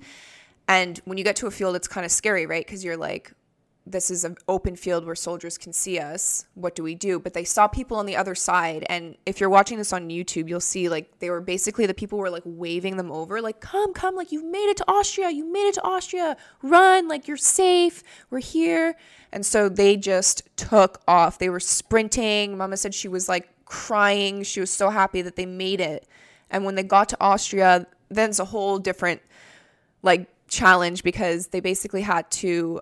And 0.67 0.99
when 1.05 1.17
you 1.17 1.23
get 1.23 1.36
to 1.38 1.47
a 1.47 1.51
field 1.51 1.75
it's 1.75 1.88
kind 1.88 2.05
of 2.05 2.12
scary, 2.12 2.45
right? 2.45 2.65
Cuz 2.65 2.84
you're 2.84 2.97
like 2.97 3.34
this 3.89 4.12
is 4.12 4.23
an 4.23 4.38
open 4.47 4.75
field 4.75 5.06
where 5.06 5.15
soldiers 5.15 5.58
can 5.58 5.73
see 5.73 5.99
us. 5.99 6.45
What 6.54 6.75
do 6.75 6.84
we 6.84 6.95
do? 6.95 7.19
But 7.19 7.34
they 7.34 7.43
saw 7.43 7.67
people 7.67 7.97
on 7.97 8.06
the 8.06 8.15
other 8.15 8.36
side. 8.36 8.86
And 8.88 9.17
if 9.25 9.39
you're 9.39 9.49
watching 9.49 9.78
this 9.78 9.91
on 9.91 10.10
YouTube, 10.10 10.47
you'll 10.47 10.60
see 10.60 10.89
like 10.89 11.19
they 11.19 11.30
were 11.30 11.41
basically 11.41 11.86
the 11.86 11.93
people 11.93 12.19
were 12.19 12.30
like 12.30 12.43
waving 12.45 12.97
them 12.97 13.12
over, 13.12 13.41
like, 13.41 13.60
come, 13.60 13.93
come, 13.93 14.15
like 14.15 14.32
you've 14.32 14.45
made 14.45 14.69
it 14.69 14.78
to 14.78 14.86
Austria. 14.88 15.30
You 15.32 15.52
made 15.52 15.67
it 15.67 15.73
to 15.75 15.84
Austria. 15.84 16.38
Run, 16.62 17.08
like 17.08 17.28
you're 17.28 17.38
safe. 17.38 18.04
We're 18.30 18.39
here. 18.39 18.95
And 19.32 19.45
so 19.45 19.69
they 19.69 19.97
just 19.97 20.43
took 20.56 21.02
off. 21.08 21.39
They 21.39 21.49
were 21.49 21.60
sprinting. 21.60 22.58
Mama 22.58 22.78
said 22.78 22.93
she 22.93 23.08
was 23.08 23.28
like 23.28 23.49
crying. 23.65 24.43
She 24.43 24.60
was 24.60 24.71
so 24.71 24.89
happy 24.89 25.21
that 25.21 25.36
they 25.36 25.45
made 25.45 25.82
it. 25.82 26.08
And 26.49 26.65
when 26.65 26.75
they 26.75 26.84
got 26.84 27.10
to 27.10 27.17
Austria, 27.19 27.88
then 28.10 28.30
it's 28.30 28.39
a 28.39 28.45
whole 28.45 28.80
different 28.80 29.21
like 30.02 30.28
challenge 30.47 31.04
because 31.04 31.47
they 31.47 31.60
basically 31.60 32.02
had 32.02 32.30
to 32.32 32.82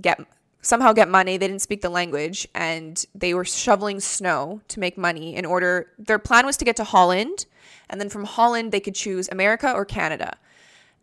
get 0.00 0.20
somehow 0.62 0.92
get 0.92 1.08
money. 1.08 1.36
They 1.36 1.48
didn't 1.48 1.62
speak 1.62 1.80
the 1.80 1.88
language 1.88 2.46
and 2.54 3.04
they 3.14 3.34
were 3.34 3.44
shoveling 3.44 4.00
snow 4.00 4.60
to 4.68 4.80
make 4.80 4.98
money 4.98 5.34
in 5.34 5.46
order 5.46 5.88
their 5.98 6.18
plan 6.18 6.46
was 6.46 6.56
to 6.58 6.64
get 6.64 6.76
to 6.76 6.84
Holland 6.84 7.46
and 7.88 8.00
then 8.00 8.08
from 8.08 8.24
Holland 8.24 8.72
they 8.72 8.80
could 8.80 8.94
choose 8.94 9.28
America 9.30 9.72
or 9.72 9.84
Canada. 9.84 10.36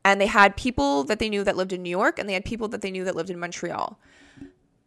And 0.05 0.21
they 0.21 0.27
had 0.27 0.55
people 0.55 1.03
that 1.05 1.19
they 1.19 1.29
knew 1.29 1.43
that 1.43 1.57
lived 1.57 1.73
in 1.73 1.83
New 1.83 1.89
York 1.89 2.17
and 2.17 2.29
they 2.29 2.33
had 2.33 2.45
people 2.45 2.67
that 2.69 2.81
they 2.81 2.91
knew 2.91 3.03
that 3.03 3.15
lived 3.15 3.29
in 3.29 3.39
Montreal. 3.39 3.99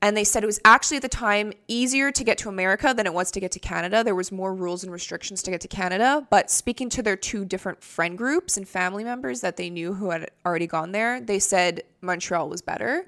And 0.02 0.16
they 0.16 0.24
said 0.24 0.42
it 0.42 0.46
was 0.46 0.60
actually 0.64 0.96
at 0.96 1.02
the 1.02 1.10
time 1.10 1.52
easier 1.68 2.10
to 2.10 2.24
get 2.24 2.38
to 2.38 2.48
America 2.48 2.94
than 2.96 3.04
it 3.04 3.12
was 3.12 3.30
to 3.32 3.40
get 3.40 3.52
to 3.52 3.58
Canada. 3.58 4.02
There 4.02 4.14
was 4.14 4.32
more 4.32 4.54
rules 4.54 4.82
and 4.82 4.90
restrictions 4.90 5.42
to 5.42 5.50
get 5.50 5.60
to 5.60 5.68
Canada, 5.68 6.26
but 6.30 6.50
speaking 6.50 6.88
to 6.90 7.02
their 7.02 7.16
two 7.16 7.44
different 7.44 7.84
friend 7.84 8.16
groups 8.16 8.56
and 8.56 8.66
family 8.66 9.04
members 9.04 9.42
that 9.42 9.58
they 9.58 9.68
knew 9.68 9.92
who 9.92 10.10
had 10.10 10.30
already 10.46 10.66
gone 10.66 10.92
there, 10.92 11.20
they 11.20 11.38
said 11.38 11.82
Montreal 12.00 12.48
was 12.48 12.62
better. 12.62 13.04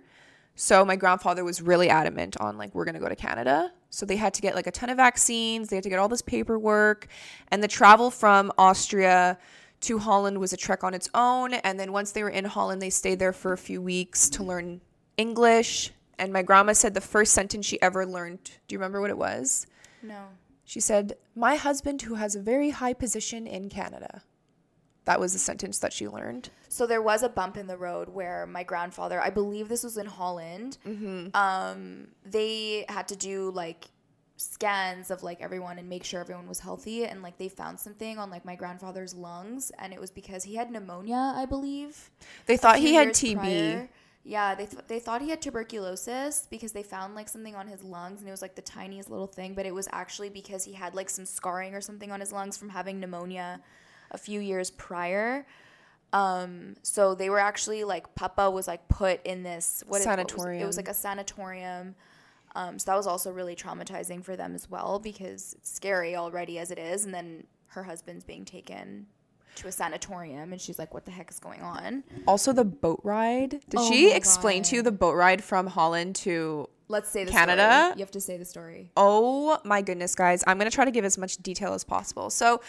So 0.55 0.85
my 0.85 0.97
grandfather 0.97 1.45
was 1.45 1.63
really 1.63 1.89
adamant 1.89 2.37
on 2.39 2.59
like 2.59 2.75
we're 2.75 2.85
going 2.85 2.95
to 2.95 3.01
go 3.01 3.09
to 3.09 3.17
Canada. 3.17 3.73
So 3.91 4.07
they 4.07 4.17
had 4.17 4.35
to 4.35 4.43
get 4.43 4.55
like 4.55 4.67
a 4.67 4.71
ton 4.71 4.91
of 4.91 4.97
vaccines, 4.97 5.69
they 5.69 5.77
had 5.77 5.83
to 5.83 5.91
get 5.91 5.99
all 5.99 6.09
this 6.09 6.23
paperwork, 6.23 7.09
and 7.49 7.63
the 7.63 7.69
travel 7.69 8.11
from 8.11 8.53
Austria 8.59 9.39
to 9.83 9.99
Holland 9.99 10.39
was 10.39 10.53
a 10.53 10.57
trek 10.57 10.85
on 10.85 10.95
its 10.95 11.09
own, 11.15 11.55
and 11.55 11.79
then 11.79 11.93
once 11.93 12.13
they 12.13 12.23
were 12.23 12.31
in 12.31 12.45
Holland, 12.45 12.81
they 12.81 12.91
stayed 12.91 13.19
there 13.19 13.33
for 13.33 13.53
a 13.53 13.59
few 13.59 13.83
weeks 13.83 14.31
to 14.31 14.43
learn 14.45 14.81
English. 15.17 15.91
And 16.19 16.33
my 16.33 16.43
grandma 16.43 16.73
said 16.73 16.95
the 16.95 17.01
first 17.01 17.33
sentence 17.33 17.67
she 17.67 17.83
ever 17.83 18.07
learned, 18.07 18.45
do 18.45 18.75
you 18.75 18.79
remember 18.79 19.01
what 19.01 19.11
it 19.11 19.19
was? 19.19 19.67
no 20.03 20.29
She 20.65 20.81
said, 20.81 21.17
"My 21.35 21.57
husband 21.57 22.03
who 22.03 22.15
has 22.15 22.35
a 22.35 22.41
very 22.41 22.71
high 22.71 22.95
position 22.95 23.47
in 23.47 23.69
Canada." 23.69 24.23
That 25.05 25.19
was 25.19 25.33
the 25.33 25.39
sentence 25.39 25.79
that 25.81 25.93
she 25.93 26.07
learned. 26.09 26.51
So 26.69 26.87
there 26.87 27.03
was 27.03 27.23
a 27.23 27.29
bump 27.29 27.57
in 27.57 27.67
the 27.67 27.77
road 27.77 28.09
where 28.09 28.47
my 28.47 28.63
grandfather, 28.63 29.21
I 29.21 29.31
believe 29.31 29.69
this 29.69 29.83
was 29.83 29.97
in 29.97 30.07
Holland, 30.07 30.79
um, 31.35 32.09
they 32.25 32.85
had 32.89 33.09
to 33.09 33.17
do 33.17 33.51
like 33.51 33.87
scans 34.37 35.11
of 35.11 35.23
like 35.23 35.41
everyone 35.41 35.79
and 35.79 35.89
make 35.89 36.05
sure 36.05 36.21
everyone 36.21 36.49
was 36.49 36.61
healthy 36.61 37.05
and 37.05 37.23
like 37.23 37.39
they 37.39 37.49
found 37.49 37.79
something 37.79 38.19
on 38.19 38.31
like 38.31 38.45
my 38.45 38.57
grandfather's 38.57 39.15
lungs 39.15 39.71
and 39.79 39.93
it 39.93 40.01
was 40.01 40.11
because 40.11 40.45
he 40.45 40.55
had 40.57 40.71
pneumonia, 40.71 41.33
I 41.37 41.47
believe. 41.47 42.11
They 42.47 42.57
thought 42.57 42.79
he 42.79 42.95
had 42.95 43.09
TB. 43.11 43.35
prior. 43.39 43.89
Yeah, 44.25 44.55
they, 44.55 44.67
th- 44.67 44.85
they 44.87 45.01
thought 45.01 45.21
he 45.21 45.31
had 45.31 45.43
tuberculosis 45.43 46.47
because 46.49 46.71
they 46.71 46.85
found 46.85 47.17
like 47.17 47.29
something 47.29 47.57
on 47.57 47.67
his 47.67 47.83
lungs 47.83 48.21
and 48.21 48.29
it 48.29 48.31
was 48.31 48.43
like 48.43 48.55
the 48.55 48.63
tiniest 48.63 49.11
little 49.11 49.27
thing, 49.27 49.55
but 49.55 49.67
it 49.67 49.75
was 49.75 49.89
actually 49.93 50.29
because 50.29 50.63
he 50.65 50.73
had 50.73 50.95
like 50.95 51.11
some 51.11 51.25
scarring 51.27 51.75
or 51.75 51.81
something 51.81 52.13
on 52.13 52.21
his 52.21 52.33
lungs 52.33 52.57
from 52.57 52.69
having 52.69 53.01
pneumonia 53.01 53.61
a 54.13 54.19
few 54.19 54.39
years 54.41 54.71
prior. 54.71 55.45
Um, 56.13 56.77
so 56.83 57.15
they 57.15 57.31
were 57.31 57.39
actually 57.39 57.85
like 57.85 58.15
Papa 58.15 58.51
was 58.51 58.69
like 58.69 58.87
put 58.89 59.25
in 59.25 59.43
this 59.43 59.83
what 59.87 60.01
is- 60.01 60.07
what 60.07 60.19
was 60.19 60.33
it? 60.61 60.63
It 60.63 60.67
was 60.67 60.77
like 60.77 60.89
a 60.89 60.95
sanatorium. 60.95 61.95
Um, 62.55 62.79
so 62.79 62.91
that 62.91 62.97
was 62.97 63.07
also 63.07 63.33
really 63.33 63.57
traumatizing 63.57 64.23
for 64.23 64.37
them 64.37 64.55
as 64.55 64.69
well 64.69 64.99
because 64.99 65.55
it's 65.55 65.71
scary 65.73 66.15
already 66.15 66.59
as 66.59 66.71
it 66.71 66.79
is, 66.79 67.07
and 67.07 67.15
then 67.15 67.45
her 67.69 67.83
husband's 67.85 68.25
being 68.25 68.45
taken 68.45 69.07
to 69.55 69.69
a 69.69 69.73
sanatorium, 69.73 70.53
and 70.53 70.61
she's 70.61 70.79
like, 70.79 70.93
"What 70.93 71.07
the 71.07 71.11
heck 71.13 71.31
is 71.31 71.39
going 71.39 71.63
on?" 71.63 72.05
Also, 72.27 72.53
the 72.53 72.65
boat 72.65 73.01
ride. 73.05 73.51
Did 73.71 73.77
Oh 73.79 73.91
she 73.91 74.13
explain 74.13 74.63
to 74.65 74.77
you 74.77 74.83
the 74.83 74.93
boat 74.93 75.15
ride 75.15 75.43
from 75.43 75.67
Holland 75.67 76.15
to? 76.17 76.69
Let's 76.89 77.09
say 77.09 77.25
the 77.25 77.31
Canada? 77.33 77.85
Story. 77.87 77.99
You 77.99 78.05
have 78.05 78.11
to 78.11 78.21
say 78.21 78.37
the 78.37 78.45
story. 78.45 78.91
Oh 78.99 79.59
my 79.65 79.81
goodness, 79.81 80.15
guys! 80.15 80.45
I'm 80.47 80.59
gonna 80.59 80.71
try 80.71 80.85
to 80.85 80.91
give 80.91 81.07
as 81.07 81.17
much 81.17 81.39
detail 81.39 81.73
as 81.73 81.85
possible. 81.85 82.29
So, 82.29 82.61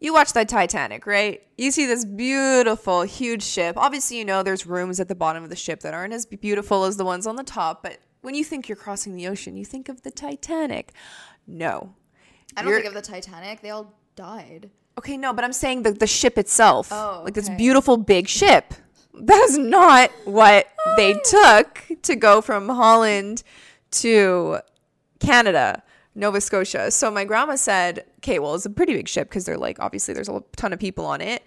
you 0.00 0.12
watch 0.12 0.32
the 0.32 0.44
Titanic, 0.44 1.06
right? 1.06 1.42
You 1.56 1.70
see 1.70 1.86
this 1.86 2.04
beautiful, 2.04 3.02
huge 3.02 3.42
ship. 3.42 3.76
Obviously, 3.76 4.18
you 4.18 4.24
know 4.24 4.42
there's 4.42 4.66
rooms 4.66 5.00
at 5.00 5.08
the 5.08 5.14
bottom 5.14 5.42
of 5.42 5.50
the 5.50 5.56
ship 5.56 5.80
that 5.80 5.94
aren't 5.94 6.12
as 6.14 6.24
beautiful 6.26 6.84
as 6.84 6.96
the 6.96 7.04
ones 7.04 7.26
on 7.26 7.36
the 7.36 7.42
top. 7.42 7.82
But 7.82 7.98
when 8.20 8.34
you 8.34 8.44
think 8.44 8.68
you're 8.68 8.76
crossing 8.76 9.14
the 9.16 9.26
ocean, 9.28 9.56
you 9.56 9.64
think 9.64 9.88
of 9.88 10.02
the 10.02 10.10
Titanic. 10.10 10.92
No. 11.46 11.94
I 12.56 12.62
don't 12.62 12.70
You're- 12.70 12.82
think 12.82 12.94
of 12.96 13.02
the 13.02 13.08
Titanic; 13.10 13.60
they 13.60 13.70
all 13.70 13.94
died. 14.16 14.70
Okay, 14.98 15.16
no, 15.16 15.32
but 15.32 15.44
I'm 15.44 15.52
saying 15.52 15.82
the, 15.84 15.92
the 15.92 16.06
ship 16.08 16.38
itself. 16.38 16.88
Oh, 16.90 17.22
Like 17.24 17.34
this 17.34 17.48
beautiful 17.50 17.96
big 17.96 18.26
ship. 18.28 18.74
That 19.14 19.40
is 19.48 19.56
not 19.58 20.10
what 20.24 20.66
they 20.96 21.12
took 21.24 21.86
to 22.02 22.16
go 22.16 22.40
from 22.40 22.68
Holland 22.68 23.42
to 23.92 24.58
Canada, 25.20 25.82
Nova 26.18 26.40
Scotia. 26.40 26.90
So 26.90 27.10
my 27.10 27.24
grandma 27.24 27.54
said, 27.54 28.04
okay, 28.18 28.40
well, 28.40 28.56
it's 28.56 28.66
a 28.66 28.70
pretty 28.70 28.92
big 28.92 29.08
ship 29.08 29.28
because 29.28 29.44
they're 29.44 29.56
like, 29.56 29.78
obviously, 29.78 30.12
there's 30.12 30.28
a 30.28 30.42
ton 30.56 30.72
of 30.72 30.80
people 30.80 31.06
on 31.06 31.20
it. 31.20 31.44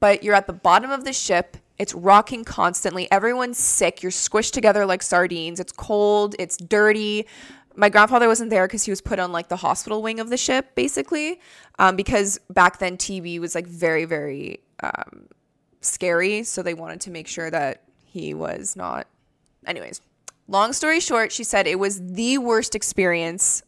But 0.00 0.22
you're 0.22 0.34
at 0.34 0.46
the 0.46 0.54
bottom 0.54 0.90
of 0.90 1.04
the 1.04 1.12
ship. 1.12 1.58
It's 1.78 1.94
rocking 1.94 2.42
constantly. 2.42 3.10
Everyone's 3.12 3.58
sick. 3.58 4.02
You're 4.02 4.10
squished 4.10 4.52
together 4.52 4.86
like 4.86 5.02
sardines. 5.02 5.60
It's 5.60 5.72
cold. 5.72 6.34
It's 6.38 6.56
dirty. 6.56 7.26
My 7.76 7.90
grandfather 7.90 8.26
wasn't 8.26 8.48
there 8.48 8.66
because 8.66 8.84
he 8.84 8.90
was 8.90 9.02
put 9.02 9.18
on 9.18 9.32
like 9.32 9.48
the 9.48 9.56
hospital 9.56 10.00
wing 10.00 10.18
of 10.18 10.30
the 10.30 10.38
ship, 10.38 10.74
basically, 10.74 11.38
um, 11.78 11.94
because 11.94 12.40
back 12.48 12.78
then 12.78 12.96
TB 12.96 13.38
was 13.38 13.54
like 13.54 13.66
very, 13.66 14.06
very 14.06 14.60
um, 14.82 15.28
scary. 15.82 16.42
So 16.42 16.62
they 16.62 16.72
wanted 16.72 17.02
to 17.02 17.10
make 17.10 17.28
sure 17.28 17.50
that 17.50 17.82
he 18.06 18.32
was 18.32 18.76
not. 18.76 19.08
Anyways, 19.66 20.00
long 20.48 20.72
story 20.72 21.00
short, 21.00 21.32
she 21.32 21.44
said 21.44 21.66
it 21.66 21.78
was 21.78 22.00
the 22.02 22.38
worst 22.38 22.74
experience 22.74 23.62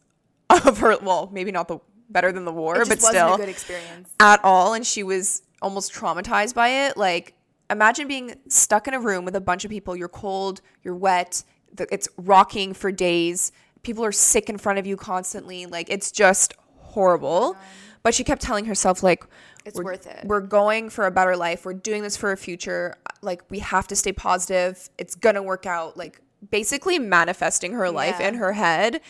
of 0.49 0.77
her. 0.79 0.97
Well, 1.01 1.29
maybe 1.31 1.51
not 1.51 1.67
the 1.67 1.79
better 2.09 2.31
than 2.31 2.45
the 2.45 2.51
war, 2.51 2.73
but 2.75 2.87
wasn't 2.89 3.01
still 3.01 3.33
a 3.35 3.37
good 3.37 3.49
experience. 3.49 4.09
at 4.19 4.43
all 4.43 4.73
and 4.73 4.85
she 4.85 5.03
was 5.03 5.43
almost 5.61 5.93
traumatized 5.93 6.55
by 6.55 6.69
it. 6.87 6.97
Like 6.97 7.33
imagine 7.69 8.07
being 8.07 8.35
stuck 8.47 8.87
in 8.87 8.93
a 8.95 8.99
room 8.99 9.25
with 9.25 9.35
a 9.35 9.41
bunch 9.41 9.63
of 9.63 9.69
people. 9.71 9.95
You're 9.95 10.07
cold 10.09 10.61
you're 10.83 10.95
wet 10.95 11.43
it's 11.91 12.09
rocking 12.17 12.73
for 12.73 12.91
days. 12.91 13.51
People 13.83 14.03
are 14.03 14.11
sick 14.11 14.49
in 14.49 14.57
front 14.57 14.79
of 14.79 14.87
you 14.87 14.97
constantly. 14.97 15.67
Like 15.67 15.87
it's 15.89 16.11
just 16.11 16.53
horrible. 16.77 17.55
But 18.01 18.15
she 18.15 18.23
kept 18.23 18.41
telling 18.41 18.65
herself 18.65 19.03
like 19.03 19.23
It's 19.65 19.77
we're, 19.77 19.83
worth 19.83 20.07
it. 20.07 20.25
we're 20.25 20.41
going 20.41 20.89
for 20.89 21.05
a 21.05 21.11
better 21.11 21.37
life. 21.37 21.63
We're 21.65 21.73
doing 21.73 22.01
this 22.01 22.17
for 22.17 22.31
a 22.31 22.37
future. 22.37 22.95
Like 23.21 23.43
we 23.51 23.59
have 23.59 23.87
to 23.89 23.95
stay 23.95 24.13
positive. 24.13 24.89
It's 24.97 25.13
gonna 25.15 25.43
work 25.43 25.65
out. 25.67 25.95
Like 25.95 26.21
basically 26.49 26.97
manifesting 26.97 27.73
her 27.73 27.91
life 27.91 28.15
Yeah. 28.19 28.29
in 28.29 28.33
her 28.35 28.53
head 28.53 29.01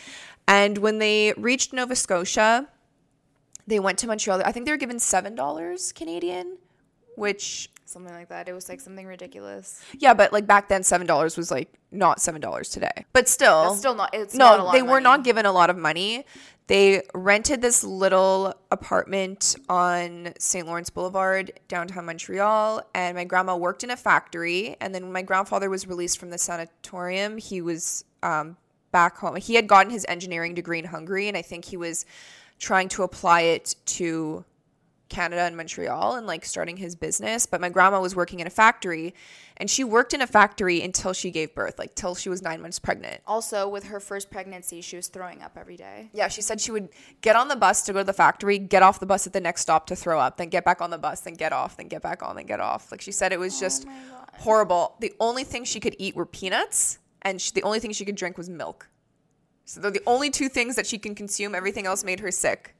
and 0.50 0.78
when 0.80 1.00
they 1.00 1.34
reached 1.38 1.72
nova 1.72 1.96
scotia 1.96 2.68
they 3.68 3.80
went 3.80 4.00
to 4.00 4.08
Montreal. 4.08 4.42
I 4.44 4.52
think 4.52 4.66
they 4.66 4.72
were 4.72 4.78
given 4.78 5.00
seven 5.00 5.36
dollars 5.36 5.92
Canadian, 5.92 6.58
which 7.16 7.70
Something 7.86 8.14
like 8.14 8.30
that. 8.30 8.48
It 8.48 8.54
was 8.54 8.70
like 8.70 8.82
something 8.82 9.08
ridiculous. 9.08 9.84
yeah, 9.98 10.14
but 10.14 10.32
like 10.32 10.46
back 10.46 10.70
then 10.70 10.84
seven 10.84 11.08
dollars 11.08 11.36
was 11.36 11.50
like 11.50 11.74
not 11.92 12.22
seven 12.22 12.40
dollars 12.40 12.70
today. 12.70 13.06
But 13.14 13.28
still, 13.28 13.64
That's 13.64 13.80
still 13.80 13.96
not. 13.96 14.14
It's 14.14 14.36
no, 14.36 14.46
not 14.46 14.60
a 14.60 14.64
lot 14.64 14.72
they 14.74 14.84
were 14.84 14.90
money. 14.90 15.04
not 15.06 15.24
given 15.24 15.48
a 15.48 15.52
lot 15.52 15.72
of 15.72 15.78
money. 15.78 16.24
They 16.68 17.02
rented 17.16 17.64
this 17.64 17.84
little 17.84 18.54
apartment 18.70 19.56
on 19.70 20.34
St. 20.38 20.68
Lawrence 20.68 20.92
Boulevard, 20.92 21.52
downtown 21.68 22.06
Montreal, 22.06 22.84
and 22.94 23.18
my 23.18 23.24
grandma 23.24 23.56
worked 23.58 23.84
in 23.84 23.90
a 23.90 23.98
factory. 23.98 24.76
And 24.80 24.94
then 24.94 25.06
when 25.06 25.12
my 25.14 25.24
grandfather 25.24 25.68
was 25.68 25.88
released 25.88 26.20
from 26.20 26.30
the 26.30 26.38
sanatorium, 26.38 27.40
he 27.40 27.60
was 27.60 28.06
um, 28.22 28.56
back 28.92 29.18
home. 29.18 29.36
He 29.36 29.56
had 29.56 29.68
gotten 29.68 29.92
his 29.92 30.06
engineering 30.10 30.54
degree 30.54 30.80
in 30.80 30.86
Hungary, 30.86 31.28
and 31.28 31.38
I 31.38 31.42
think 31.42 31.66
he 31.66 31.78
was 31.78 32.06
trying 32.60 32.90
to 32.90 33.04
apply 33.04 33.42
it 33.42 33.76
to 33.86 34.44
Canada 35.10 35.42
and 35.42 35.58
Montreal 35.58 36.16
and 36.16 36.28
like 36.28 36.46
starting 36.46 36.78
his 36.78 36.96
business. 36.96 37.46
But 37.46 37.60
my 37.60 37.70
grandma 37.70 38.00
was 38.00 38.16
working 38.16 38.40
in 38.40 38.48
a 38.48 38.52
factory, 38.52 39.14
and 39.58 39.70
she 39.70 39.84
worked 39.84 40.14
in 40.14 40.22
a 40.22 40.28
factory 40.28 40.82
until 40.82 41.14
she 41.14 41.32
gave 41.32 41.54
birth, 41.54 41.78
like 41.78 41.96
till 41.96 42.16
she 42.16 42.30
was 42.30 42.42
nine 42.42 42.62
months 42.62 42.80
pregnant. 42.80 43.22
Also, 43.28 43.68
with 43.68 43.86
her 43.86 44.00
first 44.00 44.30
pregnancy, 44.30 44.82
she 44.82 44.96
was 44.96 45.08
throwing 45.08 45.42
up 45.42 45.58
every 45.58 45.76
day. 45.76 46.10
Yeah, 46.14 46.28
she 46.28 46.42
said 46.42 46.62
she 46.62 46.72
would 46.72 46.90
get 47.22 47.36
on 47.36 47.48
the 47.48 47.56
bus 47.56 47.82
to 47.84 47.94
go 47.94 48.00
to 48.00 48.06
the 48.06 48.14
factory, 48.14 48.58
get 48.58 48.84
off 48.84 49.00
the 49.00 49.06
bus 49.06 49.28
at 49.28 49.34
the 49.34 49.42
next 49.42 49.62
stop 49.62 49.88
to 49.88 49.96
throw 49.96 50.20
up, 50.20 50.38
then 50.38 50.50
get 50.50 50.64
back 50.64 50.80
on 50.80 50.92
the 50.92 50.98
bus, 50.98 51.22
then 51.22 51.34
get 51.34 51.52
off, 51.52 51.76
then 51.78 51.88
get 51.88 52.02
back 52.02 52.24
on, 52.24 52.36
then 52.36 52.46
get 52.46 52.60
off. 52.60 52.92
Like 52.92 53.02
she 53.02 53.12
said, 53.12 53.34
it 53.34 53.40
was 53.40 53.58
oh 53.58 53.60
just 53.60 53.88
horrible. 54.38 54.96
The 55.00 55.14
only 55.20 55.44
thing 55.44 55.64
she 55.64 55.80
could 55.80 55.96
eat 55.98 56.16
were 56.16 56.26
peanuts, 56.26 56.99
and 57.22 57.42
she, 57.42 57.52
the 57.52 57.64
only 57.64 57.80
thing 57.80 57.92
she 57.92 58.06
could 58.06 58.16
drink 58.16 58.38
was 58.38 58.50
milk. 58.50 58.88
So 59.66 59.80
they're 59.80 59.92
the 59.92 60.02
only 60.08 60.30
two 60.30 60.50
things 60.50 60.76
that 60.76 60.88
she 60.88 60.98
can 60.98 61.14
consume. 61.14 61.54
Everything 61.54 61.86
else 61.86 62.04
made 62.04 62.20
her 62.22 62.32
sick. 62.32 62.76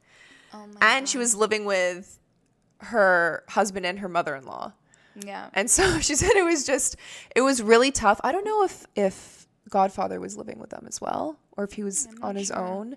Oh 0.52 0.66
my 0.66 0.74
And 0.80 1.08
she 1.08 1.18
was 1.18 1.34
living 1.34 1.64
with 1.64 2.18
her 2.78 3.44
husband 3.48 3.86
and 3.86 4.00
her 4.00 4.08
mother-in-law. 4.08 4.72
Yeah. 5.24 5.50
And 5.52 5.70
so 5.70 5.98
she 6.00 6.14
said 6.14 6.32
it 6.32 6.44
was 6.44 6.66
just 6.66 6.96
it 7.36 7.42
was 7.42 7.62
really 7.62 7.90
tough. 7.90 8.20
I 8.24 8.32
don't 8.32 8.44
know 8.44 8.64
if 8.64 8.86
if 8.96 9.46
Godfather 9.68 10.20
was 10.20 10.36
living 10.36 10.58
with 10.58 10.70
them 10.70 10.84
as 10.88 11.00
well 11.00 11.38
or 11.56 11.64
if 11.64 11.72
he 11.72 11.84
was 11.84 12.08
on 12.22 12.36
his 12.36 12.50
own. 12.50 12.96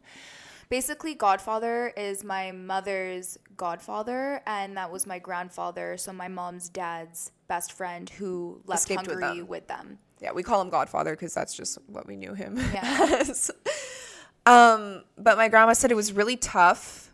Basically, 0.70 1.14
Godfather 1.14 1.94
is 1.96 2.24
my 2.24 2.52
mother's 2.52 3.38
godfather, 3.58 4.42
and 4.48 4.76
that 4.76 4.92
was 4.92 5.06
my 5.06 5.20
grandfather, 5.20 5.98
so 5.98 6.12
my 6.12 6.28
mom's 6.28 6.68
dad's 6.68 7.32
best 7.48 7.74
friend 7.74 8.10
who 8.10 8.60
left 8.66 8.82
Escaped 8.82 9.08
with 9.08 9.20
Hungary 9.20 9.40
them. 9.40 9.48
with 9.48 9.68
them. 9.68 10.00
Yeah, 10.24 10.32
we 10.32 10.42
call 10.42 10.62
him 10.62 10.70
Godfather 10.70 11.12
because 11.12 11.34
that's 11.34 11.54
just 11.54 11.78
what 11.88 12.08
we 12.08 12.16
knew 12.16 12.34
him 12.34 12.58
Yeah. 12.74 13.18
as. 13.20 13.52
Um, 14.46 15.04
but 15.18 15.38
my 15.38 15.50
grandma 15.50 15.74
said 15.74 15.92
it 15.92 15.96
was 15.96 16.14
really 16.14 16.38
tough 16.38 17.12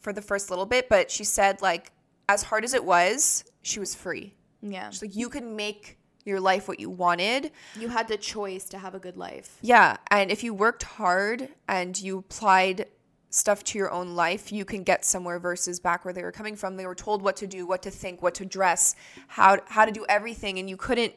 for 0.00 0.12
the 0.12 0.22
first 0.22 0.50
little 0.50 0.66
bit, 0.66 0.88
but 0.88 1.10
she 1.10 1.24
said 1.24 1.60
like 1.60 1.90
as 2.28 2.44
hard 2.44 2.64
as 2.64 2.72
it 2.74 2.84
was, 2.84 3.44
she 3.62 3.80
was 3.80 3.94
free. 3.94 4.34
Yeah. 4.62 4.90
She's 4.90 5.02
like 5.02 5.16
you 5.16 5.28
could 5.28 5.44
make 5.44 5.98
your 6.24 6.40
life 6.40 6.68
what 6.68 6.80
you 6.80 6.88
wanted. 6.88 7.50
You 7.78 7.88
had 7.88 8.08
the 8.08 8.16
choice 8.16 8.64
to 8.70 8.78
have 8.78 8.94
a 8.94 8.98
good 8.98 9.16
life. 9.16 9.58
Yeah, 9.60 9.98
and 10.10 10.30
if 10.30 10.42
you 10.42 10.54
worked 10.54 10.82
hard 10.84 11.48
and 11.68 12.00
you 12.00 12.18
applied 12.18 12.86
stuff 13.30 13.62
to 13.64 13.78
your 13.78 13.90
own 13.90 14.14
life, 14.14 14.52
you 14.52 14.64
can 14.64 14.84
get 14.84 15.04
somewhere 15.04 15.38
versus 15.38 15.80
back 15.80 16.04
where 16.04 16.14
they 16.14 16.22
were 16.22 16.32
coming 16.32 16.56
from. 16.56 16.76
They 16.76 16.86
were 16.86 16.94
told 16.94 17.20
what 17.20 17.36
to 17.36 17.46
do, 17.46 17.66
what 17.66 17.82
to 17.82 17.90
think, 17.90 18.22
what 18.22 18.34
to 18.36 18.44
dress, 18.46 18.94
how 19.26 19.58
how 19.66 19.84
to 19.84 19.92
do 19.92 20.06
everything 20.08 20.58
and 20.58 20.70
you 20.70 20.76
couldn't 20.76 21.12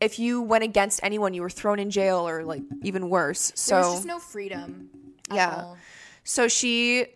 if 0.00 0.18
you 0.18 0.42
went 0.42 0.64
against 0.64 1.00
anyone, 1.02 1.34
you 1.34 1.42
were 1.42 1.50
thrown 1.50 1.78
in 1.78 1.90
jail 1.90 2.28
or 2.28 2.44
like 2.44 2.62
even 2.82 3.08
worse. 3.08 3.52
So 3.54 3.82
So 3.82 3.92
just 3.94 4.06
no 4.06 4.18
freedom. 4.18 4.90
Yeah. 5.32 5.62
all. 5.62 5.76
so 6.22 6.48
she 6.48 7.06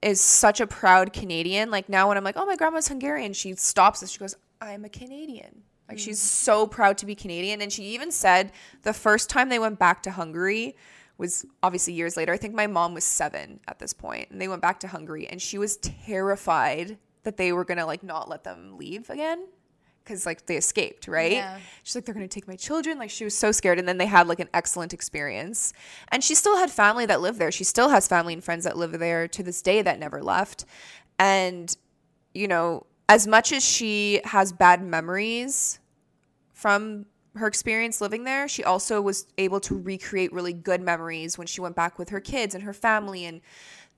is 0.00 0.20
such 0.20 0.60
a 0.60 0.66
proud 0.66 1.12
Canadian. 1.12 1.70
Like 1.70 1.88
now 1.88 2.08
when 2.08 2.16
I'm 2.16 2.24
like, 2.24 2.36
"Oh, 2.36 2.46
my 2.46 2.56
grandma's 2.56 2.88
Hungarian," 2.88 3.32
she 3.32 3.54
stops 3.54 4.02
us. 4.02 4.10
She 4.10 4.18
goes, 4.18 4.36
"I'm 4.60 4.84
a 4.84 4.88
Canadian." 4.88 5.62
Like 5.88 5.98
she's 5.98 6.20
mm. 6.20 6.22
so 6.22 6.66
proud 6.66 6.98
to 6.98 7.06
be 7.06 7.14
Canadian 7.14 7.62
and 7.62 7.72
she 7.72 7.84
even 7.84 8.12
said 8.12 8.52
the 8.82 8.92
first 8.92 9.30
time 9.30 9.48
they 9.48 9.58
went 9.58 9.78
back 9.78 10.02
to 10.02 10.10
Hungary 10.10 10.76
was 11.16 11.46
obviously 11.62 11.94
years 11.94 12.16
later. 12.16 12.32
I 12.32 12.36
think 12.36 12.54
my 12.54 12.66
mom 12.66 12.94
was 12.94 13.04
7 13.04 13.60
at 13.66 13.78
this 13.78 13.92
point 13.94 14.30
and 14.30 14.40
they 14.40 14.48
went 14.48 14.62
back 14.62 14.80
to 14.80 14.88
Hungary 14.88 15.26
and 15.26 15.40
she 15.40 15.56
was 15.56 15.78
terrified 15.78 16.98
that 17.22 17.38
they 17.38 17.52
were 17.52 17.64
to 17.64 17.84
like 17.86 18.02
not 18.02 18.28
let 18.28 18.44
them 18.44 18.76
leave 18.76 19.08
again 19.08 19.46
cuz 20.08 20.26
like 20.26 20.46
they 20.46 20.56
escaped, 20.56 21.06
right? 21.06 21.32
Yeah. 21.32 21.58
She's 21.82 21.94
like, 21.94 22.04
they're 22.04 22.14
gonna 22.14 22.26
take 22.28 22.48
my 22.48 22.56
children. 22.56 22.98
Like 22.98 23.10
she 23.10 23.24
was 23.24 23.36
so 23.36 23.52
scared. 23.52 23.78
And 23.78 23.86
then 23.86 23.98
they 23.98 24.06
had 24.06 24.26
like 24.26 24.40
an 24.40 24.48
excellent 24.54 24.92
experience. 24.94 25.72
And 26.08 26.24
she 26.24 26.34
still 26.34 26.56
had 26.56 26.70
family 26.70 27.06
that 27.06 27.20
lived 27.20 27.38
there. 27.38 27.52
She 27.52 27.64
still 27.64 27.90
has 27.90 28.08
family 28.08 28.32
and 28.32 28.42
friends 28.42 28.64
that 28.64 28.76
live 28.76 28.98
there 28.98 29.28
to 29.28 29.42
this 29.42 29.62
day 29.62 29.82
that 29.82 29.98
never 29.98 30.22
left. 30.22 30.64
And, 31.18 31.76
you 32.34 32.48
know, 32.48 32.86
as 33.08 33.26
much 33.26 33.52
as 33.52 33.64
she 33.64 34.20
has 34.24 34.52
bad 34.52 34.82
memories 34.82 35.78
from 36.52 37.06
her 37.34 37.46
experience 37.46 38.00
living 38.00 38.24
there, 38.24 38.48
she 38.48 38.64
also 38.64 39.00
was 39.00 39.26
able 39.38 39.60
to 39.60 39.78
recreate 39.78 40.32
really 40.32 40.52
good 40.52 40.80
memories 40.80 41.38
when 41.38 41.46
she 41.46 41.60
went 41.60 41.76
back 41.76 41.98
with 41.98 42.08
her 42.08 42.20
kids 42.20 42.54
and 42.54 42.64
her 42.64 42.72
family. 42.72 43.24
And 43.24 43.40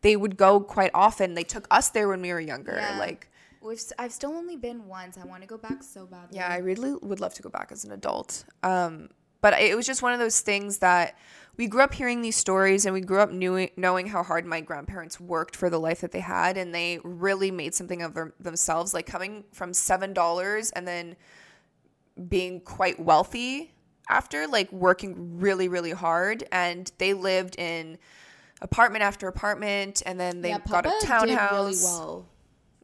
they 0.03 0.17
would 0.17 0.37
go 0.37 0.61
quite 0.61 0.91
often. 0.95 1.35
They 1.35 1.45
took 1.45 1.67
us 1.71 1.91
there 1.91 2.09
when 2.09 2.23
we 2.23 2.33
were 2.33 2.41
younger. 2.41 2.77
Yeah. 2.77 2.99
Like, 2.99 3.29
We've, 3.63 3.77
s- 3.77 3.93
I've 3.99 4.13
still 4.13 4.31
only 4.31 4.57
been 4.57 4.87
once. 4.87 5.19
I 5.19 5.25
want 5.25 5.43
to 5.43 5.49
go 5.49 5.59
back 5.59 5.83
so 5.83 6.07
badly. 6.07 6.37
Yeah, 6.37 6.49
I 6.49 6.59
really 6.59 6.95
would 6.95 7.21
love 7.21 7.35
to 7.35 7.43
go 7.43 7.51
back 7.51 7.71
as 7.71 7.85
an 7.85 7.93
adult. 7.93 8.45
Um, 8.63 9.11
but 9.43 9.59
it 9.61 9.77
was 9.77 9.87
just 9.87 10.03
one 10.03 10.13
of 10.13 10.19
those 10.19 10.41
things 10.41 10.79
that 10.79 11.17
we 11.57 11.67
grew 11.67 11.83
up 11.83 11.93
hearing 11.95 12.23
these 12.23 12.37
stories 12.37 12.87
and 12.87 12.95
we 12.95 13.01
grew 13.01 13.21
up 13.21 13.31
knew, 13.31 13.69
knowing 13.77 14.07
how 14.07 14.23
hard 14.23 14.47
my 14.47 14.61
grandparents 14.61 15.21
worked 15.21 15.57
for 15.57 15.69
the 15.69 15.79
life 15.79 16.01
that 16.01 16.13
they 16.13 16.21
had. 16.21 16.57
And 16.57 16.75
they 16.75 17.01
really 17.05 17.51
made 17.51 17.75
something 17.75 18.03
of 18.03 18.17
themselves, 18.39 18.95
like 18.95 19.07
coming 19.07 19.45
from 19.53 19.73
$7 19.73 20.73
and 20.75 20.89
then 20.89 21.17
being 22.29 22.61
quite 22.61 23.01
wealthy 23.01 23.73
after, 24.09 24.47
like 24.47 24.71
working 24.73 25.39
really, 25.39 25.69
really 25.69 25.93
hard. 25.93 26.45
And 26.51 26.91
they 26.99 27.15
lived 27.15 27.57
in 27.59 27.99
apartment 28.63 29.03
after 29.03 29.27
apartment 29.29 30.03
and 30.05 30.21
then 30.21 30.43
they 30.43 30.51
yeah, 30.51 30.59
got 30.69 30.87
a 30.87 30.93
townhouse. 31.03 31.27
did 31.27 31.57
really 31.57 31.77
well 31.83 32.27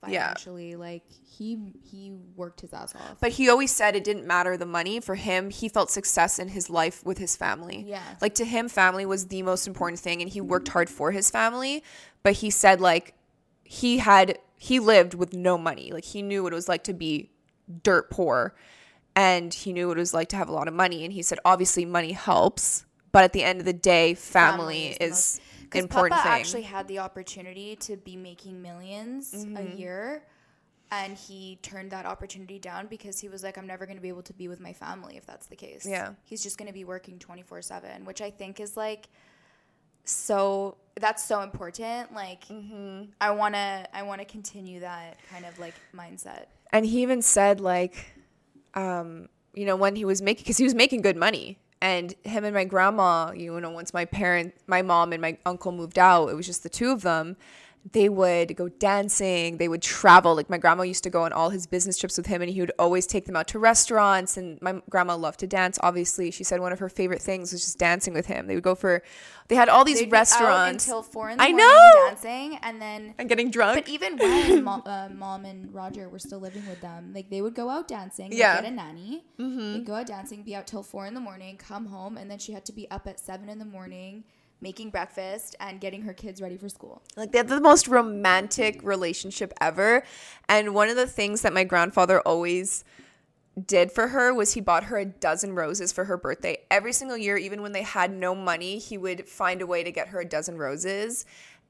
Yeah. 0.09 0.29
financially. 0.29 0.77
Like 0.77 1.03
he 1.25 1.59
he 1.83 2.13
worked 2.35 2.61
his 2.63 2.73
ass 2.73 2.95
off. 2.95 3.19
But 3.21 3.33
he 3.33 3.49
always 3.49 3.71
said 3.71 3.95
it 3.97 4.05
didn't 4.05 4.27
matter 4.27 4.57
the 4.57 4.67
money. 4.67 5.01
For 5.01 5.15
him, 5.15 5.51
he 5.51 5.69
felt 5.69 5.91
success 5.91 6.39
in 6.39 6.49
his 6.49 6.71
life 6.71 7.05
with 7.05 7.19
his 7.19 7.37
family. 7.37 7.85
Yeah. 7.87 8.03
Like 8.21 8.35
to 8.37 8.45
him, 8.45 8.69
family 8.69 9.05
was 9.07 9.27
the 9.27 9.43
most 9.43 9.67
important 9.67 10.01
thing, 10.01 10.21
and 10.23 10.31
he 10.31 10.41
worked 10.41 10.69
hard 10.69 10.89
for 10.89 11.11
his 11.11 11.31
family. 11.31 11.83
But 12.23 12.35
he 12.35 12.51
said, 12.51 12.81
like, 12.81 13.15
he 13.63 13.99
had, 13.99 14.39
he 14.57 14.81
lived 14.81 15.15
with 15.15 15.33
no 15.33 15.57
money. 15.57 15.93
Like, 15.93 16.05
he 16.05 16.23
knew 16.23 16.43
what 16.43 16.53
it 16.53 16.57
was 16.57 16.69
like 16.69 16.85
to 16.85 16.95
be 16.95 17.31
dirt 17.83 18.11
poor, 18.11 18.55
and 19.15 19.53
he 19.53 19.73
knew 19.73 19.89
what 19.89 19.97
it 19.97 20.01
was 20.01 20.15
like 20.15 20.29
to 20.31 20.37
have 20.37 20.49
a 20.49 20.53
lot 20.53 20.69
of 20.69 20.75
money. 20.75 21.05
And 21.05 21.13
he 21.13 21.23
said, 21.23 21.39
obviously, 21.45 21.85
money 21.85 22.13
helps. 22.13 22.85
But 23.13 23.25
at 23.25 23.33
the 23.33 23.45
end 23.45 23.61
of 23.61 23.65
the 23.65 23.73
day, 23.73 24.15
family, 24.15 24.89
is 24.89 24.97
is 25.01 25.11
most- 25.11 25.39
an 25.39 25.43
Because 25.43 25.46
important 25.75 26.15
Papa 26.21 26.29
thing. 26.31 26.41
actually 26.41 26.63
had 26.63 26.87
the 26.89 26.99
opportunity 27.01 27.77
to 27.77 27.97
be 27.97 28.17
making 28.17 28.63
1000000s 28.63 29.35
a 29.35 29.37
Mm-hmm. 29.47 29.79
year, 29.79 30.23
and 30.91 31.17
he 31.17 31.59
turned 31.63 31.91
that 31.91 32.07
opportunity 32.07 32.59
down 32.59 32.87
because 32.87 33.19
he 33.19 33.29
was 33.29 33.43
like, 33.43 33.59
"I'm 33.59 33.67
never 33.67 33.87
going 33.87 33.97
to 33.97 34.03
be 34.03 34.09
able 34.09 34.23
to 34.23 34.33
be 34.33 34.47
with 34.49 34.61
my 34.61 34.73
family 34.73 35.17
if 35.17 35.27
that's 35.27 35.47
the 35.47 35.57
case." 35.57 35.85
Yeah. 35.87 36.13
he's 36.25 36.43
just 36.43 36.59
going 36.59 36.69
to 36.69 36.73
be 36.75 36.85
working 36.85 37.19
24 37.19 37.63
seven, 37.63 38.05
which 38.05 38.21
I 38.21 38.31
think 38.31 38.61
is 38.61 38.77
like 38.77 39.09
so. 40.05 40.77
That's 40.99 41.23
so 41.25 41.43
important. 41.43 42.15
Like, 42.15 42.47
Mm-hmm. 42.49 43.11
I 43.21 43.31
wanna, 43.33 43.87
I 43.93 44.03
wanna 44.03 44.25
continue 44.25 44.81
that 44.81 45.19
kind 45.31 45.45
of 45.45 45.59
like 45.59 45.75
mindset. 45.95 46.47
and 46.73 46.87
he 46.87 47.03
even 47.03 47.23
said 47.23 47.61
like 47.61 47.95
um 48.75 49.29
you 49.55 49.65
know 49.65 49.77
when 49.77 49.95
he 49.97 50.05
was 50.05 50.21
making 50.23 50.43
because 50.43 50.59
he 50.59 50.65
was 50.65 50.75
making 50.75 51.01
good 51.03 51.17
money 51.17 51.59
and 51.81 52.15
him 52.25 52.45
and 52.45 52.55
my 52.55 52.65
grandma 52.65 53.31
you 53.33 53.59
know 53.61 53.71
once 53.71 53.93
my 53.93 54.05
parent 54.05 54.55
my 54.67 54.83
mom 54.83 55.13
and 55.13 55.21
my 55.21 55.37
uncle 55.45 55.73
moved 55.73 55.99
out 55.99 56.29
it 56.29 56.35
was 56.35 56.47
just 56.47 56.63
the 56.63 56.69
two 56.69 56.91
of 56.91 57.03
them 57.03 57.37
they 57.93 58.09
would 58.09 58.57
go 58.57 58.69
dancing 58.69 59.59
they 59.59 59.69
would 59.69 59.83
travel 59.83 60.35
like 60.35 60.51
my 60.51 60.59
grandma 60.59 60.83
used 60.83 61.05
to 61.05 61.11
go 61.11 61.23
on 61.23 61.33
all 61.33 61.51
his 61.51 61.67
business 61.67 61.97
trips 61.99 62.17
with 62.17 62.27
him 62.27 62.43
and 62.43 62.51
he 62.51 62.61
would 62.61 62.73
always 62.79 63.07
take 63.07 63.27
them 63.27 63.37
out 63.37 63.47
to 63.47 63.59
restaurants 63.59 64.37
and 64.37 64.61
my 64.61 64.81
grandma 64.91 65.15
loved 65.15 65.39
to 65.39 65.47
dance 65.47 65.79
obviously 65.83 66.31
she 66.31 66.43
said 66.43 66.59
one 66.61 66.73
of 66.73 66.79
her 66.79 66.89
favorite 66.89 67.23
things 67.23 67.53
was 67.53 67.61
just 67.61 67.79
dancing 67.79 68.13
with 68.15 68.27
him 68.27 68.47
they 68.47 68.55
would 68.55 68.65
go 68.65 68.75
for 68.75 69.03
they 69.49 69.55
had 69.55 69.69
all 69.69 69.85
these 69.85 70.01
They'd 70.01 70.11
restaurants 70.11 70.87
until 70.87 71.03
four 71.03 71.31
in 71.31 71.39
the 71.39 71.45
I 71.45 71.51
morning 71.51 71.67
know! 71.69 71.93
dancing, 72.09 72.59
and 72.63 72.83
then 72.83 73.15
and 73.17 73.29
getting 73.29 73.49
drunk 73.51 73.77
But 73.85 73.89
even 73.89 74.17
when 74.17 74.65
mom, 74.69 74.83
uh, 74.85 75.09
mom 75.15 75.45
and 75.45 75.73
Roger 75.73 76.09
were 76.09 76.19
still 76.19 76.41
living 76.41 76.67
with 76.67 76.81
them. 76.81 77.13
Like 77.15 77.31
they 77.31 77.41
would 77.43 77.55
go 77.55 77.69
out 77.71 77.87
dancing, 77.87 78.33
Yeah. 78.33 78.61
get 78.61 78.73
a 78.73 78.75
nanny, 78.75 79.25
they'd 79.39 79.87
go 79.87 79.95
out 79.95 80.07
dancing, 80.09 80.43
be 80.43 80.57
out 80.57 80.67
till 80.67 80.83
four 80.83 81.07
in 81.07 81.15
the 81.15 81.21
morning, 81.21 81.57
come 81.59 81.87
home, 81.87 82.17
and 82.17 82.29
then 82.29 82.41
she 82.41 82.55
had 82.55 82.65
to 82.65 82.73
be 82.73 82.91
up 82.91 83.07
at 83.07 83.21
seven 83.21 83.49
in 83.49 83.61
the 83.61 83.65
morning 83.65 84.25
making 84.61 84.91
breakfast 84.91 85.55
and 85.61 85.81
getting 85.81 86.03
her 86.03 86.15
kids 86.15 86.41
ready 86.41 86.57
for 86.57 86.69
school. 86.69 87.03
Like 87.17 87.33
they 87.33 87.39
have 87.39 87.49
the 87.49 87.61
most 87.61 87.89
romantic 87.89 88.81
relationship 88.83 89.53
ever. 89.61 90.03
And 90.49 90.75
one 90.75 90.89
of 90.89 90.97
the 90.97 91.07
things 91.07 91.43
that 91.43 91.53
my 91.53 91.65
grandfather 91.65 92.21
always 92.21 92.85
did 93.65 93.91
for 93.91 94.09
her 94.09 94.35
was 94.35 94.53
he 94.53 94.61
bought 94.61 94.85
her 94.85 94.99
a 94.99 95.05
dozen 95.05 95.55
roses 95.55 95.93
for 95.93 96.05
her 96.05 96.17
birthday. 96.17 96.59
Every 96.71 96.93
single 96.93 97.17
year, 97.17 97.37
even 97.37 97.63
when 97.63 97.73
they 97.73 97.83
had 97.83 98.11
no 98.11 98.35
money, 98.35 98.79
he 98.79 98.99
would 98.99 99.29
find 99.29 99.63
a 99.63 99.67
way 99.67 99.83
to 99.83 99.91
get 99.91 100.09
her 100.09 100.21
a 100.21 100.29
dozen 100.29 100.59
roses. 100.59 101.25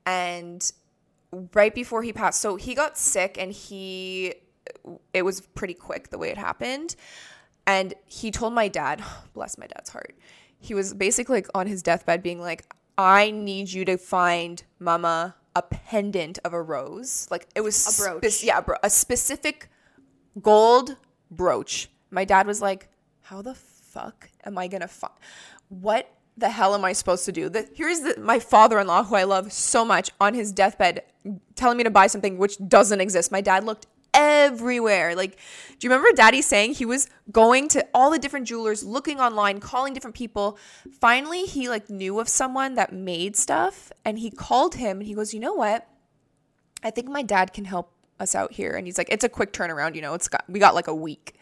And 0.05 0.73
right 1.55 1.75
before 1.75 2.03
he 2.03 2.13
passed. 2.13 2.41
So 2.41 2.57
he 2.57 2.75
got 2.75 2.97
sick 2.97 3.37
and 3.39 3.53
he 3.53 4.35
it 5.13 5.23
was 5.23 5.41
pretty 5.41 5.75
quick 5.75 6.11
the 6.11 6.19
way 6.19 6.31
it 6.31 6.39
happened. 6.39 6.97
And 7.67 7.95
he 8.05 8.31
told 8.31 8.53
my 8.53 8.69
dad, 8.69 9.03
bless 9.35 9.59
my 9.59 9.67
dad's 9.67 9.91
heart. 9.91 10.17
He 10.67 10.75
was 10.75 10.93
basically 10.95 11.39
like 11.39 11.49
on 11.55 11.67
his 11.67 11.83
deathbed 11.83 12.23
being 12.23 12.41
like, 12.41 12.73
I 12.99 13.31
need 13.31 13.73
you 13.73 13.85
to 13.85 13.97
find 13.97 14.63
mama 14.79 15.37
a 15.55 15.63
pendant 15.63 16.39
of 16.45 16.53
a 16.53 16.61
rose. 16.61 17.29
Like 17.31 17.47
it 17.55 17.61
was 17.63 17.77
A 17.87 18.03
brooch. 18.03 18.33
spec- 18.33 18.47
yeah, 18.47 18.61
bro, 18.61 18.77
a 18.83 18.91
specific 18.91 19.69
gold 20.43 20.97
brooch. 21.31 21.89
My 22.11 22.25
dad 22.25 22.47
was 22.47 22.61
like, 22.61 22.89
"How 23.23 23.43
the 23.43 23.55
fuck 23.55 24.29
am 24.45 24.59
I 24.59 24.69
gonna 24.69 24.89
find? 24.89 25.15
What 25.69 26.11
the 26.37 26.51
hell 26.51 26.75
am 26.75 26.85
I 26.85 26.93
supposed 26.93 27.25
to 27.27 27.33
do?" 27.33 27.49
The, 27.49 27.69
here's 27.75 28.01
the, 28.01 28.15
my 28.21 28.39
father-in-law, 28.39 29.05
who 29.05 29.15
I 29.15 29.25
love 29.25 29.53
so 29.53 29.85
much, 29.85 30.11
on 30.21 30.35
his 30.35 30.53
deathbed, 30.53 31.03
telling 31.55 31.79
me 31.79 31.85
to 31.85 31.91
buy 31.91 32.07
something 32.07 32.39
which 32.39 32.57
doesn't 32.69 33.01
exist. 33.01 33.33
My 33.33 33.41
dad 33.41 33.65
looked 33.65 33.87
everywhere. 34.17 35.15
Like, 35.15 35.37
do 35.79 35.87
you 35.87 35.91
remember 35.91 36.11
Daddy 36.17 36.43
saying 36.43 36.75
he 36.75 36.85
was 36.85 37.09
going 37.31 37.69
to 37.69 37.87
all 37.95 38.11
the 38.11 38.19
different 38.19 38.49
jewelers, 38.49 38.83
looking 38.83 39.21
online, 39.21 39.61
calling 39.61 39.95
different 39.95 40.17
people? 40.17 40.59
Finally, 41.01 41.45
he 41.45 41.69
like 41.69 41.89
knew 41.89 42.19
of 42.19 42.29
someone 42.29 42.75
that 42.75 42.93
made 42.93 43.37
stuff, 43.37 43.93
and 44.05 44.19
he 44.19 44.31
called 44.31 44.75
him, 44.75 44.99
and 44.99 45.07
he 45.07 45.15
goes, 45.15 45.33
"You 45.33 45.39
know 45.39 45.55
what?" 45.55 45.87
I 46.83 46.91
think 46.91 47.09
my 47.09 47.23
dad 47.23 47.53
can 47.53 47.65
help 47.65 47.93
us 48.21 48.35
out 48.35 48.53
here. 48.53 48.73
And 48.73 48.87
he's 48.87 48.99
like, 48.99 49.09
it's 49.11 49.25
a 49.25 49.29
quick 49.29 49.53
turnaround, 49.53 49.95
you 49.95 50.03
know, 50.03 50.15
it's 50.15 50.29
got, 50.29 50.45
we 50.49 50.59
got 50.61 50.75
like 50.75 50.89
a 50.89 50.95
week. 50.95 51.35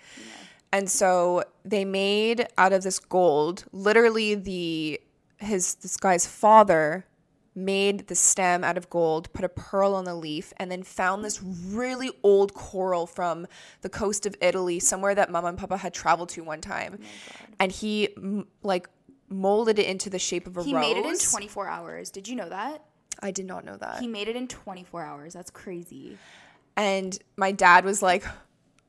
And 0.73 0.91
so 0.91 1.45
they 1.65 1.85
made 1.85 2.49
out 2.59 2.73
of 2.73 2.83
this 2.83 2.99
gold, 2.99 3.65
literally 3.73 4.35
the, 4.35 5.01
his, 5.39 5.77
this 5.77 5.97
guy's 5.97 6.27
father 6.27 7.07
made 7.55 8.09
the 8.09 8.15
stem 8.15 8.65
out 8.65 8.77
of 8.77 8.91
gold, 8.91 9.33
put 9.33 9.45
a 9.45 9.49
pearl 9.49 9.95
on 9.95 10.05
the 10.05 10.15
leaf, 10.15 10.53
and 10.57 10.71
then 10.71 10.83
found 10.83 11.25
this 11.25 11.41
really 11.43 12.11
old 12.23 12.53
coral 12.55 13.07
from 13.07 13.47
the 13.83 13.89
coast 13.89 14.27
of 14.27 14.35
Italy, 14.41 14.81
somewhere 14.81 15.15
that 15.15 15.31
Mama 15.31 15.49
and 15.49 15.59
Papa 15.59 15.77
had 15.77 15.95
traveled 15.95 16.29
to 16.31 16.43
one 16.43 16.61
time. 16.61 16.99
Oh 17.01 17.55
and 17.61 17.71
he 17.73 18.09
like 18.63 18.89
molded 19.29 19.79
it 19.79 19.87
into 19.87 20.11
the 20.11 20.19
shape 20.19 20.47
of 20.47 20.57
a 20.57 20.63
He 20.65 20.75
rose. 20.75 20.85
He 20.85 20.95
made 20.95 21.01
it 21.01 21.07
in 21.07 21.19
24 21.19 21.69
hours. 21.69 22.11
Did 22.11 22.29
you 22.29 22.37
know 22.37 22.49
that? 22.49 22.85
I 23.23 23.31
did 23.31 23.47
not 23.47 23.65
know 23.65 23.77
that. 23.77 24.01
He 24.01 24.09
made 24.09 24.29
it 24.29 24.37
in 24.37 24.49
24 24.49 25.03
hours. 25.03 25.33
That's 25.33 25.51
crazy. 25.51 26.19
and 26.77 27.17
my 27.37 27.53
dad 27.53 27.85
was 27.85 28.03
like 28.03 28.25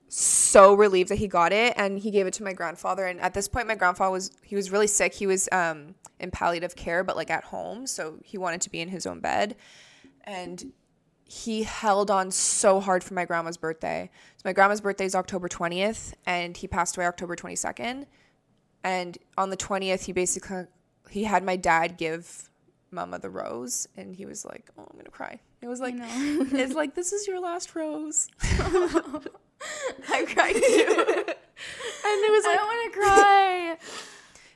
so 0.07 0.73
relieved 0.73 1.09
that 1.09 1.17
he 1.17 1.27
got 1.27 1.51
it 1.51 1.73
and 1.77 1.99
he 1.99 2.11
gave 2.11 2.27
it 2.27 2.33
to 2.35 2.43
my 2.43 2.53
grandfather. 2.53 3.05
And 3.05 3.19
at 3.19 3.33
this 3.33 3.47
point 3.47 3.67
my 3.67 3.75
grandfather 3.75 4.11
was 4.11 4.31
he 4.43 4.55
was 4.55 4.71
really 4.71 4.87
sick. 4.87 5.13
He 5.13 5.27
was 5.27 5.49
um 5.51 5.95
in 6.19 6.31
palliative 6.31 6.75
care 6.75 7.03
but 7.03 7.15
like 7.15 7.29
at 7.29 7.45
home 7.45 7.85
so 7.85 8.17
he 8.23 8.37
wanted 8.37 8.61
to 8.61 8.69
be 8.69 8.79
in 8.79 8.89
his 8.89 9.05
own 9.05 9.19
bed. 9.19 9.55
And 10.23 10.71
he 11.25 11.63
held 11.63 12.11
on 12.11 12.29
so 12.31 12.79
hard 12.79 13.03
for 13.03 13.15
my 13.15 13.25
grandma's 13.25 13.57
birthday. 13.57 14.09
So 14.37 14.41
my 14.45 14.53
grandma's 14.53 14.81
birthday 14.81 15.05
is 15.05 15.15
october 15.15 15.49
20th 15.49 16.13
and 16.25 16.55
he 16.55 16.67
passed 16.67 16.97
away 16.97 17.07
october 17.07 17.35
22nd 17.35 18.05
and 18.83 19.17
on 19.37 19.49
the 19.49 19.57
20th 19.57 20.05
he 20.05 20.11
basically 20.11 20.65
he 21.09 21.23
had 21.23 21.43
my 21.43 21.55
dad 21.55 21.97
give 21.97 22.49
mama 22.91 23.19
the 23.19 23.29
rose 23.29 23.87
and 23.97 24.15
he 24.15 24.25
was 24.25 24.45
like 24.45 24.69
oh 24.77 24.87
i'm 24.89 24.97
gonna 24.97 25.09
cry. 25.09 25.39
It 25.61 25.67
was 25.67 25.79
like 25.79 25.95
it's 25.97 26.75
like 26.75 26.93
this 26.93 27.11
is 27.11 27.27
your 27.27 27.39
last 27.39 27.75
rose 27.75 28.29
I 30.09 30.25
cried 30.25 30.53
too. 30.55 30.61
and 32.07 32.23
it 32.23 32.31
was 32.31 32.43
like, 32.45 32.53
I 32.53 32.55
don't 32.57 32.67
want 32.67 32.93
to 32.93 32.99
cry. 32.99 33.77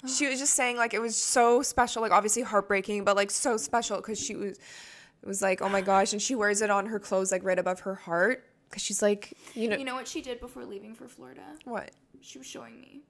she 0.17 0.27
was 0.27 0.39
just 0.39 0.53
saying 0.53 0.77
like 0.77 0.93
it 0.93 0.99
was 1.01 1.15
so 1.15 1.61
special 1.61 2.01
like 2.01 2.11
obviously 2.13 2.41
heartbreaking 2.41 3.03
but 3.03 3.17
like 3.17 3.29
so 3.29 3.57
special 3.57 3.97
because 3.97 4.17
she 4.17 4.33
was 4.33 4.57
it 4.57 5.27
was 5.27 5.41
like 5.41 5.61
oh 5.61 5.67
my 5.67 5.81
gosh 5.81 6.13
and 6.13 6.21
she 6.21 6.35
wears 6.35 6.61
it 6.61 6.69
on 6.69 6.85
her 6.85 6.99
clothes 6.99 7.33
like 7.33 7.43
right 7.43 7.59
above 7.59 7.81
her 7.81 7.95
heart 7.95 8.45
because 8.69 8.81
she's 8.81 9.01
like 9.01 9.33
you 9.55 9.67
know 9.67 9.75
You 9.75 9.83
know 9.83 9.95
what 9.95 10.07
she 10.07 10.21
did 10.21 10.39
before 10.39 10.63
leaving 10.63 10.95
for 10.95 11.09
Florida? 11.09 11.41
what 11.65 11.91
She 12.21 12.37
was 12.37 12.47
showing 12.47 12.79
me. 12.79 13.01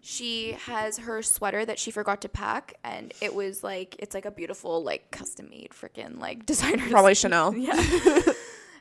She 0.00 0.52
has 0.66 0.98
her 0.98 1.22
sweater 1.22 1.64
that 1.64 1.78
she 1.80 1.90
forgot 1.90 2.20
to 2.22 2.28
pack, 2.28 2.74
and 2.84 3.12
it 3.20 3.34
was 3.34 3.64
like 3.64 3.96
it's 3.98 4.14
like 4.14 4.24
a 4.24 4.30
beautiful 4.30 4.82
like 4.82 5.10
custom 5.10 5.48
made 5.50 5.70
freaking 5.70 6.20
like 6.20 6.46
designer. 6.46 6.88
probably 6.90 7.14
chanel 7.14 7.54
Yeah. 7.56 7.74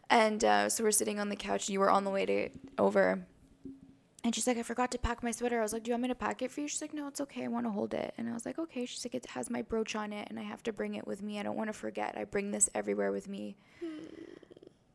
And 0.10 0.44
uh, 0.44 0.70
so 0.70 0.84
we're 0.84 0.92
sitting 0.92 1.20
on 1.20 1.30
the 1.30 1.36
couch. 1.36 1.68
And 1.68 1.74
you 1.74 1.80
were 1.80 1.90
on 1.90 2.04
the 2.04 2.10
way 2.10 2.26
to 2.26 2.50
over. 2.78 3.26
And 4.24 4.34
she's 4.34 4.48
like, 4.48 4.58
I 4.58 4.64
forgot 4.64 4.90
to 4.92 4.98
pack 4.98 5.22
my 5.22 5.30
sweater. 5.30 5.60
I 5.60 5.62
was 5.62 5.72
like, 5.72 5.84
Do 5.84 5.90
you 5.90 5.94
want 5.94 6.04
me 6.04 6.08
to 6.10 6.16
pack 6.16 6.42
it 6.42 6.50
for 6.52 6.62
you? 6.62 6.68
She's 6.68 6.82
like, 6.82 6.94
No, 6.94 7.08
it's 7.08 7.22
okay. 7.22 7.44
I 7.44 7.48
want 7.48 7.68
to 7.68 7.72
hold 7.72 7.94
it. 7.94 8.14
And 8.18 8.28
I 8.28 8.34
was 8.34 8.46
like, 8.46 8.58
Okay. 8.58 8.86
She's 8.86 9.06
like, 9.06 9.14
It 9.14 9.28
has 9.28 9.50
my 9.50 9.62
brooch 9.62 9.96
on 9.96 10.12
it, 10.12 10.28
and 10.30 10.40
I 10.40 10.44
have 10.44 10.64
to 10.64 10.74
bring 10.74 10.96
it 10.96 11.06
with 11.06 11.22
me. 11.22 11.40
I 11.40 11.44
don't 11.44 11.56
want 11.56 11.70
to 11.70 11.74
forget. 11.74 12.16
I 12.18 12.24
bring 12.24 12.50
this 12.52 12.70
everywhere 12.74 13.12
with 13.12 13.28
me. 13.28 13.56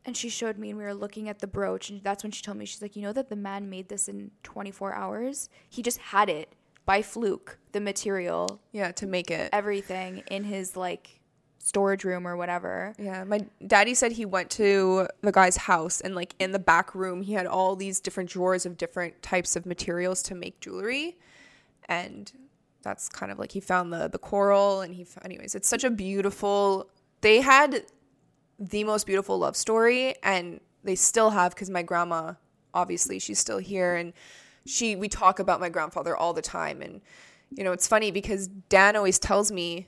And 0.03 0.17
she 0.17 0.29
showed 0.29 0.57
me, 0.57 0.71
and 0.71 0.79
we 0.79 0.83
were 0.83 0.95
looking 0.95 1.29
at 1.29 1.39
the 1.39 1.47
brooch, 1.47 1.91
and 1.91 2.03
that's 2.03 2.23
when 2.23 2.31
she 2.31 2.41
told 2.41 2.57
me, 2.57 2.65
She's 2.65 2.81
like, 2.81 2.97
You 2.97 3.03
know 3.03 3.13
that 3.13 3.29
the 3.29 3.37
man 3.37 3.69
made 3.69 3.87
this 3.87 4.09
in 4.09 4.31
24 4.43 4.93
hours? 4.93 5.47
He 5.69 5.81
just 5.81 5.99
had 5.99 6.27
it 6.27 6.53
by 6.85 7.01
fluke, 7.01 7.57
the 7.71 7.79
material, 7.79 8.59
yeah 8.73 8.91
to 8.91 9.07
make 9.07 9.31
it 9.31 9.49
everything 9.53 10.23
in 10.29 10.43
his 10.43 10.75
like 10.75 11.20
storage 11.63 12.03
room 12.03 12.27
or 12.27 12.35
whatever. 12.35 12.93
yeah 12.97 13.23
my 13.23 13.39
daddy 13.65 13.93
said 13.93 14.11
he 14.11 14.25
went 14.25 14.49
to 14.49 15.07
the 15.21 15.31
guy's 15.31 15.57
house 15.57 16.01
and 16.01 16.15
like 16.15 16.33
in 16.39 16.51
the 16.51 16.59
back 16.59 16.95
room 16.95 17.21
he 17.21 17.33
had 17.33 17.45
all 17.45 17.75
these 17.75 17.99
different 17.99 18.29
drawers 18.29 18.65
of 18.65 18.77
different 18.77 19.21
types 19.21 19.55
of 19.55 19.65
materials 19.65 20.23
to 20.23 20.33
make 20.33 20.59
jewelry 20.59 21.17
and 21.85 22.33
that's 22.81 23.07
kind 23.09 23.31
of 23.31 23.37
like 23.37 23.51
he 23.51 23.59
found 23.59 23.93
the 23.93 24.07
the 24.07 24.17
coral 24.17 24.81
and 24.81 24.95
he 24.95 25.05
anyways 25.23 25.53
it's 25.53 25.67
such 25.67 25.83
a 25.83 25.89
beautiful 25.89 26.89
they 27.21 27.41
had 27.41 27.83
the 28.59 28.83
most 28.83 29.05
beautiful 29.05 29.37
love 29.37 29.55
story 29.55 30.15
and 30.23 30.59
they 30.83 30.95
still 30.95 31.29
have 31.29 31.53
because 31.53 31.69
my 31.69 31.83
grandma 31.83 32.33
obviously 32.73 33.19
she's 33.19 33.37
still 33.37 33.59
here 33.59 33.95
and 33.95 34.13
she 34.65 34.95
we 34.95 35.07
talk 35.07 35.39
about 35.39 35.59
my 35.59 35.69
grandfather 35.69 36.15
all 36.15 36.33
the 36.33 36.41
time 36.41 36.81
and 36.81 37.01
you 37.51 37.63
know 37.63 37.71
it's 37.71 37.87
funny 37.87 38.09
because 38.11 38.47
dan 38.47 38.95
always 38.95 39.19
tells 39.19 39.51
me 39.51 39.87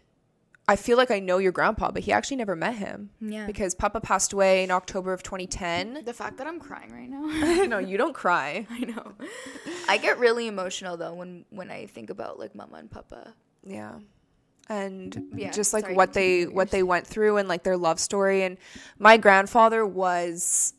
i 0.68 0.76
feel 0.76 0.98
like 0.98 1.12
i 1.12 1.20
know 1.20 1.38
your 1.40 1.52
grandpa 1.52 1.92
but 1.92 2.04
he 2.04 2.12
actually 2.12 2.38
never 2.38 2.56
met 2.56 2.76
him 2.76 3.10
Yeah. 3.20 3.46
because 3.46 3.76
papa 3.76 4.00
passed 4.00 4.32
away 4.34 4.64
in 4.64 4.72
october 4.72 5.12
of 5.14 5.22
2010 5.24 6.04
The 6.06 6.14
fact 6.14 6.38
that 6.38 6.48
I'm 6.48 6.60
crying 6.60 6.92
right 6.92 7.10
now. 7.10 7.66
no 7.74 7.80
you 7.80 7.98
don't 7.98 8.14
cry 8.14 8.66
I 8.72 8.80
know. 8.80 9.14
I 9.90 9.98
get 9.98 10.20
really 10.20 10.48
emotional 10.48 10.96
though 10.98 11.14
when 11.14 11.46
when 11.50 11.70
I 11.72 11.86
think 11.88 12.10
about 12.10 12.40
like 12.40 12.56
mama 12.56 12.78
and 12.78 12.90
papa. 12.90 13.34
yeah 13.64 14.00
and 14.70 15.32
Yeah, 15.36 15.52
just 15.52 15.74
like 15.74 15.84
sorry, 15.84 15.96
what 15.96 16.14
they 16.14 16.40
continue 16.44 16.56
what 16.56 16.72
they 16.72 16.84
went 16.84 17.06
through 17.06 17.36
and 17.38 17.50
like 17.50 17.64
their 17.64 17.76
love 17.78 18.00
story 18.00 18.44
and 18.44 18.58
my 18.98 19.18
grandfather 19.18 19.86
was 19.86 20.74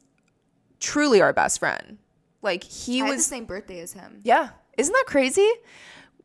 truly 0.81 1.21
our 1.21 1.33
best 1.33 1.59
friend 1.59 1.99
like 2.43 2.63
he 2.65 3.01
I 3.01 3.05
had 3.05 3.13
the 3.13 3.17
was 3.17 3.27
same 3.27 3.45
birthday 3.45 3.81
as 3.81 3.93
him. 3.93 4.21
yeah 4.23 4.51
isn't 4.79 4.93
that 4.93 5.05
crazy 5.07 5.51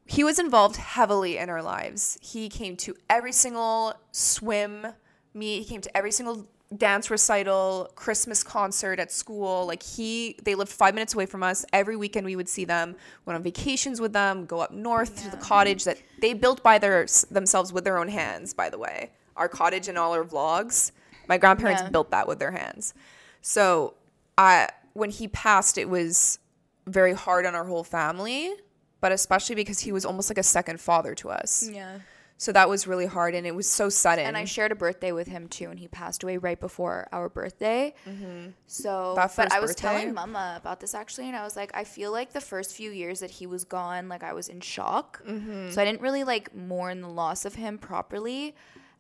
he 0.10 0.24
was 0.24 0.40
involved 0.40 0.78
heavily 0.78 1.38
in 1.38 1.50
our 1.50 1.62
lives. 1.62 2.18
He 2.22 2.50
came 2.50 2.76
to 2.78 2.96
every 3.10 3.32
single 3.32 3.94
swim 4.12 4.88
meet. 5.34 5.60
He 5.60 5.66
came 5.66 5.82
to 5.82 5.98
every 5.98 6.12
single 6.12 6.48
dance 6.78 7.10
recital 7.10 7.92
christmas 7.96 8.44
concert 8.44 9.00
at 9.00 9.12
school. 9.12 9.66
Like 9.66 9.82
he 9.82 10.36
they 10.44 10.54
lived 10.56 10.72
five 10.72 10.94
minutes 10.94 11.14
away 11.14 11.26
from 11.26 11.42
us. 11.44 11.66
Every 11.74 11.96
weekend 11.96 12.26
we 12.26 12.36
would 12.36 12.50
see 12.50 12.66
them 12.66 12.96
went 13.26 13.36
on 13.36 13.44
vacations 13.44 14.00
with 14.00 14.14
them 14.14 14.46
go 14.46 14.60
up 14.60 14.72
north 14.72 15.24
to 15.24 15.32
the 15.32 15.38
cottage 15.38 15.84
that 15.86 15.98
they 16.22 16.34
built 16.34 16.62
by 16.62 16.78
their 16.78 17.08
themselves 17.32 17.74
with 17.74 17.84
their 17.84 17.98
own 17.98 18.08
hands 18.08 18.54
by 18.54 18.70
the 18.70 18.78
way. 18.78 19.12
Our 19.36 19.50
cottage 19.50 19.88
and 19.88 19.98
all 19.98 20.14
our 20.14 20.24
vlogs. 20.24 20.92
My 21.28 21.38
grandparents 21.38 21.82
Yeah. 21.84 21.90
built 21.90 22.12
that 22.12 22.28
with 22.28 22.40
their 22.40 22.52
hands. 22.52 22.94
So 23.42 23.94
i 24.38 24.70
when 24.94 25.10
he 25.12 25.28
passed 25.28 25.78
it 25.78 25.90
was 25.90 26.40
very 26.88 27.14
hard 27.14 27.46
on 27.46 27.56
our 27.56 27.66
whole 27.66 27.84
family 27.84 28.54
but 29.02 29.12
especially 29.12 29.56
because 29.56 29.80
he 29.80 29.92
was 29.92 30.06
almost 30.06 30.30
like 30.30 30.38
a 30.38 30.44
second 30.44 30.80
father 30.80 31.16
to 31.16 31.30
us 31.30 31.68
Yeah. 31.72 32.00
so 32.38 32.52
that 32.52 32.70
was 32.70 32.88
really 32.88 33.06
hard 33.06 33.36
and 33.36 33.46
it 33.48 33.54
was 33.56 33.68
so 33.68 33.90
sudden 33.90 34.26
And 34.26 34.38
I 34.38 34.46
shared 34.46 34.72
a 34.72 34.76
birthday 34.76 35.12
with 35.12 35.28
him 35.28 35.48
too, 35.48 35.70
and 35.70 35.80
he 35.80 35.88
passed 35.88 36.24
away 36.24 36.38
right 36.38 36.60
before 36.60 37.08
our 37.12 37.28
birthday. 37.30 37.94
Mm-hmm. 38.08 38.52
So, 38.68 39.14
but 39.16 39.52
I 39.52 39.60
was 39.60 39.72
birthday? 39.72 39.82
telling 39.82 40.14
Mama 40.14 40.56
about 40.58 40.80
this 40.80 40.94
actually, 40.94 41.28
and 41.28 41.36
I 41.36 41.44
was 41.44 41.56
like, 41.56 41.72
I 41.74 41.84
feel 41.84 42.12
like 42.12 42.32
the 42.34 42.42
first 42.42 42.74
few 42.76 42.92
years 42.92 43.20
that 43.20 43.32
he 43.32 43.46
was 43.48 43.64
gone, 43.66 44.08
like 44.10 44.24
I 44.24 44.34
was 44.34 44.48
in 44.50 44.62
shock. 44.62 45.22
Mm-hmm. 45.28 45.72
So 45.72 45.82
I 45.82 45.86
didn't 45.86 46.02
really 46.02 46.24
like 46.24 46.56
mourn 46.56 47.02
the 47.02 47.10
loss 47.10 47.46
of 47.46 47.56
him 47.56 47.78
properly. 47.78 48.56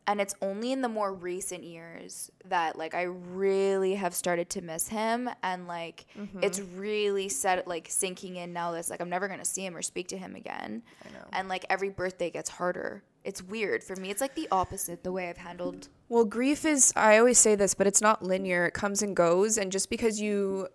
And 0.09 0.19
it's 0.19 0.33
only 0.41 0.71
in 0.71 0.81
the 0.81 0.89
more 0.89 1.13
recent 1.13 1.63
years 1.63 2.31
that 2.45 2.75
like 2.77 2.95
I 2.95 3.03
really 3.03 3.93
have 3.93 4.15
started 4.15 4.49
to 4.49 4.61
miss 4.61 4.87
him, 4.87 5.29
and 5.43 5.67
like 5.67 6.07
it's 6.41 6.59
really 6.59 7.29
set 7.29 7.67
like 7.67 7.85
sinking 7.89 8.35
in 8.37 8.51
now. 8.51 8.71
That's 8.71 8.89
like 8.89 9.01
I'm 9.01 9.09
never 9.09 9.27
gonna 9.27 9.45
see 9.45 9.63
him 9.63 9.77
or 9.77 9.83
speak 9.83 10.07
to 10.07 10.17
him 10.17 10.35
again. 10.35 10.81
I 11.05 11.13
know. 11.13 11.25
And 11.31 11.47
like 11.47 11.63
every 11.69 11.89
birthday 11.89 12.31
gets 12.31 12.49
harder. 12.49 13.03
It's 13.23 13.43
weird 13.43 13.83
for 13.83 13.95
me. 13.97 14.09
It's 14.09 14.21
like 14.21 14.33
the 14.33 14.47
opposite 14.51 15.03
the 15.03 15.11
way 15.11 15.29
I've 15.29 15.37
handled 15.37 15.89
Well, 16.07 16.25
grief 16.25 16.65
is, 16.65 16.91
I 16.95 17.17
always 17.19 17.37
say 17.37 17.53
this, 17.53 17.75
but 17.75 17.85
it's 17.85 18.01
not 18.01 18.23
linear. 18.23 18.65
It 18.65 18.73
comes 18.73 19.03
and 19.03 19.15
goes. 19.15 19.57
And 19.57 19.71
just 19.71 19.89
because 19.89 20.19
you, 20.19 20.69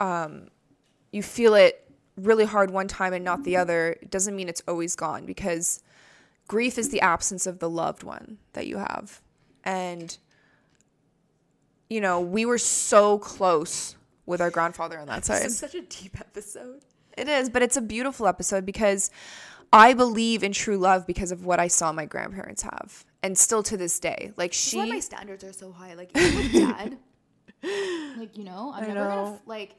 um, 0.00 0.48
you 1.12 1.22
feel 1.22 1.54
it 1.54 1.86
really 2.16 2.44
hard 2.44 2.70
one 2.70 2.88
time 2.88 3.12
and 3.12 3.24
not 3.24 3.44
the 3.44 3.56
other, 3.56 3.98
it 4.00 4.10
doesn't 4.10 4.34
mean 4.34 4.48
it's 4.48 4.62
always 4.68 4.96
gone 4.96 5.26
because 5.26 5.82
grief 6.48 6.78
is 6.78 6.90
the 6.90 7.00
absence 7.00 7.46
of 7.46 7.58
the 7.58 7.70
loved 7.70 8.02
one 8.02 8.38
that 8.52 8.66
you 8.66 8.78
have. 8.78 9.20
And 9.64 10.16
you 11.88 12.00
know, 12.00 12.20
we 12.20 12.46
were 12.46 12.58
so 12.58 13.18
close 13.18 13.94
with 14.26 14.40
our 14.40 14.50
grandfather 14.50 14.98
on 14.98 15.06
that 15.06 15.24
side. 15.24 15.42
This 15.42 15.52
is 15.52 15.58
such 15.58 15.74
a 15.74 15.82
deep 15.82 16.18
episode. 16.18 16.80
It 17.16 17.28
is, 17.28 17.48
but 17.50 17.62
it's 17.62 17.76
a 17.76 17.82
beautiful 17.82 18.26
episode 18.26 18.66
because 18.66 19.10
I 19.72 19.92
believe 19.92 20.42
in 20.42 20.52
true 20.52 20.78
love 20.78 21.06
because 21.06 21.30
of 21.30 21.44
what 21.44 21.60
I 21.60 21.68
saw 21.68 21.92
my 21.92 22.06
grandparents 22.06 22.62
have, 22.62 23.04
and 23.22 23.36
still 23.36 23.62
to 23.64 23.76
this 23.76 24.00
day, 24.00 24.32
like 24.36 24.52
she. 24.52 24.78
why 24.78 24.86
my 24.86 25.00
standards 25.00 25.44
are 25.44 25.52
so 25.52 25.72
high. 25.72 25.94
Like 25.94 26.10
even 26.16 26.36
with 26.36 26.52
dad, 26.52 26.98
like 28.16 28.36
you 28.36 28.44
know, 28.44 28.72
I'm 28.74 28.84
I 28.84 28.86
never 28.88 29.08
gonna 29.08 29.34
f- 29.34 29.42
like. 29.46 29.76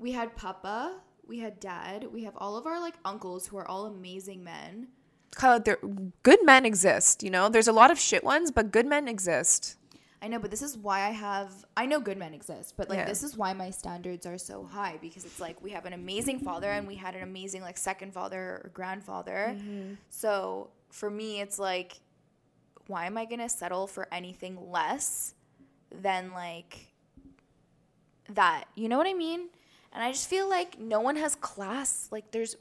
We 0.00 0.12
had 0.12 0.36
Papa, 0.36 0.94
we 1.26 1.40
had 1.40 1.58
Dad, 1.58 2.06
we 2.12 2.22
have 2.22 2.36
all 2.36 2.56
of 2.56 2.66
our 2.66 2.80
like 2.80 2.94
uncles 3.04 3.48
who 3.48 3.58
are 3.58 3.66
all 3.66 3.86
amazing 3.86 4.44
men. 4.44 4.86
Kyla, 5.34 5.60
there, 5.60 5.78
good 6.22 6.44
men 6.44 6.64
exist. 6.66 7.22
You 7.22 7.30
know, 7.30 7.48
there's 7.48 7.68
a 7.68 7.72
lot 7.72 7.90
of 7.90 7.98
shit 7.98 8.24
ones, 8.24 8.50
but 8.50 8.70
good 8.72 8.86
men 8.86 9.08
exist. 9.08 9.76
I 10.20 10.26
know, 10.26 10.40
but 10.40 10.50
this 10.50 10.62
is 10.62 10.76
why 10.76 11.02
I 11.06 11.10
have. 11.10 11.52
I 11.76 11.86
know 11.86 12.00
good 12.00 12.18
men 12.18 12.34
exist, 12.34 12.74
but 12.76 12.88
like 12.88 12.98
Yeah. 12.98 13.04
this 13.04 13.22
is 13.22 13.36
why 13.36 13.52
my 13.52 13.70
standards 13.70 14.26
are 14.26 14.36
so 14.38 14.64
high 14.64 14.98
because 15.00 15.24
it's 15.24 15.38
like 15.38 15.62
we 15.62 15.70
have 15.70 15.86
an 15.86 15.92
amazing 15.92 16.40
father 16.40 16.68
and 16.70 16.88
we 16.88 16.96
had 16.96 17.14
an 17.14 17.22
amazing 17.22 17.62
like 17.62 17.78
second 17.78 18.12
father 18.12 18.40
or 18.64 18.70
grandfather. 18.74 19.54
Mm-hmm. 19.56 19.94
So 20.10 20.70
for 20.90 21.08
me, 21.08 21.40
it's 21.40 21.58
like, 21.60 22.00
why 22.88 23.06
am 23.06 23.16
I 23.16 23.26
gonna 23.26 23.48
settle 23.48 23.86
for 23.86 24.08
anything 24.12 24.58
less 24.72 25.34
than 25.94 26.32
like 26.32 26.88
that? 28.30 28.64
You 28.74 28.88
know 28.88 28.98
what 28.98 29.06
I 29.06 29.14
mean? 29.14 29.48
And 29.92 30.02
I 30.02 30.10
just 30.10 30.28
feel 30.28 30.48
like 30.48 30.80
no 30.80 31.00
one 31.00 31.14
has 31.16 31.36
class. 31.36 32.08
Like 32.10 32.32
there's, 32.32 32.56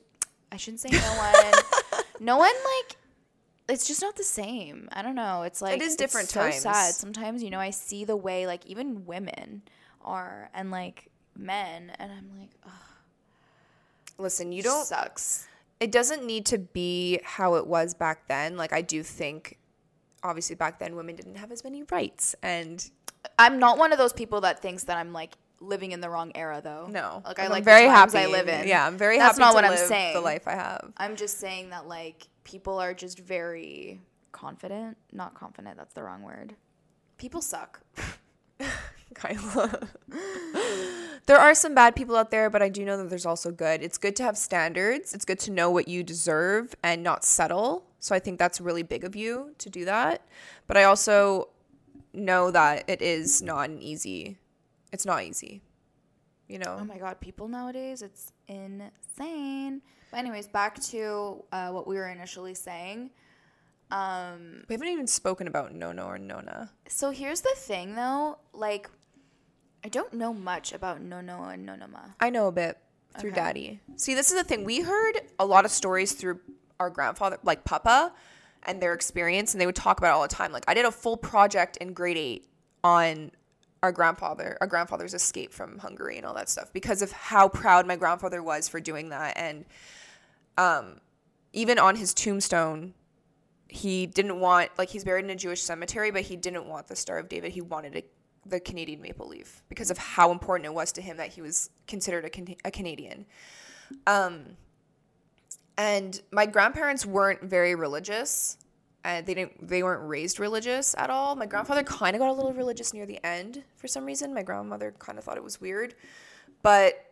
I 0.52 0.58
shouldn't 0.58 0.82
say 0.82 0.90
no 0.92 1.00
one. 1.00 1.54
No 2.20 2.38
one 2.38 2.54
like 2.80 2.98
it's 3.70 3.88
just 3.88 4.02
not 4.02 4.16
the 4.16 4.24
same. 4.24 4.88
I 4.92 5.02
don't 5.02 5.16
know. 5.16 5.44
It's 5.44 5.62
like 5.62 5.82
is 5.82 5.88
it's 5.88 5.96
different 5.96 6.30
so 6.30 6.50
sad. 6.52 6.94
Sometimes 6.94 7.44
you 7.44 7.50
know 7.50 7.60
I 7.60 7.72
see 7.72 8.06
the 8.06 8.16
way 8.16 8.48
like 8.48 8.66
even 8.66 9.06
women 9.06 9.64
are 10.02 10.50
and 10.54 10.72
like 10.72 11.10
men, 11.36 11.92
and 12.00 12.12
I'm 12.12 12.40
like, 12.40 12.52
oh, 12.66 12.72
Listen, 14.18 14.52
you 14.52 14.64
don't. 14.64 14.86
sucks. 14.86 15.48
It 15.80 15.92
doesn't 15.92 16.26
need 16.26 16.46
to 16.48 16.58
be 16.58 17.20
how 17.24 17.56
it 17.56 17.68
was 17.68 17.94
back 17.94 18.28
then. 18.28 18.58
Like 18.58 18.74
I 18.74 18.82
do 18.82 19.04
think, 19.04 19.58
obviously 20.24 20.56
back 20.56 20.80
then 20.80 20.96
women 20.96 21.16
didn't 21.16 21.36
have 21.36 21.52
as 21.52 21.64
many 21.64 21.84
rights, 21.84 22.36
and 22.42 22.90
I'm 23.38 23.60
not 23.60 23.78
one 23.78 23.92
of 23.92 23.98
those 23.98 24.14
people 24.14 24.42
that 24.42 24.62
thinks 24.62 24.86
that 24.86 24.98
I'm 24.98 25.14
like 25.14 25.34
living 25.60 25.92
in 25.92 26.02
the 26.02 26.10
wrong 26.10 26.32
era 26.36 26.62
though. 26.64 26.88
no, 26.90 27.22
like 27.26 27.40
I 27.40 27.46
I'm 27.46 27.52
like 27.52 27.64
very 27.64 27.88
the 27.88 27.94
times 27.94 28.14
happy. 28.14 28.26
I 28.26 28.32
live 28.32 28.48
in. 28.48 28.68
Yeah, 28.68 28.86
I'm 28.86 28.98
very 28.98 29.18
That's 29.18 29.38
happy. 29.38 29.46
not 29.46 29.54
what 29.54 29.66
I'm 29.66 29.78
saying. 29.78 30.14
The 30.14 30.22
life 30.22 30.48
I 30.48 30.54
have. 30.54 30.92
I'm 30.98 31.16
just 31.16 31.40
saying 31.40 31.70
that 31.72 31.88
like 31.88 32.28
people 32.44 32.80
are 32.80 32.94
just 32.94 33.20
very 33.20 34.02
confident. 34.32 34.98
Not 35.12 35.34
confident. 35.34 35.78
That's 35.78 35.94
the 35.94 36.04
wrong 36.04 36.22
word. 36.22 36.56
People 37.18 37.42
suck. 37.42 37.82
Kyla. 39.16 39.88
there 41.26 41.38
are 41.38 41.56
some 41.56 41.74
bad 41.74 41.96
people 41.96 42.16
out 42.16 42.30
there, 42.30 42.50
but 42.50 42.62
I 42.62 42.70
do 42.70 42.86
know 42.86 42.98
that 42.98 43.10
there's 43.10 43.26
also 43.26 43.52
good. 43.52 43.82
It's 43.82 43.98
good 43.98 44.16
to 44.18 44.24
have 44.24 44.38
standards. 44.38 45.14
It's 45.14 45.26
good 45.26 45.40
to 45.40 45.52
know 45.52 45.72
what 45.72 45.88
you 45.88 46.04
deserve 46.04 46.76
and 46.84 47.02
not 47.02 47.24
settle. 47.24 47.86
So 48.00 48.14
I 48.14 48.20
think 48.20 48.38
that's 48.38 48.62
really 48.62 48.84
big 48.84 49.04
of 49.04 49.16
you 49.16 49.54
to 49.58 49.70
do 49.70 49.86
that. 49.86 50.28
But 50.68 50.78
I 50.78 50.84
also 50.84 51.50
know 52.14 52.52
that 52.52 52.84
it 52.88 53.02
is 53.02 53.42
not 53.42 53.70
an 53.70 53.82
easy. 53.82 54.38
It's 54.92 55.06
not 55.06 55.24
easy. 55.24 55.62
You 56.48 56.60
know. 56.60 56.78
Oh 56.80 56.86
my 56.86 56.98
god, 56.98 57.20
people 57.20 57.48
nowadays, 57.48 58.02
it's 58.02 58.32
insane. 58.48 59.82
But 60.12 60.18
anyways, 60.20 60.48
back 60.48 60.80
to 60.86 61.44
uh, 61.52 61.72
what 61.72 61.88
we 61.88 61.96
were 61.96 62.08
initially 62.08 62.54
saying. 62.54 63.10
Um, 63.92 64.64
we 64.68 64.74
haven't 64.74 64.88
even 64.90 65.08
spoken 65.08 65.48
about 65.48 65.74
Nono 65.74 66.06
or 66.06 66.18
Nona. 66.18 66.72
so 66.88 67.10
here's 67.10 67.42
the 67.42 67.54
thing, 67.56 67.96
though. 67.96 68.38
Like, 68.54 68.90
I 69.84 69.90
don't 69.90 70.14
know 70.14 70.34
much 70.34 70.74
about 70.74 71.02
Nono 71.02 71.44
and 71.44 71.68
Nonoma. 71.68 72.14
I 72.20 72.30
know 72.30 72.48
a 72.48 72.52
bit 72.52 72.78
through 73.18 73.32
Okay. 73.32 73.36
daddy. 73.40 73.80
See, 73.96 74.14
this 74.14 74.30
is 74.32 74.38
the 74.38 74.44
thing. 74.44 74.64
We 74.66 74.82
heard 74.82 75.22
a 75.40 75.46
lot 75.46 75.64
of 75.66 75.72
stories 75.72 76.14
through 76.14 76.40
our 76.80 76.90
grandfather, 76.90 77.38
like 77.44 77.64
Papa, 77.64 78.14
and 78.64 78.82
their 78.82 78.94
experience, 78.94 79.54
and 79.54 79.62
they 79.62 79.66
would 79.66 79.76
talk 79.76 80.00
about 80.00 80.10
it 80.10 80.16
all 80.16 80.22
the 80.22 80.28
time. 80.28 80.52
Like 80.52 80.66
I 80.68 80.74
did 80.74 80.86
a 80.86 80.92
full 80.92 81.16
project 81.18 81.78
in 81.78 81.94
grade 81.94 82.18
eight 82.18 82.46
on 82.84 83.32
our 83.84 83.92
grandfather, 83.92 84.58
our 84.62 84.68
grandfather's 84.68 85.14
escape 85.14 85.54
from 85.54 85.78
Hungary 85.80 86.18
and 86.18 86.26
all 86.26 86.34
that 86.34 86.50
stuff 86.50 86.72
because 86.74 87.02
of 87.02 87.12
how 87.12 87.48
proud 87.48 87.86
my 87.86 87.96
grandfather 87.96 88.42
was 88.42 88.68
for 88.68 88.80
doing 88.80 89.10
that. 89.10 89.38
And 89.38 89.66
um, 90.58 91.00
even 91.54 91.78
on 91.80 91.96
his 91.96 92.14
tombstone, 92.14 92.94
he 93.70 94.06
didn't 94.06 94.40
want 94.40 94.72
like 94.78 94.90
he's 94.90 95.04
buried 95.04 95.26
in 95.26 95.32
a 95.32 95.36
Jewish 95.36 95.62
cemetery, 95.62 96.12
but 96.12 96.22
he 96.22 96.36
didn't 96.36 96.68
want 96.68 96.88
the 96.88 96.96
Star 96.96 97.18
of 97.18 97.30
David. 97.30 97.52
He 97.52 97.62
wanted 97.62 97.96
a, 97.96 98.04
the 98.48 98.60
Canadian 98.60 99.02
maple 99.02 99.28
leaf 99.28 99.64
because 99.70 99.92
of 99.92 99.98
how 99.98 100.32
important 100.32 100.66
it 100.66 100.74
was 100.74 100.92
to 100.94 101.02
him 101.02 101.18
that 101.18 101.30
he 101.30 101.42
was 101.42 101.70
considered 101.86 102.26
a, 102.26 102.30
Can- 102.30 102.56
a 102.64 102.72
Canadian. 102.72 103.26
Um, 104.06 104.58
and 105.78 106.20
my 106.32 106.46
grandparents 106.46 107.06
weren't 107.06 107.44
very 107.44 107.76
religious. 107.76 108.58
And 109.08 109.26
they 109.26 109.34
didn't. 109.34 109.66
They 109.66 109.84
weren't 109.84 110.06
raised 110.06 110.38
religious 110.38 110.94
at 110.98 111.10
all. 111.10 111.38
My 111.38 111.46
grandfather 111.46 111.82
kind 111.82 112.14
of 112.14 112.20
got 112.20 112.30
a 112.30 112.34
little 112.34 112.52
religious 112.52 112.94
near 112.94 113.06
the 113.06 113.26
end 113.26 113.64
for 113.78 113.88
some 113.88 114.04
reason. 114.04 114.34
My 114.34 114.44
grandmother 114.44 114.94
kind 115.00 115.18
of 115.18 115.24
thought 115.24 115.38
it 115.38 115.44
was 115.44 115.62
weird, 115.62 115.96
but 116.62 117.06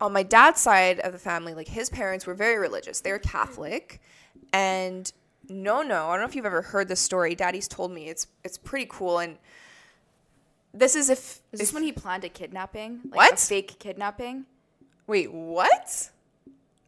on 0.00 0.12
my 0.12 0.24
dad's 0.24 0.60
side 0.60 0.98
of 1.00 1.12
the 1.12 1.20
family, 1.20 1.54
like 1.54 1.68
his 1.68 1.88
parents 1.88 2.26
were 2.26 2.34
very 2.34 2.58
religious. 2.58 3.00
They 3.00 3.12
were 3.12 3.20
Catholic, 3.20 4.00
and 4.52 5.12
no, 5.48 5.82
no, 5.82 6.08
I 6.08 6.14
don't 6.14 6.22
know 6.22 6.28
if 6.28 6.34
you've 6.34 6.46
ever 6.46 6.62
heard 6.62 6.88
this 6.88 6.98
story. 6.98 7.36
Daddy's 7.36 7.68
told 7.68 7.92
me 7.92 8.08
it's 8.08 8.26
it's 8.42 8.58
pretty 8.58 8.86
cool, 8.90 9.20
and 9.20 9.38
this 10.74 10.96
is 10.96 11.08
if, 11.08 11.40
Is 11.52 11.60
this 11.60 11.68
if 11.68 11.74
when 11.74 11.84
he 11.84 11.92
planned 11.92 12.24
a 12.24 12.28
kidnapping? 12.28 13.02
Like 13.04 13.14
What? 13.14 13.34
A 13.34 13.36
fake 13.36 13.78
kidnapping? 13.78 14.46
wait 15.06 15.32
what? 15.32 16.10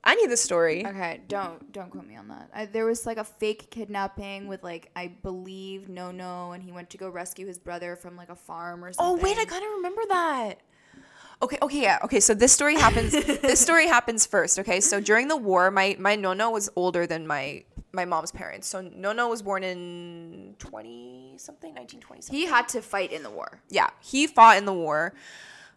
I 0.09 0.14
need 0.14 0.30
the 0.30 0.38
story. 0.38 0.86
Okay, 0.86 1.20
don't 1.28 1.70
don't 1.70 1.90
quote 1.90 2.06
me 2.06 2.16
on 2.16 2.28
that. 2.28 2.48
I, 2.54 2.64
there 2.64 2.86
was 2.86 3.04
like 3.04 3.18
a 3.18 3.24
fake 3.24 3.70
kidnapping 3.70 4.46
with 4.46 4.62
like 4.64 4.90
I 4.96 5.09
believe 5.22 5.90
No 5.90 6.11
No, 6.11 6.52
and 6.52 6.62
he 6.62 6.72
went 6.72 6.88
to 6.90 6.96
go 6.96 7.11
rescue 7.11 7.46
his 7.46 7.59
brother 7.59 7.94
from 7.94 8.16
like 8.16 8.30
a 8.30 8.34
farm 8.34 8.82
or 8.82 8.90
something. 8.90 9.20
Oh 9.20 9.22
wait, 9.22 9.36
I 9.36 9.44
kind 9.44 9.62
of 9.62 9.70
remember 9.76 10.00
that. 10.09 10.54
Okay, 11.42 11.59
okay, 11.61 11.82
yeah. 11.82 11.98
Okay, 12.02 12.20
so 12.20 12.32
this 12.32 12.52
story 12.52 12.76
happens 12.76 13.12
this 13.12 13.61
story 13.61 13.86
happens 13.96 14.24
first, 14.24 14.59
okay? 14.59 14.80
So 14.80 14.98
during 14.98 15.28
the 15.28 15.36
war, 15.36 15.70
my 15.70 15.94
my 15.98 16.16
nono 16.16 16.48
was 16.48 16.70
older 16.74 17.06
than 17.06 17.26
my 17.26 17.64
my 17.92 18.06
mom's 18.06 18.32
parents. 18.32 18.66
So 18.66 18.80
nono 18.80 19.28
was 19.28 19.42
born 19.42 19.62
in 19.62 20.54
20 20.59 21.34
something, 21.36 21.74
1920 21.74 22.22
something. 22.22 22.34
he 22.34 22.46
had 22.46 22.66
to 22.70 22.80
fight 22.80 23.12
in 23.12 23.22
the 23.22 23.30
war. 23.30 23.61
yeah, 23.68 23.90
he 24.00 24.26
fought 24.26 24.56
in 24.56 24.64
the 24.64 24.72
war, 24.72 25.12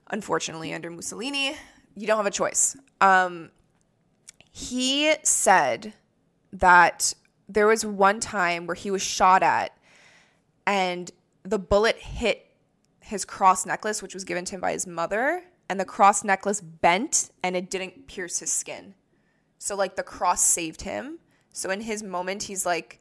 unfortunately, 0.09 0.73
under 0.73 0.89
Mussolini. 0.89 1.57
You 1.97 2.07
don't 2.07 2.15
have 2.15 2.25
a 2.25 2.31
choice. 2.31 2.77
Um, 3.01 3.51
he 4.51 5.13
said 5.23 5.93
that 6.53 7.13
there 7.47 7.67
was 7.67 7.85
one 7.85 8.19
time 8.19 8.67
where 8.67 8.75
he 8.75 8.91
was 8.91 9.01
shot 9.01 9.43
at 9.43 9.75
and 10.65 11.11
the 11.43 11.59
bullet 11.59 11.97
hit 11.97 12.51
his 12.99 13.25
cross 13.25 13.65
necklace, 13.65 14.01
which 14.01 14.13
was 14.13 14.23
given 14.23 14.45
to 14.45 14.55
him 14.55 14.61
by 14.61 14.71
his 14.71 14.85
mother, 14.85 15.43
and 15.69 15.79
the 15.79 15.85
cross 15.85 16.23
necklace 16.23 16.61
bent 16.61 17.31
and 17.43 17.55
it 17.55 17.69
didn't 17.69 18.07
pierce 18.07 18.39
his 18.39 18.51
skin. 18.51 18.93
So, 19.57 19.75
like, 19.75 19.95
the 19.95 20.03
cross 20.03 20.43
saved 20.43 20.81
him. 20.81 21.19
So, 21.51 21.69
in 21.69 21.81
his 21.81 22.03
moment, 22.03 22.43
he's 22.43 22.65
like, 22.65 22.99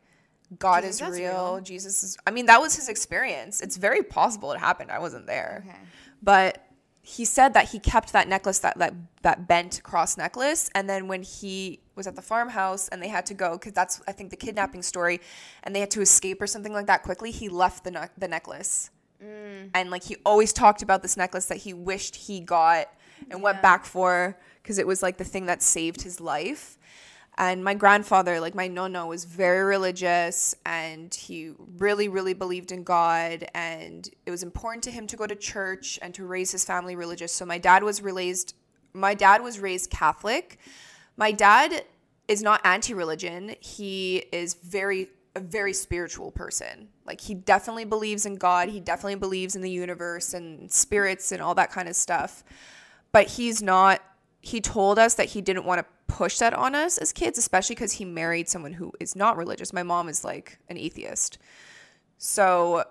God 0.59 0.85
is 0.85 1.01
real. 1.01 1.13
real? 1.13 1.61
Jesus 1.63 2.03
is. 2.03 2.17
I 2.27 2.33
mean, 2.33 2.47
that 2.47 2.61
was 2.61 2.75
his 2.75 2.89
experience. 2.89 3.61
It's 3.61 3.77
very 3.77 4.03
possible 4.03 4.53
it 4.53 4.59
happened. 4.59 4.91
I 4.91 4.99
wasn't 4.99 5.27
there. 5.27 5.65
Okay. 5.67 5.79
But 6.23 6.67
he 7.03 7.25
said 7.25 7.55
that 7.55 7.71
he 7.71 7.79
kept 7.79 8.13
that 8.13 8.29
necklace, 8.29 8.59
that, 8.61 8.79
that, 8.79 8.95
that 9.23 9.49
bent 9.49 9.83
cross 9.83 10.17
necklace. 10.17 10.71
And 10.75 10.89
then 10.89 11.09
when 11.09 11.23
he 11.23 11.81
was 11.95 12.07
at 12.07 12.15
the 12.15 12.23
farmhouse 12.23 12.89
and 12.89 13.03
they 13.03 13.09
had 13.09 13.27
to 13.27 13.35
go, 13.35 13.53
because 13.53 13.73
that's, 13.73 14.03
I 14.07 14.13
think, 14.13 14.31
the 14.31 14.37
kidnapping 14.37 14.83
story, 14.83 15.21
and 15.63 15.75
they 15.75 15.81
had 15.81 15.91
to 15.93 16.03
escape 16.03 16.43
or 16.43 16.47
something 16.47 16.73
like 16.73 16.87
that 16.87 17.03
quickly, 17.03 17.31
he 17.31 17.49
left 17.49 17.85
the, 17.85 17.91
ne- 17.91 18.09
the 18.19 18.29
necklace. 18.29 18.91
Mm. 19.23 19.71
And 19.75 19.91
like 19.91 20.05
he 20.05 20.17
always 20.25 20.53
talked 20.53 20.83
about 20.83 21.03
this 21.03 21.17
necklace 21.17 21.47
that 21.47 21.59
he 21.59 21.73
wished 21.73 22.17
he 22.17 22.41
got 22.41 22.89
and 23.31 23.43
went 23.43 23.61
back 23.61 23.85
for 23.85 24.39
because 24.63 24.79
it 24.79 24.87
was 24.87 25.03
like 25.03 25.19
the 25.19 25.25
thing 25.25 25.47
that 25.47 25.63
saved 25.63 26.03
his 26.03 26.21
life. 26.21 26.79
And 27.41 27.64
my 27.64 27.72
grandfather, 27.72 28.38
like 28.38 28.55
my 28.55 28.68
nono, 28.68 29.07
was 29.07 29.24
very 29.24 29.64
religious 29.64 30.55
and 30.66 31.12
he 31.14 31.53
really, 31.78 32.07
really 32.07 32.34
believed 32.34 32.70
in 32.70 32.84
God. 32.84 33.47
And 33.55 34.07
it 34.26 34.30
was 34.30 34.43
important 34.43 34.84
to 34.84 34.91
him 34.91 35.07
to 35.07 35.16
go 35.16 35.26
to 35.26 35.34
church 35.34 35.99
and 36.03 36.12
to 36.16 36.26
raise 36.26 36.53
his 36.53 36.66
family 36.66 36.97
religious. 36.97 37.32
So 37.32 37.47
my 37.47 37.57
dad 37.57 37.82
was 37.82 38.03
raised, 38.03 38.55
my 38.93 39.14
dad 39.14 39.43
was 39.43 39.59
raised 39.59 39.91
Catholic. 39.91 40.59
My 41.16 41.32
dad 41.32 41.86
is 42.28 42.43
not 42.43 42.61
anti-religion. 42.62 43.57
He 43.61 44.18
is 44.32 44.53
very 44.55 45.09
a 45.34 45.41
very 45.41 45.72
spiritual 45.72 46.30
person. 46.32 46.88
Like 47.07 47.22
he 47.22 47.34
definitely 47.34 47.86
believes 47.86 48.26
in 48.26 48.36
God. 48.36 48.68
He 48.68 48.80
definitely 48.80 49.14
believes 49.14 49.57
in 49.57 49.62
the 49.62 49.70
universe 49.70 50.34
and 50.34 50.70
spirits 50.70 51.32
and 51.32 51.41
all 51.41 51.55
that 51.55 51.70
kind 51.70 51.88
of 51.88 51.97
stuff. 51.97 52.45
But 53.12 53.28
he's 53.28 53.62
not 53.62 54.03
he 54.43 54.61
told 54.61 54.99
us 54.99 55.14
that 55.14 55.26
he 55.26 55.41
didn't 55.41 55.64
want 55.64 55.80
to 55.80 55.86
push 56.11 56.39
that 56.39 56.53
on 56.55 56.75
us 56.75 56.99
as 56.99 57.13
kids, 57.13 57.39
especially 57.39 57.77
cuz 57.77 57.93
he 57.93 58.05
married 58.05 58.49
someone 58.49 58.75
who 58.75 58.93
is 59.01 59.15
not 59.17 59.37
religious. 59.37 59.73
My 59.73 59.83
mom 59.83 60.09
is 60.09 60.25
like 60.25 60.59
an 60.69 60.77
atheist. 60.77 61.39
So 62.19 62.85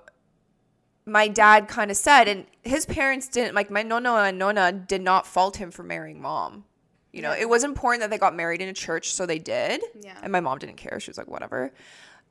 my 1.05 1.27
dad 1.27 1.67
kind 1.67 1.89
of 1.91 1.97
said, 1.97 2.27
and 2.27 2.45
his 2.63 2.85
parents 2.85 3.27
didn't 3.27 3.55
like 3.55 3.69
my 3.71 3.81
nono 3.83 4.15
and 4.17 4.37
nona 4.37 4.71
did 4.71 5.01
not 5.01 5.25
fault 5.27 5.57
him 5.57 5.71
for 5.71 5.83
marrying 5.83 6.21
mom. 6.21 6.65
You 7.11 7.23
know, 7.23 7.31
Yeah. 7.33 7.41
it 7.41 7.49
was 7.49 7.63
important 7.63 8.01
that 8.01 8.11
they 8.11 8.19
got 8.19 8.35
married 8.35 8.61
in 8.61 8.69
a 8.69 8.73
church, 8.73 9.13
so 9.13 9.25
they 9.25 9.39
did. 9.39 9.81
Yeah. 9.99 10.17
And 10.21 10.31
my 10.31 10.39
mom 10.39 10.59
didn't 10.59 10.77
care; 10.77 10.99
she 10.99 11.09
was 11.09 11.17
like, 11.17 11.27
whatever. 11.27 11.73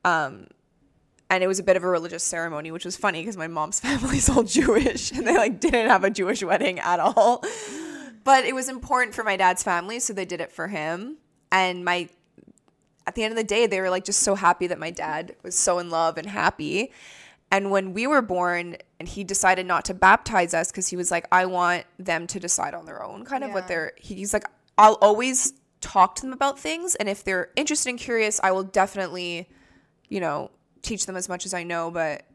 Um, 0.04 0.46
and 1.30 1.42
it 1.44 1.48
was 1.48 1.58
a 1.58 1.62
bit 1.64 1.76
of 1.76 1.82
a 1.84 1.88
religious 1.88 2.22
ceremony, 2.22 2.70
which 2.70 2.84
was 2.84 2.96
funny 2.96 3.20
because 3.20 3.36
my 3.36 3.48
mom's 3.48 3.80
family's 3.86 4.28
all 4.28 4.44
Jewish, 4.44 5.10
and 5.12 5.26
they 5.26 5.36
like 5.36 5.58
didn't 5.60 5.88
have 5.88 6.04
a 6.04 6.10
Jewish 6.10 6.42
wedding 6.44 6.78
at 6.78 7.00
all. 7.00 7.42
But 8.28 8.44
it 8.44 8.54
was 8.54 8.68
important 8.68 9.14
for 9.14 9.24
my 9.24 9.38
dad's 9.38 9.62
family, 9.62 9.98
so 10.00 10.12
they 10.12 10.26
did 10.26 10.42
it 10.42 10.52
for 10.52 10.68
him. 10.68 11.16
And 11.50 11.82
my 11.82 12.10
at 13.06 13.14
the 13.14 13.24
end 13.24 13.32
of 13.32 13.38
the 13.38 13.42
day, 13.42 13.66
they 13.66 13.80
were 13.80 13.88
like 13.88 14.04
just 14.04 14.20
so 14.20 14.34
happy 14.34 14.66
that 14.66 14.78
my 14.78 14.90
dad 14.90 15.34
was 15.42 15.56
so 15.56 15.78
in 15.78 15.88
love 15.88 16.18
and 16.18 16.26
happy. 16.26 16.92
And 17.50 17.70
when 17.70 17.94
we 17.94 18.06
were 18.06 18.20
born, 18.20 18.76
and 19.00 19.08
he 19.08 19.24
decided 19.24 19.64
not 19.64 19.86
to 19.86 19.94
baptize 19.94 20.52
us 20.52 20.70
because 20.70 20.88
he 20.88 20.94
was 20.94 21.10
like, 21.10 21.26
I 21.32 21.46
want 21.46 21.86
them 21.98 22.26
to 22.26 22.38
decide 22.38 22.74
on 22.74 22.84
their 22.84 23.02
own, 23.02 23.24
kind 23.24 23.44
of 23.44 23.52
what 23.54 23.66
they're. 23.66 23.92
He's 23.96 24.34
like, 24.34 24.44
I'll 24.76 24.98
always 25.00 25.54
talk 25.80 26.14
to 26.16 26.20
them 26.20 26.34
about 26.34 26.58
things, 26.58 26.96
and 26.96 27.08
if 27.08 27.24
they're 27.24 27.48
interested 27.56 27.88
and 27.88 27.98
curious, 27.98 28.40
I 28.44 28.52
will 28.52 28.62
definitely, 28.62 29.48
you 30.10 30.20
know, 30.20 30.50
teach 30.82 31.06
them 31.06 31.16
as 31.16 31.30
much 31.30 31.46
as 31.46 31.54
I 31.54 31.62
know. 31.62 31.90
But 31.90 32.26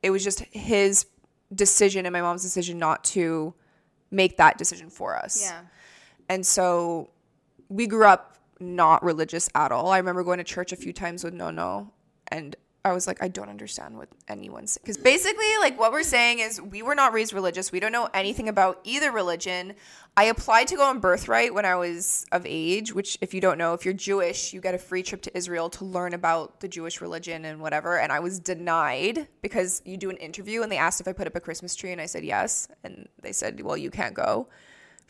it 0.00 0.10
was 0.12 0.22
just 0.22 0.42
his 0.52 1.06
decision 1.52 2.06
and 2.06 2.12
my 2.12 2.22
mom's 2.22 2.42
decision 2.42 2.78
not 2.78 3.02
to 3.02 3.52
make 4.10 4.36
that 4.36 4.58
decision 4.58 4.90
for 4.90 5.16
us. 5.16 5.42
Yeah. 5.42 5.60
And 6.28 6.44
so 6.44 7.10
we 7.68 7.86
grew 7.86 8.04
up 8.04 8.38
not 8.60 9.02
religious 9.02 9.48
at 9.54 9.72
all. 9.72 9.90
I 9.90 9.98
remember 9.98 10.22
going 10.22 10.38
to 10.38 10.44
church 10.44 10.72
a 10.72 10.76
few 10.76 10.92
times 10.92 11.24
with 11.24 11.34
Nono 11.34 11.92
and 12.28 12.56
I 12.84 12.92
was 12.92 13.06
like, 13.06 13.22
I 13.22 13.28
don't 13.28 13.50
understand 13.50 13.98
what 13.98 14.08
anyone's 14.26 14.78
because 14.78 14.96
basically, 14.96 15.58
like 15.60 15.78
what 15.78 15.92
we're 15.92 16.02
saying 16.02 16.38
is 16.38 16.60
we 16.60 16.82
were 16.82 16.94
not 16.94 17.12
raised 17.12 17.34
religious. 17.34 17.70
We 17.70 17.80
don't 17.80 17.92
know 17.92 18.08
anything 18.14 18.48
about 18.48 18.80
either 18.84 19.12
religion. 19.12 19.74
I 20.16 20.24
applied 20.24 20.68
to 20.68 20.76
go 20.76 20.84
on 20.84 20.98
birthright 20.98 21.52
when 21.52 21.66
I 21.66 21.74
was 21.76 22.24
of 22.32 22.46
age, 22.46 22.94
which 22.94 23.18
if 23.20 23.34
you 23.34 23.40
don't 23.40 23.58
know, 23.58 23.74
if 23.74 23.84
you're 23.84 23.94
Jewish, 23.94 24.54
you 24.54 24.60
get 24.62 24.74
a 24.74 24.78
free 24.78 25.02
trip 25.02 25.20
to 25.22 25.36
Israel 25.36 25.68
to 25.70 25.84
learn 25.84 26.14
about 26.14 26.60
the 26.60 26.68
Jewish 26.68 27.00
religion 27.02 27.44
and 27.44 27.60
whatever. 27.60 27.98
And 27.98 28.10
I 28.10 28.20
was 28.20 28.40
denied 28.40 29.28
because 29.42 29.82
you 29.84 29.98
do 29.98 30.08
an 30.08 30.16
interview 30.16 30.62
and 30.62 30.72
they 30.72 30.78
asked 30.78 31.02
if 31.02 31.08
I 31.08 31.12
put 31.12 31.26
up 31.26 31.36
a 31.36 31.40
Christmas 31.40 31.74
tree 31.74 31.92
and 31.92 32.00
I 32.00 32.06
said 32.06 32.24
yes. 32.24 32.66
And 32.82 33.08
they 33.20 33.32
said, 33.32 33.60
Well, 33.60 33.76
you 33.76 33.90
can't 33.90 34.14
go 34.14 34.48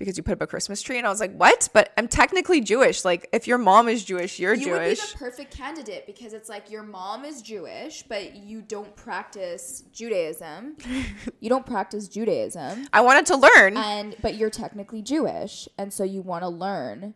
because 0.01 0.17
you 0.17 0.25
put 0.25 0.33
up 0.33 0.43
a 0.43 0.47
Christmas 0.49 0.83
tree. 0.83 0.99
And 0.99 1.07
I 1.07 1.11
was 1.11 1.21
like, 1.21 1.33
What? 1.37 1.69
But 1.73 1.93
I'm 1.97 2.09
technically 2.09 2.61
Jewish. 2.61 3.05
Like 3.05 3.29
if 3.33 3.47
your 3.47 3.59
mom 3.59 3.89
is 3.89 4.05
Jewish, 4.05 4.41
you're 4.41 4.57
Jewish. 4.57 4.67
You 4.67 4.73
would 4.73 4.89
be 4.89 4.95
the 4.95 5.17
perfect 5.19 5.57
candidate 5.57 6.07
because 6.07 6.33
it's 6.33 6.49
like 6.49 6.71
your 6.71 6.83
mom 6.83 7.25
is 7.25 7.43
Jewish, 7.43 8.03
but 8.09 8.35
you 8.35 8.63
don't 8.63 8.97
practice 8.97 9.85
Judaism. 9.93 10.77
you 11.41 11.49
don't 11.49 11.67
practice 11.67 12.09
Judaism, 12.09 12.89
I 12.93 13.03
wanted 13.03 13.27
to 13.27 13.37
learn. 13.37 13.77
and 13.77 14.17
but 14.23 14.35
you're 14.35 14.51
technically 14.51 15.03
Jewish, 15.03 15.69
and 15.79 15.93
so 15.93 16.03
you 16.03 16.23
want 16.23 16.43
to 16.43 16.49
learn. 16.49 17.15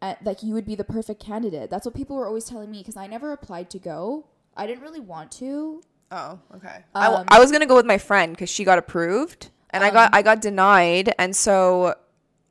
Uh, 0.00 0.16
like 0.24 0.42
you 0.42 0.52
would 0.54 0.66
be 0.66 0.74
the 0.74 0.82
perfect 0.82 1.22
candidate. 1.22 1.70
That's 1.70 1.86
what 1.86 1.94
people 1.94 2.16
were 2.16 2.26
always 2.26 2.44
telling 2.46 2.70
me 2.72 2.78
because 2.78 2.96
I 2.96 3.06
never 3.06 3.32
applied 3.32 3.70
to 3.70 3.78
go. 3.78 4.26
I 4.56 4.66
didn't 4.66 4.82
really 4.82 4.98
want 5.00 5.30
to. 5.32 5.80
Oh, 6.10 6.40
okay. 6.56 6.78
I, 6.94 7.06
Um, 7.06 7.24
I 7.28 7.38
was 7.38 7.52
gonna 7.52 7.66
go 7.66 7.76
with 7.76 7.86
my 7.86 7.98
friend 7.98 8.32
because 8.32 8.50
she 8.50 8.64
got 8.64 8.78
approved, 8.78 9.50
and 9.70 9.84
I 9.84 9.88
Um, 9.88 9.94
got 9.94 10.10
I 10.14 10.22
got 10.22 10.40
denied, 10.40 11.14
and 11.18 11.36
so 11.36 11.94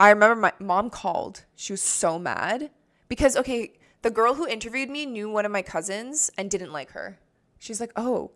I 0.01 0.09
remember 0.09 0.35
my 0.35 0.53
mom 0.59 0.89
called. 0.89 1.45
She 1.55 1.71
was 1.71 1.81
so 1.81 2.17
mad 2.17 2.71
because 3.07 3.37
okay, 3.37 3.73
the 4.01 4.09
girl 4.09 4.33
who 4.33 4.47
interviewed 4.47 4.89
me 4.89 5.05
knew 5.05 5.29
one 5.29 5.45
of 5.45 5.51
my 5.51 5.61
cousins 5.61 6.31
and 6.37 6.49
didn't 6.49 6.71
like 6.73 6.91
her. 6.91 7.19
She's 7.59 7.79
like, 7.79 7.91
oh, 7.95 8.31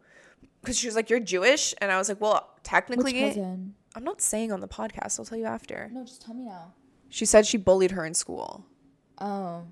because 0.62 0.78
she 0.78 0.86
was 0.88 0.96
like, 0.96 1.10
you're 1.10 1.20
Jewish, 1.20 1.74
and 1.82 1.92
I 1.92 1.98
was 1.98 2.08
like, 2.08 2.22
well, 2.22 2.52
technically? 2.64 3.32
I'm 3.96 4.04
not 4.04 4.22
saying 4.22 4.52
on 4.52 4.60
the 4.60 4.68
podcast. 4.68 5.18
I'll 5.20 5.26
tell 5.26 5.38
you 5.38 5.46
after. 5.46 5.90
No, 5.92 6.04
just 6.04 6.22
tell 6.22 6.36
me 6.36 6.46
now. 6.46 6.74
She 7.10 7.26
said 7.26 7.48
she 7.48 7.58
bullied 7.58 7.92
her 7.92 8.06
in 8.06 8.14
school. 8.14 8.66
Oh, 9.20 9.64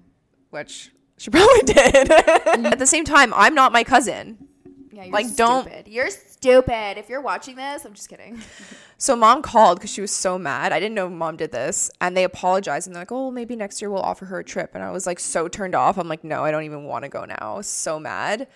which 0.50 0.92
she 1.18 1.30
probably 1.32 1.62
did. 1.62 2.12
At 2.12 2.80
the 2.80 2.88
same 2.88 3.06
time, 3.06 3.34
I'm 3.36 3.54
not 3.54 3.72
my 3.72 3.84
cousin. 3.84 4.48
Yeah, 4.94 5.06
you're 5.06 5.12
Like, 5.12 5.36
don't- 5.36 5.88
You're 5.88 6.10
stupid. 6.12 6.98
If 7.00 7.10
you're 7.10 7.22
watching 7.22 7.56
this, 7.56 7.84
I'm 7.84 7.94
just 7.94 8.10
kidding. 8.10 8.40
So 8.96 9.18
mom 9.18 9.42
called 9.42 9.80
because 9.80 9.92
she 9.92 10.00
was 10.00 10.12
so 10.12 10.40
mad. 10.40 10.72
I 10.72 10.80
didn't 10.80 10.96
know 10.96 11.10
mom 11.10 11.36
did 11.36 11.52
this, 11.52 11.92
and 12.00 12.16
they 12.16 12.24
apologized 12.24 12.88
and 12.88 12.96
they're 12.96 13.02
like, 13.02 13.12
"Oh, 13.12 13.32
maybe 13.32 13.54
next 13.54 13.82
year 13.82 13.90
we'll 13.92 14.02
offer 14.02 14.24
her 14.28 14.40
a 14.40 14.46
trip." 14.46 14.72
And 14.76 14.82
I 14.82 14.92
was 14.92 15.06
like 15.06 15.20
so 15.20 15.50
turned 15.50 15.76
off. 15.76 15.98
I'm 15.98 16.08
like, 16.08 16.24
"No, 16.24 16.46
I 16.46 16.52
don't 16.52 16.64
even 16.64 16.86
want 16.86 17.04
to 17.04 17.10
go 17.10 17.26
now." 17.26 17.60
So 17.60 18.00
mad, 18.00 18.48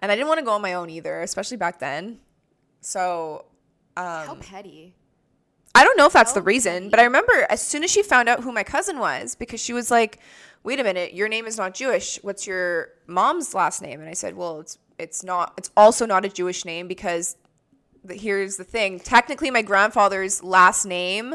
and 0.00 0.12
I 0.12 0.14
didn't 0.14 0.28
want 0.28 0.40
to 0.40 0.44
go 0.44 0.50
on 0.52 0.60
my 0.60 0.74
own 0.74 0.90
either, 0.90 1.22
especially 1.22 1.56
back 1.56 1.78
then. 1.78 2.18
So 2.82 3.46
How 3.96 4.32
um, 4.32 4.40
petty. 4.40 4.94
I 5.74 5.84
don't 5.84 5.96
know 5.96 6.06
if 6.06 6.12
that's 6.12 6.32
the 6.34 6.42
reason, 6.42 6.74
petty. 6.74 6.88
but 6.90 7.00
I 7.00 7.04
remember 7.04 7.46
as 7.48 7.62
soon 7.62 7.82
as 7.82 7.90
she 7.90 8.02
found 8.02 8.28
out 8.28 8.40
who 8.42 8.52
my 8.52 8.62
cousin 8.62 8.98
was, 8.98 9.34
because 9.34 9.60
she 9.60 9.72
was 9.72 9.90
like, 9.90 10.18
"Wait 10.64 10.78
a 10.80 10.84
minute, 10.84 11.14
your 11.14 11.28
name 11.28 11.46
is 11.46 11.56
not 11.56 11.72
Jewish. 11.72 12.18
What's 12.22 12.46
your 12.46 12.88
mom's 13.06 13.54
last 13.54 13.80
name?" 13.80 14.00
And 14.00 14.10
I 14.10 14.14
said, 14.14 14.36
"Well, 14.36 14.60
it's 14.60 14.76
it's 14.98 15.22
not. 15.22 15.54
It's 15.56 15.70
also 15.76 16.06
not 16.06 16.24
a 16.24 16.28
Jewish 16.28 16.64
name 16.64 16.88
because 16.88 17.36
the, 18.04 18.14
here's 18.14 18.56
the 18.56 18.64
thing. 18.64 19.00
Technically, 19.00 19.50
my 19.50 19.62
grandfather's 19.62 20.42
last 20.42 20.84
name 20.86 21.34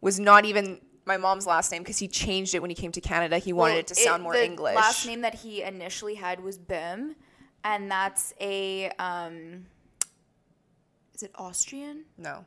was 0.00 0.18
not 0.20 0.44
even 0.44 0.80
my 1.06 1.16
mom's 1.16 1.46
last 1.46 1.72
name 1.72 1.82
because 1.82 1.98
he 1.98 2.08
changed 2.08 2.54
it 2.54 2.60
when 2.60 2.70
he 2.70 2.74
came 2.74 2.92
to 2.92 3.00
Canada. 3.00 3.38
He 3.38 3.52
wanted 3.52 3.72
Well, 3.72 3.80
it 3.80 3.86
to 3.88 3.94
sound 3.94 4.22
more 4.22 4.36
English. 4.36 4.76
Last 4.76 5.06
name 5.06 5.22
that 5.22 5.34
he 5.34 5.62
initially 5.62 6.14
had 6.14 6.42
was 6.42 6.58
Bim, 6.58 7.16
and 7.64 7.90
that's 7.90 8.32
a 8.40 8.90
um. 8.98 9.66
Is 11.14 11.24
it 11.24 11.32
Austrian? 11.34 12.04
No, 12.16 12.46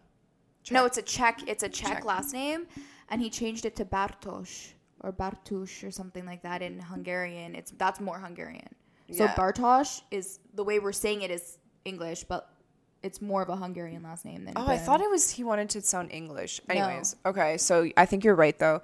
No, 0.72 0.86
it's 0.86 0.98
a 0.98 1.04
Czech. 1.04 1.42
It's 1.48 1.62
a 1.62 1.70
Czech, 1.70 1.98
Czech. 1.98 2.06
last 2.06 2.34
name, 2.34 2.66
and 3.10 3.22
he 3.22 3.30
changed 3.30 3.66
it 3.66 3.76
to 3.76 3.86
Bartosz 3.86 4.74
or 5.02 5.12
Bartusz 5.12 5.84
or 5.84 5.92
something 5.92 6.26
like 6.26 6.42
that 6.42 6.64
in 6.64 6.80
Hungarian. 6.80 7.54
It's 7.54 7.72
that's 7.78 8.00
more 8.00 8.18
Hungarian. 8.20 8.74
So 9.14 9.26
Yeah. 9.26 9.36
Bartosz 9.36 10.02
is 10.12 10.40
the 10.54 10.64
way 10.64 10.80
we're 10.80 10.92
saying 10.92 11.22
it 11.22 11.32
is 11.32 11.58
English, 11.86 12.24
but 12.26 12.50
it's 13.04 13.22
more 13.22 13.42
of 13.42 13.50
a 13.50 13.56
Hungarian 13.56 14.02
last 14.04 14.26
name 14.26 14.46
than. 14.46 14.54
Oh, 14.56 14.66
I 14.68 14.78
thought 14.78 15.02
it 15.02 15.10
was 15.10 15.30
he 15.32 15.44
wanted 15.44 15.70
to 15.72 15.82
sound 15.82 16.12
English. 16.12 16.62
No. 16.68 16.76
Anyways, 16.76 17.16
okay, 17.26 17.58
so 17.58 17.90
I 17.98 18.06
think 18.06 18.24
you're 18.24 18.36
right 18.36 18.58
though. 18.58 18.82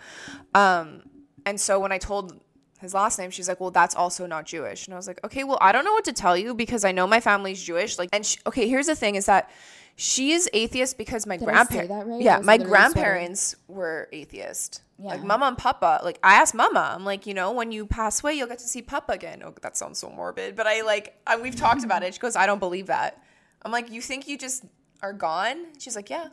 Um, 0.53 1.03
and 1.45 1.59
so 1.59 1.80
when 1.80 1.91
I 1.91 1.97
told 1.97 2.39
his 2.80 2.93
last 2.93 3.19
name, 3.19 3.30
she's 3.32 3.47
like, 3.47 3.59
"Well, 3.59 3.71
that's 3.71 3.95
also 3.95 4.25
not 4.25 4.45
Jewish." 4.45 4.88
And 4.88 4.93
I 4.93 4.97
was 4.97 5.07
like, 5.07 5.19
"Okay, 5.23 5.43
well, 5.43 5.57
I 5.61 5.71
don't 5.71 5.86
know 5.86 5.93
what 5.93 6.05
to 6.05 6.13
tell 6.13 6.36
you 6.38 6.53
because 6.53 6.84
I 6.86 6.91
know 6.91 7.07
my 7.07 7.19
family's 7.19 7.61
Jewish." 7.61 7.97
Like, 7.97 8.09
and 8.13 8.25
sh 8.25 8.38
okay, 8.47 8.67
here's 8.67 8.88
the 8.88 8.95
thing: 8.95 9.15
is 9.15 9.25
that 9.25 9.49
she 9.95 10.32
is 10.32 10.49
atheist 10.53 10.97
because 10.97 11.25
my 11.27 11.36
Did 11.36 11.49
I 11.49 11.63
say 11.65 11.88
grandparents, 11.88 12.09
right? 12.09 12.21
Yeah, 12.21 12.39
my 12.39 12.57
grandparents 12.57 13.55
were 13.67 14.07
atheist. 14.13 14.82
Like 14.97 15.19
Yeah. 15.19 15.25
mama 15.25 15.47
and 15.47 15.57
papa. 15.57 15.99
Like 16.03 16.19
I 16.23 16.36
asked 16.36 16.55
mama, 16.55 16.93
I'm 16.95 17.03
like, 17.03 17.27
you 17.27 17.34
know, 17.34 17.51
when 17.51 17.71
you 17.73 17.86
pass 17.86 18.23
away, 18.23 18.34
you'll 18.34 18.47
get 18.47 18.59
to 18.59 18.67
see 18.67 18.82
papa 18.82 19.11
again. 19.13 19.41
Oh, 19.45 19.53
that 19.61 19.75
sounds 19.75 19.99
so 19.99 20.09
morbid, 20.09 20.55
but 20.55 20.67
I 20.67 20.82
like, 20.82 21.19
I, 21.27 21.36
we've 21.36 21.55
talked 21.55 21.84
about 21.84 22.03
it. 22.03 22.13
She 22.13 22.19
goes, 22.21 22.38
I 22.38 22.45
don't 22.45 22.59
believe 22.59 22.88
that. 22.88 23.21
I'm 23.63 23.71
like, 23.73 23.91
you 23.91 24.01
think 24.01 24.27
you 24.27 24.38
just 24.38 24.63
are 25.01 25.11
gone? 25.13 25.57
She's 25.77 25.95
like, 25.97 26.09
yeah. 26.09 26.30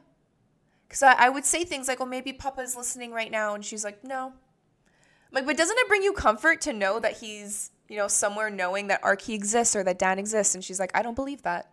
Because 0.89 1.03
I, 1.03 1.15
I 1.15 1.29
would 1.29 1.45
say 1.45 1.65
things 1.65 1.89
like, 1.89 1.99
well, 1.99 2.09
maybe 2.09 2.33
Papa's 2.33 2.77
listening 2.77 3.11
right 3.11 3.31
now. 3.31 3.55
And 3.55 3.65
she's 3.65 3.85
like, 3.85 4.05
no. 4.05 4.33
Like, 5.33 5.47
but 5.47 5.57
doesn't 5.57 5.77
it 5.79 5.89
bring 5.89 6.03
you 6.03 6.13
comfort 6.13 6.61
to 6.63 6.73
know 6.73 6.99
that 7.01 7.19
he's, 7.19 7.71
you 7.89 7.97
know, 7.97 8.09
somewhere 8.09 8.51
knowing 8.51 8.87
that 8.89 9.01
Archie 9.03 9.35
exists 9.35 9.77
or 9.77 9.83
that 9.85 9.99
Dan 9.99 10.19
exists? 10.19 10.55
And 10.55 10.65
she's 10.65 10.81
like, 10.81 10.91
I 10.95 11.03
don't 11.03 11.15
believe 11.15 11.43
that. 11.43 11.71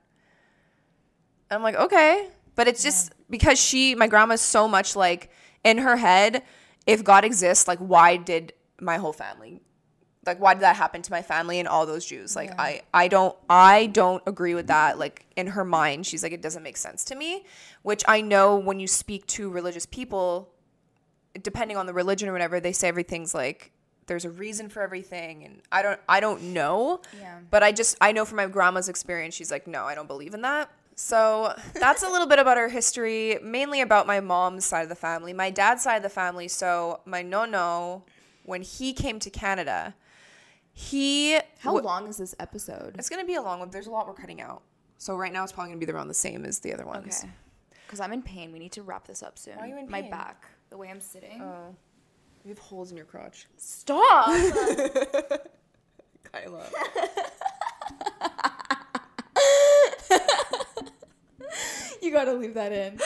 And 1.49 1.57
I'm 1.57 1.63
like, 1.63 1.75
okay. 1.75 2.29
But 2.55 2.67
it's 2.67 2.83
just 2.83 3.13
because 3.29 3.59
she, 3.59 3.95
my 3.95 4.07
grandma's 4.07 4.41
so 4.41 4.67
much 4.67 4.95
like 4.95 5.29
in 5.63 5.79
her 5.79 5.97
head, 5.97 6.43
if 6.85 7.03
God 7.03 7.23
exists, 7.23 7.67
like, 7.67 7.79
why 7.79 8.17
did 8.17 8.53
my 8.79 8.97
whole 8.97 9.13
family 9.13 9.61
like 10.25 10.39
why 10.39 10.53
did 10.53 10.63
that 10.63 10.75
happen 10.75 11.01
to 11.01 11.11
my 11.11 11.21
family 11.21 11.59
and 11.59 11.67
all 11.67 11.85
those 11.85 12.05
jews 12.05 12.35
like 12.35 12.51
i 12.59 12.81
i 12.93 13.07
don't 13.07 13.35
i 13.49 13.87
don't 13.87 14.23
agree 14.25 14.55
with 14.55 14.67
that 14.67 14.97
like 14.97 15.25
in 15.35 15.47
her 15.47 15.65
mind 15.65 16.05
she's 16.05 16.23
like 16.23 16.31
it 16.31 16.41
doesn't 16.41 16.63
make 16.63 16.77
sense 16.77 17.03
to 17.03 17.15
me 17.15 17.45
which 17.81 18.03
i 18.07 18.21
know 18.21 18.55
when 18.55 18.79
you 18.79 18.87
speak 18.87 19.25
to 19.27 19.49
religious 19.49 19.85
people 19.85 20.52
depending 21.41 21.77
on 21.77 21.85
the 21.85 21.93
religion 21.93 22.29
or 22.29 22.31
whatever 22.33 22.59
they 22.59 22.71
say 22.73 22.87
everything's 22.87 23.33
like 23.33 23.71
there's 24.05 24.25
a 24.25 24.29
reason 24.29 24.69
for 24.69 24.81
everything 24.81 25.43
and 25.45 25.61
i 25.71 25.81
don't 25.81 25.99
i 26.09 26.19
don't 26.19 26.41
know 26.41 27.01
Yeah. 27.19 27.39
but 27.49 27.63
i 27.63 27.71
just 27.71 27.97
i 28.01 28.11
know 28.11 28.25
from 28.25 28.37
my 28.37 28.45
grandma's 28.47 28.89
experience 28.89 29.33
she's 29.33 29.49
like 29.49 29.65
no 29.65 29.85
i 29.85 29.95
don't 29.95 30.07
believe 30.07 30.33
in 30.33 30.41
that 30.41 30.69
so 30.95 31.53
that's 31.73 32.03
a 32.03 32.09
little 32.09 32.27
bit 32.27 32.37
about 32.37 32.57
our 32.57 32.67
history 32.69 33.39
mainly 33.41 33.81
about 33.81 34.05
my 34.05 34.19
mom's 34.19 34.65
side 34.65 34.81
of 34.83 34.89
the 34.89 34.95
family 34.95 35.33
my 35.33 35.49
dad's 35.49 35.81
side 35.83 35.95
of 35.97 36.03
the 36.03 36.09
family 36.09 36.47
so 36.47 36.99
my 37.05 37.21
nono 37.23 38.03
when 38.43 38.61
he 38.61 38.93
came 38.93 39.19
to 39.19 39.29
canada 39.29 39.95
he 40.71 41.33
How 41.59 41.71
w- 41.71 41.83
long 41.85 42.07
is 42.07 42.17
this 42.17 42.35
episode? 42.39 42.95
it's 42.97 43.09
gonna 43.09 43.25
be 43.25 43.35
a 43.35 43.41
long 43.41 43.59
one 43.59 43.69
there's 43.69 43.87
a 43.87 43.91
lot 43.91 44.07
we're 44.07 44.13
cutting 44.13 44.41
out 44.41 44.61
so 44.97 45.15
right 45.15 45.31
now 45.31 45.43
it's 45.43 45.51
probably 45.51 45.73
gonna 45.73 45.85
be 45.85 45.91
around 45.91 46.07
the 46.07 46.13
same 46.13 46.45
as 46.45 46.59
the 46.59 46.73
other 46.73 46.85
ones 46.85 47.21
Okay. 47.23 47.31
Because 47.85 47.99
I'm 47.99 48.13
in 48.13 48.23
pain. 48.23 48.51
We 48.51 48.57
need 48.57 48.71
to 48.71 48.81
wrap 48.81 49.05
this 49.05 49.21
up 49.21 49.37
soon. 49.37 49.55
Why 49.57 49.65
are 49.65 49.67
you 49.67 49.77
in 49.77 49.87
My 49.87 50.01
pain? 50.01 50.09
back, 50.09 50.45
the 50.73 50.77
way 50.79 50.89
I'm 50.89 50.99
sitting. 51.01 51.39
oh 51.39 51.75
you 52.43 52.49
have 52.49 52.57
holes 52.57 52.89
in 52.89 52.97
your 52.97 53.05
crotch 53.05 53.45
Stop. 53.57 54.25
Kyla. 56.31 56.65
you 62.01 62.11
gotta 62.11 62.33
leave 62.33 62.55
that 62.55 62.71
in. 62.71 62.99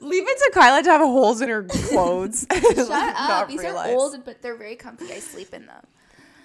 Leave 0.00 0.24
it 0.26 0.38
to 0.38 0.50
Kyla 0.54 0.82
to 0.82 0.88
have 0.90 1.02
holes 1.02 1.42
in 1.42 1.50
her 1.50 1.64
clothes. 1.64 2.46
Shut 2.52 2.90
up. 2.90 3.48
These 3.48 3.64
are 3.64 3.86
old, 3.88 4.24
But 4.24 4.40
they're 4.40 4.56
very 4.56 4.76
comfy. 4.76 5.12
I 5.12 5.18
sleep 5.18 5.52
in 5.52 5.66
them. 5.66 5.84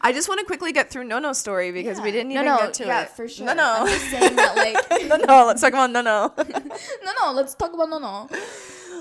I 0.02 0.12
just 0.12 0.28
want 0.28 0.40
to 0.42 0.46
quickly 0.46 0.74
get 0.74 0.92
through 0.92 1.06
Nono's 1.06 1.38
story 1.38 1.72
because 1.72 2.02
we 2.02 2.12
didn't 2.12 2.34
No, 2.34 2.42
even 2.42 2.46
no, 2.48 2.58
get 2.58 2.74
to 2.76 2.86
yeah, 2.86 3.04
it. 3.04 3.10
for 3.12 3.30
sure. 3.30 3.46
No, 3.46 3.54
no. 3.54 3.76
I'm 3.80 3.88
just 3.88 4.10
saying 4.12 4.36
that, 4.36 4.56
like, 4.58 5.08
no, 5.08 5.16
no. 5.16 5.46
Let's 5.48 5.62
talk 5.62 5.72
about 5.72 5.90
no, 5.92 6.02
no. 6.02 6.34
no, 6.38 7.12
no, 7.24 7.32
let's 7.32 7.56
talk 7.56 7.74
about 7.74 7.90
no, 7.90 7.98
no. 7.98 8.30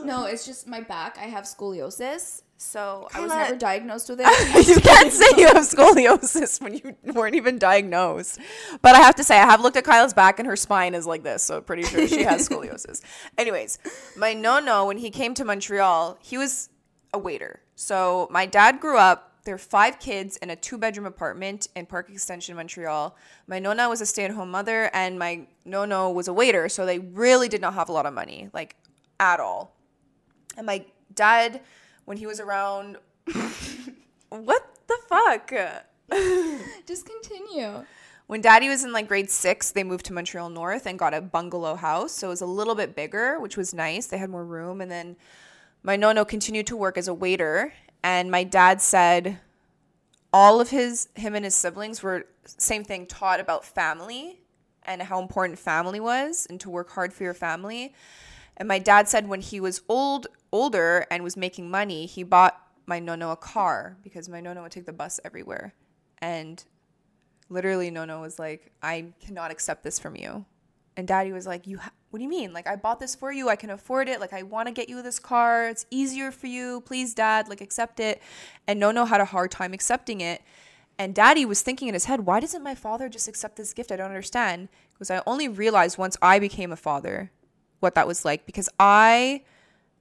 No, 0.05 0.25
it's 0.31 0.47
just 0.47 0.67
my 0.67 0.81
back. 0.81 1.19
I 1.19 1.25
have 1.27 1.45
Scoliosis. 1.45 2.43
So 2.57 3.09
I 3.13 3.21
was 3.21 3.31
never 3.31 3.57
diagnosed 3.57 4.09
with 4.09 4.21
it. 4.23 4.67
you 4.69 4.81
can't 4.81 5.13
say 5.13 5.27
you 5.37 5.47
have 5.49 5.57
scoliosis 5.59 6.61
when 6.63 6.75
you 6.75 6.97
weren't 7.13 7.35
even 7.35 7.59
diagnosed. 7.59 8.39
But 8.81 8.95
I 8.95 9.01
have 9.01 9.17
to 9.17 9.25
say, 9.25 9.39
I 9.39 9.45
have 9.45 9.61
looked 9.61 9.77
at 9.77 9.85
Kyla's 9.85 10.15
back 10.15 10.39
and 10.39 10.47
her 10.47 10.57
spine 10.57 10.95
is 10.95 11.07
like 11.07 11.25
this, 11.25 11.43
so 11.43 11.61
pretty 11.61 11.83
sure 11.83 12.07
she 12.07 12.23
has 12.23 12.49
scoliosis. 12.49 13.03
Anyways, 13.37 13.79
my 14.17 14.35
no 14.35 14.61
no, 14.61 14.87
when 14.87 14.99
he 14.99 15.11
came 15.11 15.35
to 15.35 15.45
Montreal, 15.45 16.17
he 16.21 16.39
was 16.39 16.71
a 17.13 17.19
waiter. 17.19 17.61
So 17.75 18.29
my 18.31 18.47
dad 18.47 18.81
grew 18.81 18.99
up. 18.99 19.33
There 19.45 19.57
are 19.57 19.59
five 19.59 19.99
kids 19.99 20.39
in 20.39 20.49
a 20.49 20.57
two 20.57 20.79
bedroom 20.79 21.07
apartment 21.07 21.69
in 21.77 21.85
Park 21.85 22.09
Extension, 22.09 22.57
Montreal. 22.57 23.15
My 23.47 23.59
nona 23.59 23.91
was 23.91 24.01
a 24.01 24.07
stay 24.07 24.25
at 24.25 24.31
home 24.31 24.51
mother, 24.51 24.91
and 24.95 25.19
my 25.19 25.47
no 25.65 25.85
no 25.85 26.11
was 26.11 26.29
a 26.29 26.33
waiter. 26.33 26.69
So 26.69 26.87
they 26.87 26.99
really 26.99 27.49
did 27.49 27.61
not 27.61 27.75
have 27.75 27.89
a 27.89 27.93
lot 27.93 28.07
of 28.07 28.15
money, 28.15 28.49
like 28.55 28.77
at 29.21 29.41
all. 29.41 29.75
And 30.57 30.67
my 30.67 30.85
dad, 31.15 31.61
when 32.05 32.17
he 32.17 32.27
was 32.27 32.41
around, 32.41 32.99
what 34.29 34.79
the 34.87 34.99
fuck? 35.09 35.53
Just 36.87 37.07
continue. 37.07 37.85
When 38.27 38.41
daddy 38.41 38.69
was 38.69 38.85
in 38.85 38.93
like 38.93 39.09
grade 39.09 39.31
six, 39.31 39.71
they 39.71 39.85
moved 39.85 40.07
to 40.07 40.13
Montreal 40.13 40.49
North 40.49 40.87
and 40.87 40.99
got 40.99 41.13
a 41.13 41.21
bungalow 41.21 41.77
house. 41.77 42.13
So 42.13 42.29
it 42.29 42.31
was 42.31 42.41
a 42.41 42.47
little 42.47 42.75
bit 42.75 42.97
bigger, 42.97 43.39
which 43.39 43.57
was 43.57 43.75
nice. 43.75 44.07
They 44.07 44.19
had 44.19 44.31
more 44.31 44.45
room. 44.45 44.81
And 44.81 44.91
then 44.91 45.17
my 45.83 45.97
nono 45.97 46.25
continued 46.25 46.67
to 46.69 46.77
work 46.77 46.97
as 46.97 47.07
a 47.07 47.15
waiter. 47.15 47.75
And 48.03 48.31
my 48.31 48.45
dad 48.45 48.81
said 48.81 49.41
all 50.33 50.61
of 50.61 50.71
his, 50.71 51.09
him 51.15 51.35
and 51.35 51.45
his 51.45 51.55
siblings 51.55 52.03
were, 52.03 52.27
same 52.45 52.83
thing, 52.83 53.07
taught 53.07 53.41
about 53.41 53.65
family 53.65 54.41
and 54.85 55.03
how 55.03 55.21
important 55.21 55.59
family 55.59 56.01
was 56.01 56.47
and 56.49 56.61
to 56.61 56.71
work 56.71 56.91
hard 56.91 57.13
for 57.13 57.25
your 57.25 57.35
family. 57.35 57.95
And 58.57 58.69
my 58.69 58.79
dad 58.79 59.09
said 59.09 59.29
when 59.29 59.41
he 59.41 59.61
was 59.61 59.83
old, 59.89 60.27
older 60.53 61.07
and 61.11 61.23
was 61.23 61.37
making 61.37 61.71
money, 61.71 62.07
he 62.07 62.23
bought 62.23 62.61
my 62.87 62.99
nono 62.99 63.31
a 63.31 63.37
car 63.37 63.97
because 64.03 64.29
my 64.29 64.41
nono 64.41 64.63
would 64.63 64.73
take 64.73 64.87
the 64.87 64.93
bus 64.93 65.19
everywhere. 65.25 65.75
And 66.19 66.63
literally 67.49 67.91
Nono 67.91 68.21
was 68.21 68.39
like, 68.39 68.73
I 68.83 69.13
cannot 69.25 69.51
accept 69.51 69.83
this 69.83 69.99
from 69.99 70.17
you. 70.17 70.45
And 70.97 71.09
daddy 71.09 71.33
was 71.33 71.47
like, 71.47 71.67
you 71.67 71.79
ha- 71.79 71.93
what 72.11 72.19
do 72.19 72.23
you 72.23 72.31
mean? 72.31 72.53
Like 72.53 72.67
I 72.67 72.77
bought 72.77 73.01
this 73.01 73.15
for 73.15 73.33
you. 73.33 73.49
I 73.49 73.57
can 73.57 73.71
afford 73.71 74.09
it. 74.09 74.21
Like 74.21 74.33
I 74.33 74.43
want 74.43 74.69
to 74.69 74.73
get 74.73 74.89
you 74.89 75.03
this 75.03 75.19
car. 75.19 75.69
It's 75.69 75.87
easier 75.91 76.31
for 76.31 76.47
you. 76.47 76.83
Please 76.83 77.15
dad, 77.15 77.49
like 77.49 77.61
accept 77.61 77.99
it. 77.99 78.23
And 78.67 78.79
Nono 78.79 79.05
had 79.05 79.21
a 79.21 79.27
hard 79.27 79.51
time 79.51 79.73
accepting 79.73 80.21
it. 80.21 80.43
And 80.97 81.15
daddy 81.15 81.45
was 81.45 81.63
thinking 81.63 81.89
in 81.89 81.95
his 81.95 82.05
head, 82.05 82.21
why 82.21 82.39
doesn't 82.39 82.63
my 82.63 82.77
father 82.77 83.09
just 83.09 83.27
accept 83.27 83.57
this 83.57 83.73
gift? 83.73 83.91
I 83.91 83.97
don't 83.97 84.07
understand. 84.07 84.69
Because 84.93 85.11
I 85.11 85.23
only 85.27 85.49
realized 85.49 85.99
once 85.99 86.17
I 86.23 86.39
became 86.39 86.71
a 86.71 86.77
father 86.77 87.33
what 87.85 87.95
that 87.95 88.09
was 88.09 88.25
like 88.25 88.47
because 88.47 88.69
I 88.81 89.43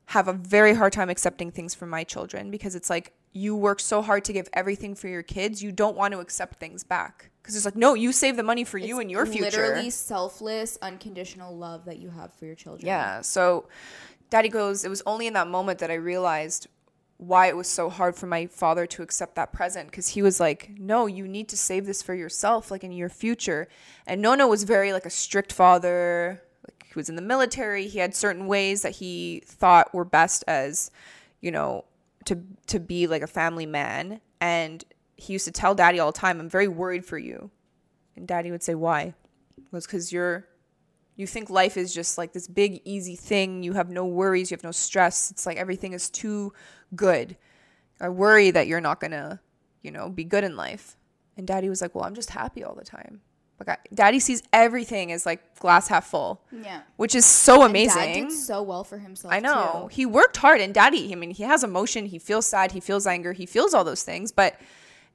have 0.07 0.27
a 0.27 0.34
very 0.34 0.73
hard 0.73 0.93
time 0.93 1.09
accepting 1.09 1.51
things 1.51 1.75
from 1.75 1.89
my 1.89 2.03
children 2.03 2.49
because 2.49 2.75
it's 2.75 2.89
like 2.89 3.13
you 3.34 3.55
work 3.55 3.79
so 3.79 4.01
hard 4.01 4.25
to 4.25 4.34
give 4.34 4.49
everything 4.53 4.95
for 4.95 5.07
your 5.07 5.23
kids, 5.23 5.61
you 5.61 5.71
don't 5.71 5.95
want 5.95 6.13
to 6.13 6.19
accept 6.19 6.59
things 6.59 6.84
back. 6.84 7.29
Because 7.41 7.55
it's 7.55 7.65
like, 7.65 7.75
no, 7.75 7.93
you 7.93 8.11
save 8.11 8.38
the 8.38 8.43
money 8.43 8.63
for 8.63 8.77
you 8.77 8.99
and 8.99 9.11
your 9.11 9.25
future. 9.25 9.45
Literally 9.45 9.89
selfless, 9.89 10.77
unconditional 10.81 11.55
love 11.55 11.86
that 11.86 11.97
you 11.97 12.09
have 12.09 12.34
for 12.34 12.45
your 12.45 12.55
children. 12.55 12.88
Yeah. 12.88 13.21
So 13.21 13.67
daddy 14.29 14.49
goes, 14.49 14.86
it 14.86 14.89
was 14.89 15.03
only 15.05 15.27
in 15.27 15.34
that 15.34 15.47
moment 15.47 15.79
that 15.79 15.91
I 15.91 15.95
realized 15.95 16.67
why 17.17 17.47
it 17.47 17.55
was 17.55 17.67
so 17.67 17.89
hard 17.89 18.15
for 18.15 18.27
my 18.27 18.45
father 18.47 18.86
to 18.86 19.01
accept 19.01 19.36
that 19.36 19.51
present 19.51 19.89
because 19.89 20.09
he 20.09 20.21
was 20.21 20.39
like, 20.39 20.71
no, 20.77 21.05
you 21.05 21.27
need 21.27 21.47
to 21.49 21.57
save 21.57 21.86
this 21.86 22.01
for 22.01 22.13
yourself, 22.13 22.71
like 22.71 22.84
in 22.84 22.91
your 22.91 23.09
future. 23.09 23.67
And 24.05 24.21
Nono 24.21 24.47
was 24.47 24.63
very 24.63 24.93
like 24.93 25.05
a 25.05 25.09
strict 25.09 25.51
father. 25.51 26.41
He 26.94 27.00
was 27.00 27.10
in 27.10 27.16
the 27.16 27.22
military. 27.22 27.88
He 27.88 28.00
had 28.00 28.14
certain 28.14 28.46
ways 28.46 28.84
that 28.84 28.94
he 28.94 29.41
thought 29.46 29.94
were 29.96 30.06
best 30.06 30.44
as, 30.48 30.91
you 31.41 31.52
know, 31.52 31.86
to 32.26 32.39
to 32.68 32.80
be 32.80 33.08
like 33.08 33.24
a 33.24 33.28
family 33.28 33.66
man. 33.66 34.22
And 34.39 34.84
he 35.16 35.34
used 35.34 35.46
to 35.46 35.52
tell 35.52 35.74
daddy 35.74 36.00
all 36.00 36.12
the 36.12 36.18
time, 36.18 36.39
I'm 36.39 36.50
very 36.50 36.68
worried 36.68 37.06
for 37.06 37.18
you. 37.18 37.50
And 38.16 38.28
daddy 38.28 38.52
would 38.52 38.62
say, 38.62 38.76
Why? 38.76 39.16
It 39.58 39.72
was 39.72 39.88
because 39.88 40.14
you're 40.14 40.48
you 41.16 41.28
think 41.28 41.50
life 41.50 41.78
is 41.78 41.94
just 41.94 42.18
like 42.18 42.34
this 42.34 42.48
big 42.48 42.82
easy 42.86 43.16
thing 43.16 43.62
you 43.62 43.74
have 43.74 43.89
no 43.89 44.06
worries 44.06 44.50
you 44.50 44.56
have 44.56 44.64
no 44.64 44.72
stress 44.72 45.30
it's 45.30 45.46
like 45.46 45.58
everything 45.58 45.94
is 45.94 46.10
too 46.10 46.52
good 46.96 47.38
i 48.02 48.10
worry 48.10 48.50
that 48.50 48.66
you're 48.66 48.82
not 48.82 49.00
gonna 49.00 49.39
you 49.84 49.91
know 49.91 50.10
be 50.10 50.24
good 50.24 50.44
in 50.44 50.56
life 50.56 50.98
and 51.38 51.46
daddy 51.46 51.70
was 51.70 51.84
like 51.84 51.94
well 51.94 52.04
i'm 52.04 52.16
just 52.16 52.32
happy 52.32 52.64
all 52.64 52.74
the 52.74 52.84
time 52.84 53.22
daddy 53.93 54.20
sees 54.20 54.43
everything 54.51 55.11
as 55.11 55.26
like 55.26 55.59
glass 55.59 55.88
half 55.88 56.05
full 56.07 56.41
Yeah. 56.51 56.82
which 56.97 57.16
is 57.16 57.26
so 57.26 57.61
And 57.61 57.72
amazing 57.72 58.24
Dad 58.26 58.30
did 58.30 58.32
so 58.32 58.61
well 58.61 58.84
for 58.84 58.97
himself. 58.97 59.34
I 59.34 59.39
know. 59.39 59.88
Too. 59.89 59.95
He 59.95 60.05
worked 60.05 60.38
hard 60.38 60.61
and 60.61 60.74
daddy, 60.74 61.11
I 61.11 61.16
mean, 61.16 61.32
he 61.32 61.43
has 61.43 61.64
emotion, 61.64 62.05
he 62.07 62.20
feels 62.20 62.45
sad, 62.45 62.72
he 62.72 62.80
feels 62.80 63.05
anger, 63.07 63.34
he 63.34 63.45
feels 63.45 63.74
all 63.74 63.84
those 63.84 64.03
things, 64.03 64.32
but 64.32 64.59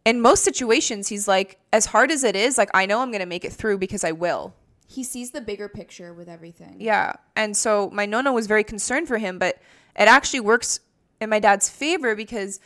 in 0.05 0.21
most 0.21 0.45
situations 0.45 1.09
he's 1.09 1.29
like 1.29 1.59
as 1.73 1.87
hard 1.87 2.11
as 2.11 2.25
it 2.25 2.37
is, 2.37 2.57
like 2.59 2.71
I 2.75 2.87
know 2.87 3.01
I'm 3.01 3.11
going 3.11 3.21
to 3.21 3.27
make 3.27 3.45
it 3.45 3.53
through 3.53 3.79
because 3.79 4.05
I 4.05 4.13
will. 4.13 4.55
He 4.87 5.05
sees 5.05 5.33
the 5.33 5.41
bigger 5.43 5.69
picture 5.69 6.15
with 6.15 6.29
everything. 6.29 6.77
Yeah. 6.79 7.13
And 7.37 7.55
so 7.57 7.91
my 7.93 8.07
nonna 8.07 8.33
was 8.33 8.47
very 8.47 8.65
concerned 8.65 9.07
for 9.09 9.19
him, 9.19 9.39
but 9.39 9.57
it 9.99 10.09
actually 10.09 10.41
works 10.41 10.81
in 11.21 11.29
my 11.29 11.41
dad's 11.41 11.69
favor 11.69 12.15
because 12.15 12.59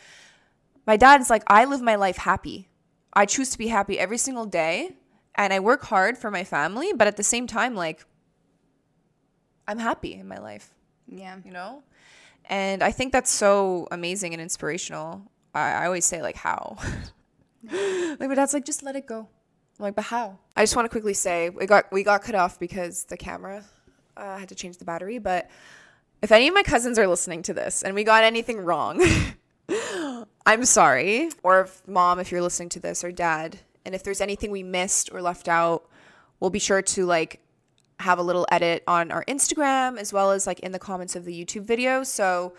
my 0.87 0.97
dad's 0.97 1.31
like, 1.31 1.43
I 1.47 1.65
live 1.65 1.81
my 1.83 1.97
life 1.97 2.19
happy. 2.19 2.69
I 3.13 3.27
choose 3.27 3.51
to 3.51 3.59
be 3.59 3.69
happy 3.69 3.99
every 3.99 4.19
single 4.19 4.47
day 4.47 4.97
and 5.35 5.53
I 5.53 5.61
work 5.61 5.83
hard 5.85 6.19
for 6.19 6.31
my 6.31 6.45
family, 6.45 6.93
but 6.95 7.07
at 7.07 7.17
the 7.17 7.23
same 7.23 7.47
time, 7.47 7.75
like, 7.75 8.05
I'm 9.67 9.79
happy 9.79 10.15
in 10.15 10.29
my 10.29 10.39
life, 10.39 10.71
Yeah. 11.07 11.37
you 11.45 11.53
know? 11.53 11.83
And 12.47 12.83
I 12.83 12.91
think 12.91 13.13
that's 13.13 13.31
so 13.31 13.87
amazing 13.91 14.33
and 14.35 14.43
inspirational. 14.43 15.23
I, 15.55 15.73
I 15.73 15.87
always 15.87 16.05
say, 16.05 16.21
like, 16.23 16.37
how? 16.37 16.77
like, 17.71 18.21
my 18.29 18.35
dad's 18.35 18.53
like, 18.53 18.65
just 18.65 18.83
let 18.83 18.97
it 18.97 19.07
go. 19.07 19.29
I'm 19.79 19.83
like, 19.85 19.95
but 19.95 20.05
how? 20.07 20.39
I 20.57 20.63
just 20.63 20.75
want 20.77 20.87
to 20.87 20.91
quickly 20.91 21.15
say 21.15 21.49
we 21.51 21.67
got 21.67 21.91
we 21.93 22.03
got 22.03 22.23
cut 22.23 22.35
off 22.35 22.59
because 22.59 23.05
the 23.05 23.17
camera 23.17 23.65
uh, 24.17 24.37
had 24.39 24.49
to 24.51 24.55
change 24.55 24.77
the 24.79 24.85
battery. 24.85 25.19
But 25.19 25.49
if 26.21 26.31
any 26.31 26.49
of 26.49 26.55
my 26.55 26.63
cousins 26.63 26.99
are 26.99 27.07
listening 27.07 27.43
to 27.43 27.55
this 27.55 27.83
and 27.83 27.95
we 27.95 28.05
got 28.05 28.23
anything 28.25 28.59
wrong, 28.59 29.03
I'm 30.47 30.65
sorry. 30.67 31.31
Or 31.43 31.63
if 31.63 31.87
mom, 31.89 32.19
if 32.19 32.31
you're 32.31 32.43
listening 32.43 32.69
to 32.71 32.81
this, 32.81 33.03
or 33.03 33.13
dad, 33.13 33.61
and 33.85 33.95
if 33.95 34.03
there's 34.03 34.21
anything 34.21 34.51
we 34.51 34.63
missed 34.63 35.11
or 35.13 35.23
left 35.23 35.49
out, 35.49 35.89
we'll 36.41 36.51
be 36.51 36.59
sure 36.59 36.83
to 36.83 37.05
like 37.07 37.41
have 37.99 38.19
a 38.19 38.23
little 38.23 38.47
edit 38.51 38.83
on 38.87 39.11
our 39.13 39.25
Instagram 39.27 39.97
as 39.99 40.13
well 40.13 40.33
as 40.33 40.47
like 40.47 40.61
in 40.61 40.73
the 40.73 40.79
comments 40.79 41.15
of 41.15 41.25
the 41.25 41.45
YouTube 41.45 41.63
video. 41.65 42.03
So 42.03 42.55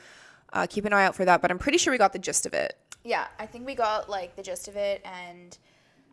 uh, 0.54 0.68
keep 0.70 0.86
an 0.86 0.94
eye 0.94 1.04
out 1.06 1.16
for 1.16 1.26
that. 1.26 1.42
But 1.42 1.52
I'm 1.52 1.60
pretty 1.60 1.78
sure 1.78 1.92
we 1.92 1.98
got 1.98 2.14
the 2.14 2.20
gist 2.20 2.46
of 2.46 2.54
it. 2.54 2.78
Yeah, 3.04 3.28
I 3.40 3.46
think 3.46 3.66
we 3.66 3.76
got 3.76 4.10
like 4.10 4.36
the 4.38 4.44
gist 4.44 4.68
of 4.70 4.78
it, 4.78 5.02
and 5.04 5.58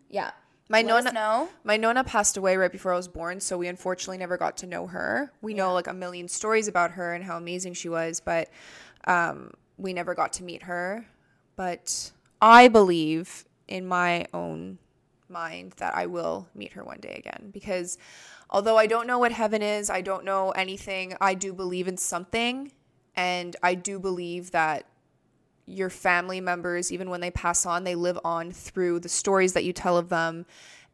yeah, 0.08 0.32
My 0.68 0.82
let 0.82 1.14
know. 1.14 1.48
my 1.62 1.76
nonna 1.76 2.02
passed 2.02 2.36
away 2.36 2.56
right 2.56 2.72
before 2.72 2.92
I 2.92 2.96
was 2.96 3.06
born, 3.06 3.38
so 3.38 3.56
we 3.56 3.68
unfortunately 3.68 4.18
never 4.18 4.36
got 4.36 4.56
to 4.58 4.66
know 4.66 4.88
her. 4.88 5.30
We 5.40 5.54
know 5.54 5.72
like 5.72 5.86
a 5.86 5.94
million 5.94 6.26
stories 6.26 6.66
about 6.66 6.90
her 6.92 7.14
and 7.14 7.22
how 7.22 7.36
amazing 7.36 7.74
she 7.74 7.88
was, 7.88 8.18
but 8.18 8.50
um, 9.06 9.52
we 9.76 9.92
never 9.92 10.14
got 10.16 10.32
to 10.34 10.42
meet 10.42 10.64
her. 10.64 11.06
But 11.54 12.11
I 12.42 12.66
believe 12.66 13.44
in 13.68 13.86
my 13.86 14.26
own 14.34 14.78
mind 15.30 15.74
that 15.78 15.94
I 15.94 16.06
will 16.06 16.48
meet 16.54 16.72
her 16.72 16.84
one 16.84 17.00
day 17.00 17.14
again. 17.18 17.50
Because 17.52 17.98
although 18.48 18.76
I 18.76 18.86
don't 18.86 19.06
know 19.06 19.18
what 19.18 19.32
heaven 19.32 19.62
is, 19.62 19.90
I 19.90 20.00
don't 20.00 20.24
know 20.24 20.50
anything, 20.50 21.14
I 21.20 21.34
do 21.34 21.52
believe 21.52 21.88
in 21.88 21.96
something, 21.96 22.72
and 23.14 23.56
I 23.62 23.74
do 23.74 23.98
believe 23.98 24.50
that 24.50 24.86
your 25.66 25.90
family 25.90 26.40
members, 26.40 26.92
even 26.92 27.10
when 27.10 27.20
they 27.20 27.30
pass 27.30 27.64
on, 27.64 27.84
they 27.84 27.94
live 27.94 28.18
on 28.24 28.50
through 28.50 29.00
the 29.00 29.08
stories 29.08 29.52
that 29.52 29.64
you 29.64 29.72
tell 29.72 29.96
of 29.96 30.08
them 30.08 30.46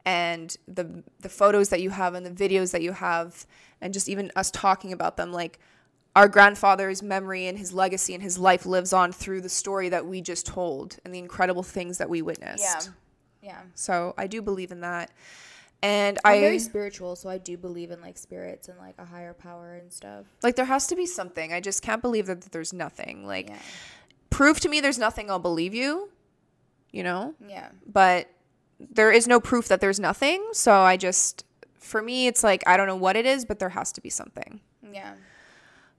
and 0.04 0.56
the 0.68 1.02
the 1.20 1.28
photos 1.28 1.70
that 1.70 1.80
you 1.80 1.90
have 1.90 2.14
and 2.14 2.24
the 2.24 2.30
videos 2.30 2.72
that 2.72 2.82
you 2.82 2.92
have. 2.92 3.46
And 3.80 3.92
just 3.92 4.08
even 4.08 4.30
us 4.36 4.50
talking 4.50 4.92
about 4.92 5.16
them 5.16 5.32
like 5.32 5.58
our 6.14 6.28
grandfather's 6.28 7.02
memory 7.02 7.46
and 7.46 7.58
his 7.58 7.74
legacy 7.74 8.14
and 8.14 8.22
his 8.22 8.38
life 8.38 8.64
lives 8.64 8.94
on 8.94 9.12
through 9.12 9.42
the 9.42 9.50
story 9.50 9.90
that 9.90 10.06
we 10.06 10.22
just 10.22 10.46
told 10.46 10.96
and 11.04 11.14
the 11.14 11.18
incredible 11.18 11.62
things 11.62 11.98
that 11.98 12.08
we 12.08 12.22
witnessed. 12.22 12.64
Yeah, 12.64 12.92
yeah. 13.46 13.60
So 13.74 14.12
I 14.18 14.26
do 14.26 14.42
believe 14.42 14.70
in 14.72 14.80
that. 14.80 15.10
And 15.82 16.18
I'm 16.24 16.36
I 16.36 16.40
very 16.40 16.58
spiritual, 16.58 17.16
so 17.16 17.28
I 17.28 17.38
do 17.38 17.56
believe 17.56 17.90
in 17.90 18.00
like 18.00 18.16
spirits 18.18 18.68
and 18.68 18.78
like 18.78 18.94
a 18.98 19.04
higher 19.04 19.34
power 19.34 19.74
and 19.76 19.92
stuff. 19.92 20.24
like 20.42 20.56
there 20.56 20.64
has 20.64 20.86
to 20.88 20.96
be 20.96 21.06
something. 21.06 21.52
I 21.52 21.60
just 21.60 21.82
can't 21.82 22.02
believe 22.02 22.26
that 22.26 22.40
there's 22.52 22.72
nothing. 22.72 23.26
Like 23.26 23.48
Yeah. 23.50 23.58
prove 24.30 24.58
to 24.60 24.68
me 24.68 24.80
there's 24.80 24.98
nothing, 24.98 25.30
I'll 25.30 25.38
believe 25.38 25.74
you. 25.74 26.10
You 26.92 27.02
know? 27.02 27.34
Yeah. 27.46 27.68
but 27.86 28.28
there 28.78 29.10
is 29.12 29.26
no 29.26 29.38
proof 29.40 29.68
that 29.68 29.80
there's 29.80 30.00
nothing. 30.00 30.40
So 30.52 30.72
I 30.72 30.96
just, 30.96 31.44
for 31.78 32.00
me, 32.02 32.26
it's 32.26 32.42
like, 32.44 32.62
I 32.66 32.76
don't 32.76 32.86
know 32.86 32.96
what 32.96 33.16
it 33.16 33.24
is, 33.26 33.44
but 33.46 33.58
there 33.58 33.70
has 33.70 33.90
to 33.92 34.00
be 34.02 34.10
something. 34.10 34.60
Yeah. 34.92 35.14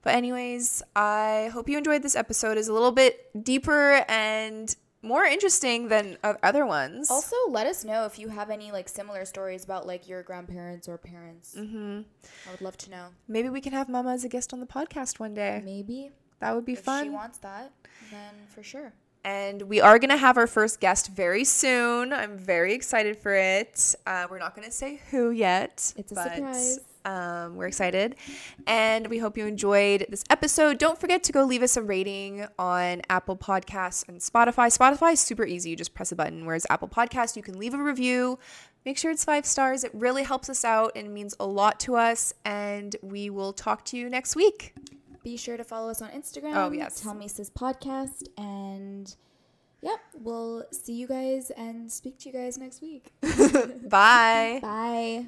But 0.02 0.14
anyways, 0.14 0.82
I 0.94 1.50
hope 1.52 1.68
you 1.68 1.76
enjoyed 1.78 2.02
this 2.02 2.14
episode. 2.16 2.56
It's 2.58 2.68
a 2.68 2.72
little 2.72 2.92
bit 2.92 3.14
deeper 3.44 4.04
and 4.08 4.74
more 5.02 5.24
interesting 5.24 5.88
than 5.88 6.18
other 6.42 6.66
ones. 6.66 7.10
Also, 7.10 7.36
let 7.48 7.66
us 7.66 7.84
know 7.84 8.04
if 8.04 8.18
you 8.18 8.28
have 8.28 8.50
any 8.50 8.72
like 8.72 8.88
similar 8.88 9.24
stories 9.24 9.64
about 9.64 9.86
like 9.86 10.08
your 10.08 10.22
grandparents 10.22 10.88
or 10.88 10.98
parents. 10.98 11.54
Mm-hmm. 11.58 12.00
I 12.46 12.50
would 12.50 12.60
love 12.60 12.76
to 12.78 12.90
know. 12.90 13.08
Maybe 13.28 13.48
we 13.48 13.60
can 13.60 13.72
have 13.72 13.88
Mama 13.88 14.12
as 14.12 14.24
a 14.24 14.28
guest 14.28 14.52
on 14.52 14.60
the 14.60 14.66
podcast 14.66 15.20
one 15.20 15.34
day. 15.34 15.62
Maybe 15.64 16.10
That 16.40 16.54
would 16.54 16.64
be 16.64 16.74
fun. 16.74 16.78
if 16.78 16.84
fun. 16.84 17.04
she 17.04 17.10
wants 17.10 17.38
that, 17.38 17.72
then 18.10 18.34
for 18.54 18.62
sure. 18.62 18.92
And 19.24 19.62
we 19.62 19.80
are 19.80 19.98
going 19.98 20.10
to 20.10 20.16
have 20.16 20.36
our 20.38 20.46
first 20.46 20.80
guest 20.80 21.08
very 21.08 21.44
soon. 21.44 22.12
I'm 22.12 22.38
very 22.38 22.72
excited 22.72 23.18
for 23.18 23.34
it. 23.34 23.94
Uh, 24.06 24.26
we're 24.30 24.38
not 24.38 24.54
going 24.54 24.66
to 24.66 24.72
say 24.72 25.00
who 25.10 25.30
yet. 25.30 25.92
It's 25.96 26.12
a 26.12 26.14
but, 26.14 26.34
surprise. 26.34 26.80
Um, 27.04 27.56
we're 27.56 27.66
excited. 27.66 28.16
And 28.66 29.06
we 29.06 29.18
hope 29.18 29.36
you 29.38 29.46
enjoyed 29.46 30.06
this 30.08 30.24
episode. 30.30 30.78
Don't 30.78 31.00
forget 31.00 31.22
to 31.24 31.32
go 31.32 31.44
leave 31.44 31.62
us 31.62 31.76
a 31.76 31.82
rating 31.82 32.46
on 32.58 33.02
Apple 33.08 33.36
Podcasts 33.36 34.06
and 34.08 34.20
Spotify. 34.20 34.76
Spotify 34.76 35.12
is 35.14 35.20
super 35.20 35.44
easy. 35.44 35.70
You 35.70 35.76
just 35.76 35.94
press 35.94 36.12
a 36.12 36.16
button, 36.16 36.44
whereas 36.44 36.66
Apple 36.70 36.88
Podcasts, 36.88 37.36
you 37.36 37.42
can 37.42 37.58
leave 37.58 37.74
a 37.74 37.82
review. 37.82 38.38
Make 38.84 38.98
sure 38.98 39.10
it's 39.10 39.24
five 39.24 39.46
stars. 39.46 39.84
It 39.84 39.90
really 39.94 40.22
helps 40.22 40.48
us 40.48 40.64
out 40.64 40.92
and 40.96 41.12
means 41.12 41.34
a 41.40 41.46
lot 41.46 41.80
to 41.80 41.96
us. 41.96 42.34
And 42.44 42.94
we 43.02 43.30
will 43.30 43.52
talk 43.52 43.84
to 43.86 43.96
you 43.96 44.08
next 44.08 44.36
week. 44.36 44.74
Be 45.28 45.36
sure 45.36 45.58
to 45.58 45.64
follow 45.64 45.90
us 45.90 46.00
on 46.00 46.08
Instagram. 46.12 46.54
Oh, 46.54 46.72
yes. 46.72 47.02
Tell 47.02 47.12
me 47.12 47.28
sis 47.28 47.50
podcast 47.50 48.28
and 48.38 49.14
yep, 49.82 49.98
we'll 50.14 50.64
see 50.72 50.94
you 50.94 51.06
guys 51.06 51.50
and 51.50 51.92
speak 51.92 52.18
to 52.20 52.30
you 52.30 52.34
guys 52.34 52.56
next 52.56 52.80
week. 52.80 53.12
Bye. 53.20 54.58
Bye. 54.62 55.26